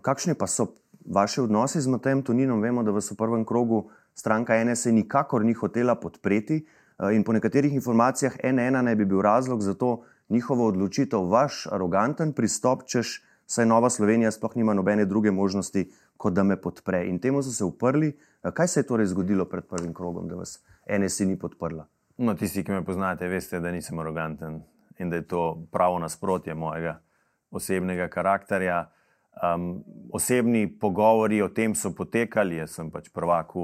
Kakšni 0.02 0.36
pa 0.36 0.48
so 0.48 0.68
vaše 1.06 1.42
odnose 1.42 1.82
z 1.82 1.88
Matejem 1.88 2.22
Toninom, 2.24 2.62
vemo, 2.62 2.84
da 2.84 2.92
vas 2.92 3.12
v 3.12 3.16
prvem 3.16 3.46
krogu 3.46 3.90
stranka 4.14 4.64
NSA 4.64 4.92
nikakor 4.92 5.46
ni 5.46 5.54
hotela 5.54 5.96
podpreti 5.96 6.66
eh, 6.66 7.16
in 7.16 7.24
po 7.24 7.34
nekaterih 7.34 7.74
informacijah 7.74 8.38
NN 8.44 8.84
naj 8.86 8.96
bi 8.96 9.06
bil 9.06 9.22
razlog 9.22 9.62
za 9.62 9.74
to 9.74 10.04
njihovo 10.30 10.68
odločitev, 10.68 11.30
vaš 11.30 11.68
aroganten 11.72 12.34
pristop, 12.34 12.84
češ 12.88 13.22
saj 13.48 13.66
Nova 13.66 13.90
Slovenija 13.90 14.32
sploh 14.32 14.56
nima 14.56 14.74
nobene 14.74 15.06
druge 15.06 15.32
možnosti, 15.32 15.92
kot 16.18 16.34
da 16.34 16.44
me 16.44 16.62
podpre. 16.62 17.06
In 17.08 17.20
temu 17.20 17.44
so 17.44 17.52
se 17.52 17.64
uprli. 17.64 18.18
Eh, 18.44 18.52
kaj 18.52 18.68
se 18.68 18.80
je 18.80 18.88
torej 18.88 19.06
zgodilo 19.06 19.46
pred 19.46 19.66
prvim 19.66 19.94
krogom, 19.94 20.28
da 20.28 20.36
vas 20.36 20.60
NSA 21.00 21.26
ni 21.26 21.40
podprla? 21.40 21.88
No, 22.18 22.36
tisti, 22.36 22.64
ki 22.64 22.72
me 22.72 22.86
poznate, 22.86 23.28
veste, 23.28 23.60
da 23.60 23.72
nisem 23.72 24.00
aroganten 24.00 24.62
in 25.00 25.10
da 25.10 25.16
je 25.16 25.28
to 25.28 25.68
pravo 25.72 26.00
nasprotje 26.00 26.54
mojega 26.54 27.00
osebnega 27.52 28.08
karakterja. 28.08 28.90
Um, 29.34 29.84
osebni 30.14 30.68
pogovori 30.80 31.42
o 31.42 31.50
tem 31.50 31.74
so 31.76 31.90
potekali, 31.96 32.60
jaz 32.62 32.76
sem 32.78 32.92
pač 32.94 33.10
prvak 33.10 33.56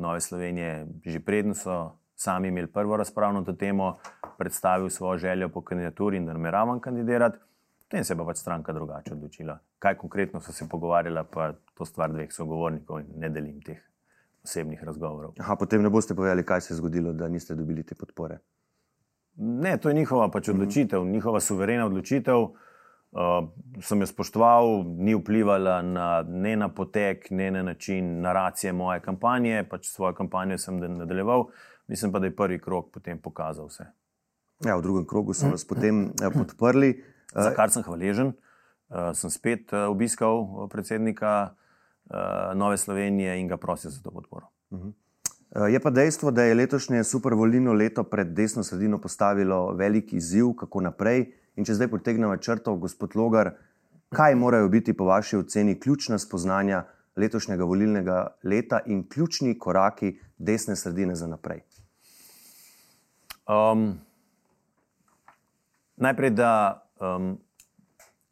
Nove 0.00 0.22
Slovenije, 0.24 0.86
že 1.04 1.20
predtem 1.20 1.52
so 1.54 1.98
sami 2.16 2.48
imeli 2.48 2.66
prvo 2.66 2.96
razpravo 2.96 3.32
na 3.32 3.44
to 3.44 3.52
temo, 3.52 3.98
predstavil 4.38 4.88
svojo 4.90 5.18
željo 5.18 5.48
po 5.48 5.60
kandidaturi 5.60 6.16
in 6.16 6.26
da 6.26 6.32
nameravam 6.32 6.80
kandidirati. 6.80 7.38
Potem 7.84 8.04
se 8.04 8.12
je 8.12 8.18
pa 8.18 8.24
pač 8.24 8.36
stranka 8.36 8.72
drugače 8.72 9.12
odločila. 9.14 9.58
Kaj 9.78 9.94
konkretno 9.94 10.40
so 10.40 10.52
se 10.52 10.68
pogovarjala, 10.68 11.24
pa 11.24 11.52
to 11.74 11.84
stvar 11.84 12.12
dveh 12.12 12.32
sogovornikov 12.32 13.00
in 13.00 13.12
ne 13.16 13.28
delim 13.28 13.60
teh 13.60 13.84
osebnih 14.44 14.82
razgovorov. 14.84 15.34
Aha, 15.38 15.56
potem 15.56 15.82
ne 15.82 15.90
boste 15.90 16.14
povedali, 16.14 16.44
kaj 16.44 16.60
se 16.60 16.72
je 16.72 16.78
zgodilo, 16.78 17.12
da 17.12 17.28
niste 17.28 17.54
dobili 17.54 17.84
te 17.84 17.94
podpore. 17.94 18.38
Ne, 19.36 19.76
to 19.76 19.88
je 19.88 19.94
njihova 19.94 20.30
pač 20.30 20.48
odločitev, 20.48 21.00
mm 21.00 21.06
-hmm. 21.06 21.12
njihova 21.12 21.40
suverena 21.40 21.86
odločitev. 21.86 22.38
Uh, 22.38 22.56
sem 23.80 24.00
jo 24.00 24.06
spoštoval, 24.06 24.84
ni 24.84 25.14
vplivala 25.16 25.82
na, 25.82 26.08
ne 26.28 26.56
na 26.56 26.68
potek, 26.68 27.30
ne 27.30 27.50
na 27.50 27.62
način 27.62 28.20
naracije 28.20 28.72
moje 28.72 29.00
kampanje, 29.00 29.64
pač 29.70 29.88
svojo 29.88 30.12
kampanjo 30.14 30.58
sem 30.58 30.80
nadaljeval, 30.80 31.46
mislim 31.88 32.12
pa, 32.12 32.18
da 32.18 32.26
je 32.26 32.36
prvi 32.36 32.60
krok 32.60 32.90
potem 32.92 33.18
pokazal 33.18 33.70
vse. 33.70 33.88
Ja, 34.66 34.76
v 34.76 34.82
drugem 34.82 35.06
krogu 35.06 35.34
so 35.34 35.48
vas 35.52 35.64
potem 35.64 36.10
eh, 36.10 36.30
podprli. 36.34 36.90
Eh, 36.98 37.42
Za 37.42 37.54
kar 37.54 37.70
sem 37.70 37.84
hvaležen, 37.86 38.32
uh, 38.88 39.10
sem 39.14 39.30
spet 39.30 39.72
uh, 39.72 39.86
obiskal 39.92 40.66
predsednika 40.72 41.52
uh, 41.52 42.56
Nove 42.58 42.78
Slovenije 42.80 43.36
in 43.40 43.48
ga 43.48 43.56
prosil 43.56 43.90
za 43.90 44.02
to 44.02 44.10
podporo. 44.10 44.48
Uh 44.70 44.80
-huh. 44.80 44.92
Je 45.56 45.80
pa 45.80 45.90
dejstvo, 45.90 46.30
da 46.30 46.42
je 46.44 46.54
letošnje 46.54 47.04
supervolilno 47.04 47.72
leto 47.72 48.02
pred 48.04 48.34
desno 48.36 48.62
sredino 48.62 48.98
postavilo 49.00 49.72
velik 49.72 50.12
izziv, 50.12 50.52
kako 50.60 50.80
naprej. 50.80 51.24
In 51.56 51.64
če 51.64 51.74
zdaj 51.74 51.88
potegnemo 51.88 52.36
črto, 52.36 52.74
gospod 52.76 53.16
Logar, 53.16 53.54
kaj 54.12 54.34
morajo 54.36 54.68
biti 54.68 54.92
po 54.92 55.08
vaši 55.08 55.36
oceni 55.40 55.78
ključna 55.80 56.18
spoznanja 56.18 56.84
letošnjega 57.16 57.64
volilnega 57.64 58.26
leta 58.44 58.80
in 58.86 59.06
ključni 59.08 59.58
koraki 59.58 60.18
desne 60.38 60.76
sredine 60.76 61.16
za 61.16 61.26
naprej? 61.26 61.62
Um, 63.48 63.96
najprej, 65.96 66.30
da 66.30 66.84
um, 67.00 67.38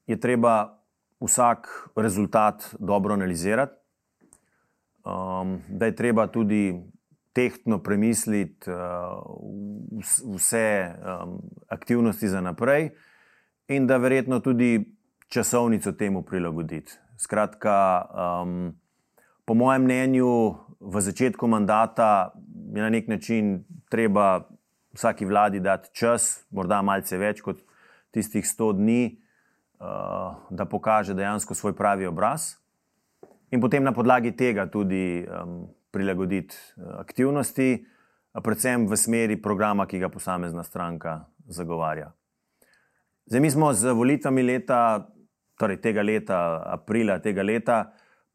je 0.07 0.21
treba 0.21 0.77
vsak 1.21 1.89
rezultat 1.97 2.69
dobro 2.79 3.15
analizirati, 3.15 3.73
um, 5.01 5.59
da 5.69 5.87
je 5.87 5.97
treba 5.97 6.27
tudi 6.27 6.93
tehtno 7.37 7.83
premisliti 7.83 8.71
uh, 8.71 8.77
vse 10.35 10.89
um, 10.89 11.39
aktivnosti 11.69 12.29
za 12.29 12.41
naprej 12.41 12.91
in 13.69 13.87
da 13.87 13.97
verjetno 13.97 14.41
tudi 14.41 14.97
časovnico 15.29 15.93
temu 15.93 16.23
prilagoditi. 16.23 16.93
Skratka, 17.19 18.05
um, 18.43 18.73
po 19.45 19.55
mojem 19.55 19.83
mnenju, 19.83 20.55
v 20.81 21.01
začetku 21.01 21.47
mandata 21.47 22.33
je 22.75 22.83
na 22.83 22.89
nek 22.91 23.09
način 23.09 23.65
treba 23.89 24.49
vsaki 24.95 25.25
vladi 25.25 25.61
dati 25.61 25.93
čas, 25.93 26.47
morda 26.51 26.81
malce 26.83 27.19
več 27.19 27.45
kot 27.45 27.61
tistih 28.17 28.45
100 28.45 28.73
dni, 28.81 29.03
uh, 29.13 30.41
da 30.51 30.65
pokaže 30.65 31.15
dejansko 31.15 31.55
svoj 31.55 31.77
pravi 31.77 32.07
obraz, 32.07 32.55
in 33.51 33.61
potem 33.61 33.85
na 33.85 33.93
podlagi 33.93 34.33
tega 34.37 34.71
tudi 34.71 35.27
um, 35.29 35.67
prilagoditi 35.97 36.57
uh, 36.77 37.01
aktivnosti. 37.01 37.87
predvsem 38.45 38.85
v 38.87 38.97
smeri 38.97 39.37
programa, 39.43 39.87
ki 39.87 39.99
ga 39.99 40.11
posamezna 40.13 40.63
stranka 40.63 41.25
zagovarja. 41.49 42.13
Zdaj, 43.27 43.41
mi 43.41 43.51
smo 43.51 43.73
z 43.73 43.93
volitvami 43.97 44.43
leta, 44.43 45.09
torej 45.59 45.81
tega 45.81 46.03
leta, 46.05 46.63
aprila 46.69 47.19
tega 47.19 47.43
leta, 47.43 47.79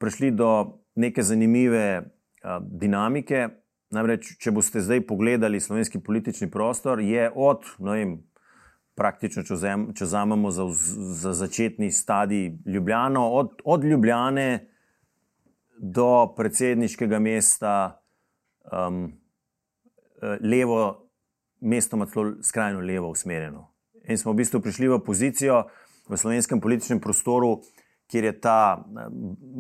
prišli 0.02 0.32
do 0.32 0.82
neke 0.96 1.24
zanimive 1.24 2.02
uh, 2.02 2.58
dinamike. 2.66 3.48
Namreč, 3.92 4.34
če 4.40 4.52
boste 4.56 4.82
zdaj 4.82 5.04
pogledali 5.06 5.60
slovenski 5.60 6.00
politični 6.00 6.50
prostor, 6.50 7.00
je 7.04 7.30
od, 7.36 7.68
no 7.84 7.92
vem, 7.92 8.18
praktično, 8.98 9.44
če, 9.44 9.54
vzem, 9.54 9.86
če 9.96 10.08
vzamemo 10.08 10.52
za, 10.52 10.66
za 11.22 11.34
začetni 11.36 11.92
stadij 11.92 12.54
Ljubljano, 12.66 13.28
od, 13.38 13.62
od 13.64 13.84
Ljubljane 13.84 14.71
do 15.82 16.34
predsedniškega 16.38 17.20
mesta, 17.20 18.02
um, 18.72 19.08
levo, 20.42 21.10
mestoma 21.62 22.06
celo 22.06 22.36
skrajno 22.44 22.80
levo 22.80 23.10
usmerjeno. 23.10 23.66
In 24.10 24.18
smo 24.18 24.34
v 24.34 24.42
bistvu 24.42 24.62
prišli 24.62 24.90
v 24.90 25.00
pozicijo 25.02 25.64
v 26.10 26.18
slovenskem 26.18 26.62
političnem 26.62 27.00
prostoru, 27.02 27.62
kjer 28.12 28.24
je 28.24 28.34
ta 28.42 28.84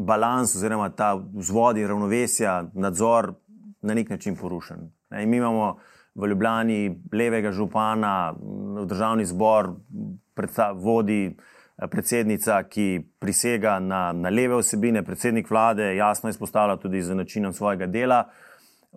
balans 0.05 0.55
oziroma 0.55 0.89
ta 0.89 1.15
vzvod 1.15 1.78
in 1.78 1.88
ravnovesja, 1.88 2.55
nadzor 2.74 3.34
na 3.82 3.93
nek 3.93 4.09
način 4.09 4.36
porušen. 4.36 4.89
Ne, 5.09 5.26
mi 5.26 5.38
imamo 5.38 5.78
v 6.15 6.28
Ljubljani 6.28 7.01
levega 7.13 7.51
župana, 7.51 8.36
v 8.82 8.86
državni 8.86 9.26
zbor 9.26 9.72
vodi 10.76 11.26
eh, 11.26 11.61
predsednica, 11.88 12.63
ki 12.63 13.01
prisega 13.19 13.79
na, 13.79 14.11
na 14.13 14.29
leve 14.29 14.55
osebine, 14.55 15.03
predsednik 15.03 15.49
vlade 15.49 15.95
jasno 15.95 16.29
izpostavlja 16.29 16.77
tudi 16.77 17.01
z 17.01 17.15
načinom 17.15 17.53
svojega 17.53 17.88
dela. 17.88 18.23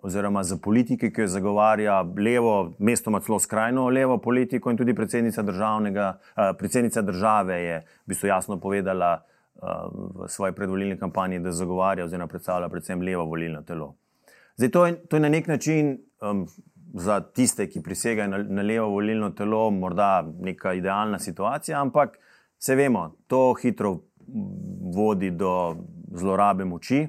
Oziroma, 0.03 0.43
za 0.43 0.57
politike, 0.57 1.09
ki 1.11 1.21
jo 1.21 1.27
zagovarja 1.27 2.01
levo, 2.17 2.73
mestoma 2.79 3.19
celo 3.23 3.39
skrajno 3.39 3.87
levo 3.89 4.17
politiko, 4.17 4.69
in 4.69 4.77
tudi 4.77 4.93
predsednica, 4.93 5.41
uh, 5.41 6.17
predsednica 6.59 7.01
države 7.01 7.61
je 7.61 7.77
v 7.79 8.11
bistvu 8.11 8.27
jasno 8.27 8.59
povedala 8.59 9.23
uh, 9.55 9.69
v 10.25 10.27
svoji 10.27 10.53
predvoljni 10.53 10.97
kampanji, 10.99 11.39
da 11.39 11.51
zagovarja 11.51 12.05
oziroma 12.05 12.27
predstavlja 12.27 12.69
predvsem 12.69 13.01
levo 13.01 13.25
volilno 13.25 13.61
telo. 13.61 13.95
Zdaj, 14.57 14.69
to, 14.69 14.85
je, 14.85 14.95
to 15.07 15.15
je 15.15 15.19
na 15.19 15.29
nek 15.29 15.47
način 15.47 15.97
um, 16.21 16.45
za 16.93 17.21
tiste, 17.21 17.69
ki 17.69 17.81
prisegajo 17.81 18.27
na, 18.29 18.43
na 18.43 18.61
levo 18.61 18.89
volilno 18.89 19.29
telo, 19.29 19.71
morda 19.71 20.27
neka 20.39 20.73
idealna 20.73 21.19
situacija, 21.19 21.81
ampak 21.81 22.19
se 22.59 22.75
vemo, 22.75 23.15
to 23.27 23.53
hitro 23.61 23.99
vodi 24.95 25.31
do 25.31 25.75
zlorabe 26.13 26.65
moči. 26.65 27.05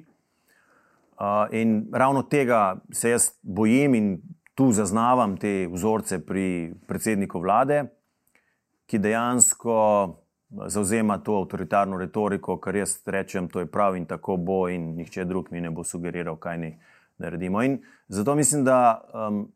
Uh, 1.16 1.48
in 1.56 1.86
ravno 1.92 2.22
tega 2.22 2.76
se 2.92 3.10
jaz 3.10 3.30
bojim 3.42 3.94
in 3.94 4.18
tu 4.54 4.72
zaznavam 4.72 5.36
te 5.36 5.68
vzorce 5.72 6.18
pri 6.26 6.74
predsedniku 6.86 7.40
vlade, 7.40 7.84
ki 8.86 8.98
dejansko 8.98 9.76
zauzema 10.66 11.18
to 11.18 11.40
avtoritarno 11.40 11.98
retoriko, 11.98 12.58
kar 12.60 12.76
jaz 12.76 13.00
rečem, 13.06 13.48
to 13.48 13.60
je 13.60 13.66
prav 13.66 13.96
in 13.96 14.06
tako 14.06 14.36
bo, 14.36 14.68
in 14.68 14.94
nihče 14.96 15.24
drug 15.24 15.48
mi 15.50 15.60
ne 15.60 15.70
bo 15.70 15.84
sugeriral, 15.84 16.36
kaj 16.36 16.58
ni 16.58 16.70
naredimo. 17.18 17.62
In 17.62 17.78
zato 18.08 18.34
mislim, 18.34 18.64
da 18.64 19.00
um, 19.14 19.52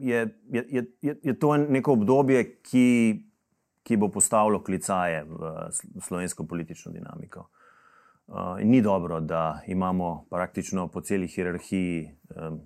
je, 0.00 0.38
je, 0.50 0.64
je, 1.02 1.16
je 1.22 1.38
to 1.38 1.56
neko 1.56 1.92
obdobje, 1.92 2.44
ki, 2.62 2.86
ki 3.86 3.96
bo 3.96 4.08
postavilo 4.10 4.62
klicaje 4.66 5.22
v 5.24 5.70
slovensko 6.02 6.46
politično 6.46 6.92
dinamiko. 6.92 7.46
Uh, 8.26 8.58
ni 8.62 8.80
dobro, 8.82 9.20
da 9.20 9.60
imamo 9.66 10.26
praktično 10.30 10.88
po 10.88 11.00
celi 11.00 11.28
hierarhiji 11.30 12.08
um, 12.34 12.58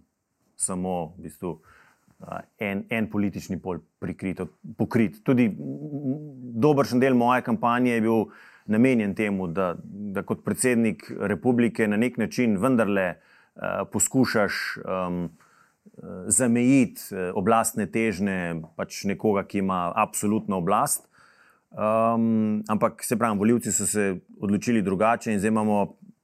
samo 0.57 1.13
v 1.19 1.27
bistvu, 1.27 1.51
uh, 1.51 2.39
en, 2.59 2.87
en 2.89 3.11
politični 3.11 3.59
pol 3.61 3.83
prikrit, 4.01 4.41
pokrit. 4.79 5.21
Tudi 5.25 5.51
dobršen 6.65 7.01
del 7.01 7.15
moje 7.15 7.45
kampanje 7.45 7.93
je 7.93 8.07
bil 8.07 8.25
namenjen 8.73 9.13
temu, 9.15 9.51
da, 9.53 9.75
da 9.85 10.25
kot 10.25 10.41
predsednik 10.45 11.05
republike 11.21 11.89
na 11.89 12.01
nek 12.01 12.17
način 12.17 12.57
vendarle 12.57 13.11
uh, 13.13 13.85
poskušaš 13.93 14.63
um, 14.81 15.29
zamejiti 16.27 17.03
eh, 17.13 17.31
oblastne 17.35 17.87
težnje 17.87 18.63
pač 18.77 19.05
nekoga, 19.05 19.45
ki 19.45 19.65
ima 19.65 19.91
absolutno 19.97 20.61
oblast. 20.61 21.10
Um, 21.71 22.63
ampak 22.69 23.05
se 23.05 23.17
pravi, 23.19 23.39
voljivci 23.39 23.73
so 23.73 23.87
se 23.87 24.17
odločili 24.41 24.83
drugače 24.83 25.33
in 25.33 25.39
zdaj 25.39 25.53
imamo 25.55 25.77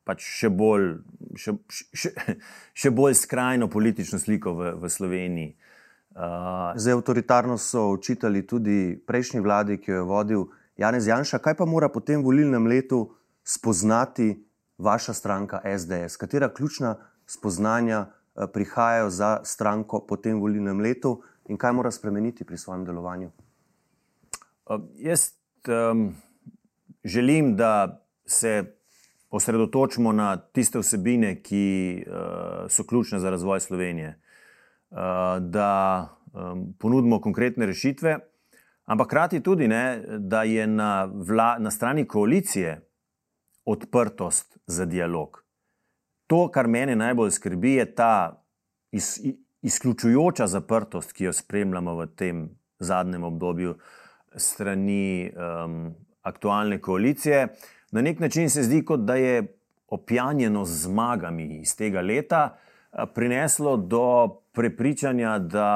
pač 0.06 0.24
še 0.26 0.50
bolj, 0.50 0.88
še, 1.38 1.54
še, 1.70 2.10
še 2.82 2.90
bolj 2.90 3.14
skrajno 3.22 3.68
politično 3.70 4.18
sliko 4.18 4.56
v, 4.58 4.72
v 4.82 4.90
Sloveniji. 4.90 5.54
Uh, 6.16 6.72
zdaj, 6.74 6.96
avtoritarno 6.98 7.58
so 7.60 7.90
učitali 7.92 8.42
tudi 8.48 8.96
prejšnji 9.06 9.42
vladi, 9.44 9.76
ki 9.78 9.92
jo 9.92 10.00
je 10.00 10.08
vodil 10.08 10.44
Janez 10.80 11.06
Janša. 11.06 11.38
Kaj 11.44 11.58
pa 11.60 11.68
mora 11.68 11.90
po 11.92 12.00
tem 12.00 12.24
volilnem 12.24 12.66
letu 12.66 13.04
spoznati 13.44 14.32
vaša 14.82 15.14
stranka 15.14 15.60
SDS? 15.62 16.16
Katera 16.16 16.48
ključna 16.48 16.96
spoznanja 17.26 18.06
eh, 18.06 18.48
prihajajo 18.52 19.10
za 19.10 19.30
stranko 19.44 20.02
po 20.08 20.16
tem 20.16 20.40
volilnem 20.40 20.80
letu 20.80 21.20
in 21.46 21.60
kaj 21.60 21.76
mora 21.76 21.92
spremeniti 21.92 22.48
pri 22.48 22.58
svojem 22.58 22.88
delovanju? 22.88 23.30
Uh, 24.66 24.82
jaz 24.96 25.35
um, 25.68 26.14
želim, 27.04 27.56
da 27.56 28.02
se 28.26 28.76
osredotočimo 29.30 30.12
na 30.12 30.36
tiste 30.36 30.78
vsebine, 30.78 31.42
ki 31.42 32.04
uh, 32.06 32.14
so 32.68 32.84
ključne 32.84 33.18
za 33.18 33.30
razvoj 33.30 33.60
Slovenije, 33.60 34.20
uh, 34.90 34.98
da 35.40 36.08
um, 36.32 36.74
ponudimo 36.78 37.20
konkretne 37.20 37.66
rešitve, 37.66 38.18
ampak 38.84 39.06
hkrati 39.06 39.42
tudi, 39.42 39.68
ne, 39.68 40.02
da 40.18 40.42
je 40.42 40.66
na, 40.66 41.04
vla, 41.04 41.56
na 41.58 41.70
strani 41.70 42.06
koalicije 42.08 42.80
odprtost 43.64 44.58
za 44.66 44.84
dialog. 44.84 45.42
To, 46.26 46.48
kar 46.50 46.66
mene 46.66 46.96
najbolj 46.96 47.30
skrbi, 47.30 47.72
je 47.72 47.94
ta 47.94 48.42
iz, 48.92 49.20
izključujoča 49.62 50.46
zaprtost, 50.46 51.12
ki 51.12 51.24
jo 51.24 51.32
spremljamo 51.32 51.94
v 51.94 52.06
tem 52.06 52.48
zadnjem 52.78 53.24
obdobju 53.24 53.74
strani 54.36 55.30
um, 55.30 55.94
aktualne 56.22 56.80
koalicije. 56.80 57.48
Na 57.90 58.02
nek 58.02 58.20
način 58.20 58.50
se 58.50 58.62
zdi, 58.62 58.84
kot 58.84 59.00
da 59.00 59.14
je 59.14 59.46
opjanjeno 59.88 60.64
z 60.64 60.82
zmagami 60.82 61.60
iz 61.60 61.76
tega 61.76 62.00
leta 62.00 62.58
prineslo 63.14 63.76
do 63.76 64.28
prepričanja, 64.52 65.38
da 65.38 65.70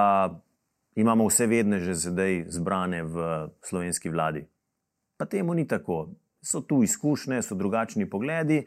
imamo 0.94 1.26
vse 1.26 1.46
vedne 1.46 1.80
že 1.80 1.94
zdaj 1.94 2.44
zbrane 2.48 3.02
v 3.02 3.48
slovenski 3.62 4.10
vladi. 4.10 4.46
Pa 5.16 5.26
temu 5.26 5.54
ni 5.54 5.66
tako. 5.68 6.08
So 6.42 6.60
tu 6.60 6.82
izkušnje, 6.82 7.42
so 7.42 7.54
drugačni 7.54 8.10
pogledi. 8.10 8.66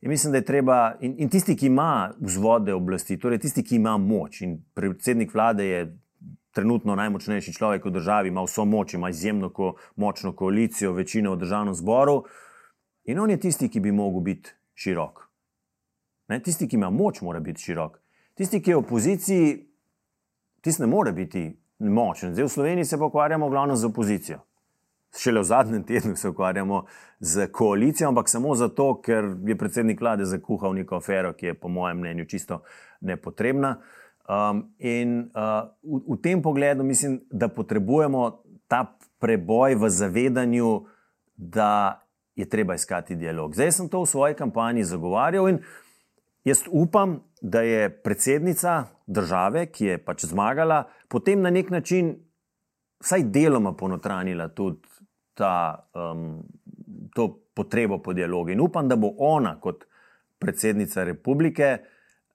In 0.00 0.10
mislim, 0.10 0.32
da 0.32 0.38
je 0.38 0.44
treba, 0.44 0.94
in, 1.00 1.14
in 1.18 1.28
tisti, 1.28 1.56
ki 1.56 1.66
ima 1.66 2.10
vzvode 2.20 2.74
oblasti, 2.74 3.18
torej 3.18 3.38
tisti, 3.38 3.62
ki 3.62 3.76
ima 3.76 3.98
moč, 3.98 4.40
in 4.42 4.56
predsednik 4.74 5.34
vlade 5.34 5.66
je 5.66 5.82
trenutno 6.52 6.94
najmočnejši 6.94 7.52
človek 7.52 7.84
v 7.84 7.94
državi, 7.96 8.28
ima 8.28 8.44
vso 8.44 8.64
moč, 8.64 8.94
ima 8.94 9.10
izjemno 9.10 9.50
ko, 9.50 9.74
močno 9.96 10.32
koalicijo, 10.36 10.92
večino 10.92 11.32
v 11.32 11.42
državnem 11.44 11.74
zboru, 11.74 12.22
in 13.04 13.18
on 13.18 13.30
je 13.30 13.40
tisti, 13.40 13.68
ki 13.68 13.80
bi 13.80 13.92
mogel 13.92 14.20
biti 14.20 14.54
širok. 14.74 15.26
Ne? 16.28 16.40
Tisti, 16.42 16.68
ki 16.68 16.76
ima 16.76 16.90
moč, 16.90 17.20
mora 17.20 17.40
biti 17.40 17.62
širok. 17.62 17.98
Tisti, 18.34 18.62
ki 18.62 18.70
je 18.70 18.76
v 18.76 18.84
opoziciji, 18.84 19.50
tisti 20.60 20.82
ne 20.82 20.88
more 20.88 21.12
biti 21.12 21.48
močen. 21.78 22.32
Zdaj 22.34 22.44
v 22.44 22.54
Sloveniji 22.54 22.84
se 22.84 22.98
pokvarjamo 22.98 23.50
glavno 23.50 23.76
z 23.76 23.90
opozicijo 23.90 24.40
šele 25.18 25.40
v 25.40 25.44
zadnjem 25.44 25.82
tednu 25.84 26.16
se 26.16 26.28
ukvarjamo 26.28 26.84
z 27.20 27.46
koalicijo, 27.52 28.08
ampak 28.08 28.28
samo 28.28 28.54
zato, 28.54 29.00
ker 29.00 29.36
je 29.46 29.58
predsednik 29.58 30.00
vlade 30.00 30.24
zakuhal 30.24 30.74
neko 30.74 30.96
afero, 30.96 31.32
ki 31.32 31.46
je 31.46 31.54
po 31.54 31.68
mojem 31.68 31.98
mnenju 31.98 32.24
čisto 32.24 32.62
nepotrebna. 33.00 33.76
Um, 34.28 34.68
in 34.78 35.30
uh, 35.34 35.66
v, 35.82 35.98
v 36.14 36.20
tem 36.22 36.42
pogledu 36.42 36.84
mislim, 36.86 37.20
da 37.30 37.48
potrebujemo 37.48 38.42
ta 38.70 38.84
preboj 39.18 39.74
v 39.74 39.90
zavedanju, 39.90 40.86
da 41.36 42.02
je 42.34 42.48
treba 42.48 42.74
iskati 42.74 43.16
dialog. 43.16 43.54
Zdaj 43.54 43.72
sem 43.72 43.88
to 43.88 44.02
v 44.02 44.06
svoji 44.06 44.34
kampanji 44.34 44.84
zagovarjal 44.84 45.48
in 45.48 45.58
jaz 46.44 46.62
upam, 46.70 47.20
da 47.42 47.60
je 47.60 47.90
predsednica 47.90 48.84
države, 49.06 49.66
ki 49.66 49.84
je 49.84 49.98
pač 49.98 50.24
zmagala, 50.30 50.84
potem 51.08 51.42
na 51.42 51.50
nek 51.50 51.70
način 51.70 52.14
vsaj 53.02 53.24
deloma 53.34 53.74
ponotranila 53.74 54.48
tudi 54.48 54.78
ta, 55.34 55.88
um, 55.94 56.42
to 57.14 57.26
potrebo 57.54 57.98
po 57.98 58.12
dialogu. 58.12 58.54
In 58.54 58.60
upam, 58.60 58.88
da 58.88 58.96
bo 58.96 59.10
ona, 59.18 59.56
kot 59.60 59.84
predsednica 60.38 61.04
republike, 61.04 61.78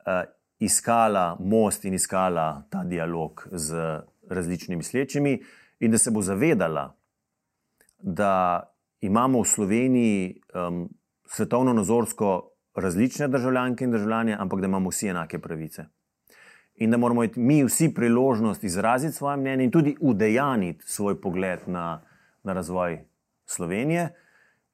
uh, 0.03 0.27
iskala 0.59 1.37
most 1.39 1.85
in 1.85 1.93
iskala 1.93 2.63
ta 2.69 2.83
dialog 2.83 3.47
z 3.51 3.99
različnimi 4.29 4.83
slečimi, 4.83 5.41
in 5.79 5.91
da 5.91 5.97
se 5.97 6.11
bo 6.11 6.21
zavedala, 6.21 6.95
da 7.99 8.63
imamo 9.01 9.41
v 9.41 9.45
Sloveniji 9.45 10.41
um, 10.53 10.89
svetovno-nazorsko 11.25 12.49
različne 12.75 13.27
državljanke 13.27 13.83
in 13.83 13.91
državljane, 13.91 14.35
ampak 14.39 14.59
da 14.59 14.65
imamo 14.65 14.89
vsi 14.89 15.07
enake 15.07 15.39
pravice. 15.39 15.85
in 16.77 16.91
da 16.91 16.97
moramo 16.97 17.23
imeti 17.23 17.39
mi 17.39 17.63
vsi 17.63 17.93
priložnost 17.93 18.63
izraziti 18.63 19.13
svoje 19.13 19.37
mnenje 19.37 19.63
in 19.63 19.71
tudi 19.71 19.95
udejaniti 20.01 20.85
svoj 20.85 21.21
pogled 21.21 21.59
na, 21.67 22.01
na 22.43 22.53
razvoj 22.53 22.99
Slovenije. 23.45 24.09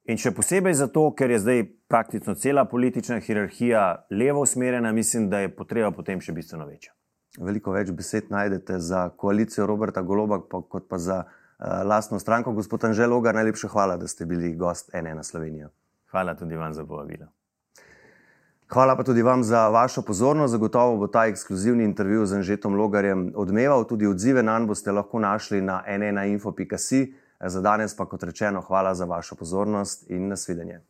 In 0.04 0.20
še 0.20 0.34
posebej 0.36 0.74
zato, 0.76 1.06
ker 1.16 1.32
je 1.32 1.40
zdaj 1.40 1.62
praktično 1.88 2.36
cela 2.36 2.66
politična 2.68 3.22
hierarhija 3.24 4.06
levo 4.12 4.42
usmerjena, 4.44 4.92
mislim, 4.92 5.30
da 5.30 5.40
je 5.40 5.54
potreba 5.56 5.94
potem 5.96 6.20
še 6.20 6.36
bistveno 6.36 6.68
večja. 6.68 6.92
Veliko 7.40 7.72
več 7.72 7.94
besed 7.96 8.28
najdete 8.30 8.82
za 8.84 9.08
koalicijo 9.18 9.66
Roberta 9.66 10.04
Goloba, 10.04 10.42
pa, 10.50 10.60
kot 10.60 10.90
pa 10.92 11.00
za 11.00 11.22
uh, 11.24 11.80
lastno 11.88 12.20
stranko. 12.20 12.52
Gospod 12.54 12.84
Anžel 12.90 13.16
Logar, 13.16 13.36
najlepša 13.40 13.72
hvala, 13.72 13.96
da 13.98 14.12
ste 14.12 14.28
bili 14.28 14.52
gost 14.60 14.92
ene 14.94 15.16
na 15.16 15.24
Slovenijo. 15.24 15.72
Hvala 16.12 16.36
tudi 16.36 16.60
vam 16.60 16.76
za 16.76 16.86
povabilo. 16.86 17.32
Hvala 18.74 18.96
pa 18.98 19.04
tudi 19.04 19.22
vam 19.22 19.44
za 19.44 19.70
vašo 19.70 20.02
pozornost. 20.02 20.52
Zagotovo 20.52 20.98
bo 20.98 21.08
ta 21.08 21.26
ekskluzivni 21.32 21.84
intervju 21.84 22.26
z 22.26 22.42
Anžetom 22.42 22.76
Logarjem 22.76 23.32
odmeval. 23.36 23.88
Tudi 23.88 24.08
odzive 24.08 24.44
na 24.44 24.60
njega 24.60 24.68
boste 24.68 24.92
lahko 24.92 25.20
našli 25.20 25.62
na 25.62 25.84
enenainfo.si. 25.88 27.14
Za 27.44 27.62
danes 27.62 27.96
pa, 27.96 28.06
kot 28.06 28.24
rečeno, 28.24 28.62
hvala 28.62 28.96
za 28.96 29.06
vašo 29.06 29.36
pozornost 29.36 30.10
in 30.10 30.28
nasvidenje. 30.28 30.82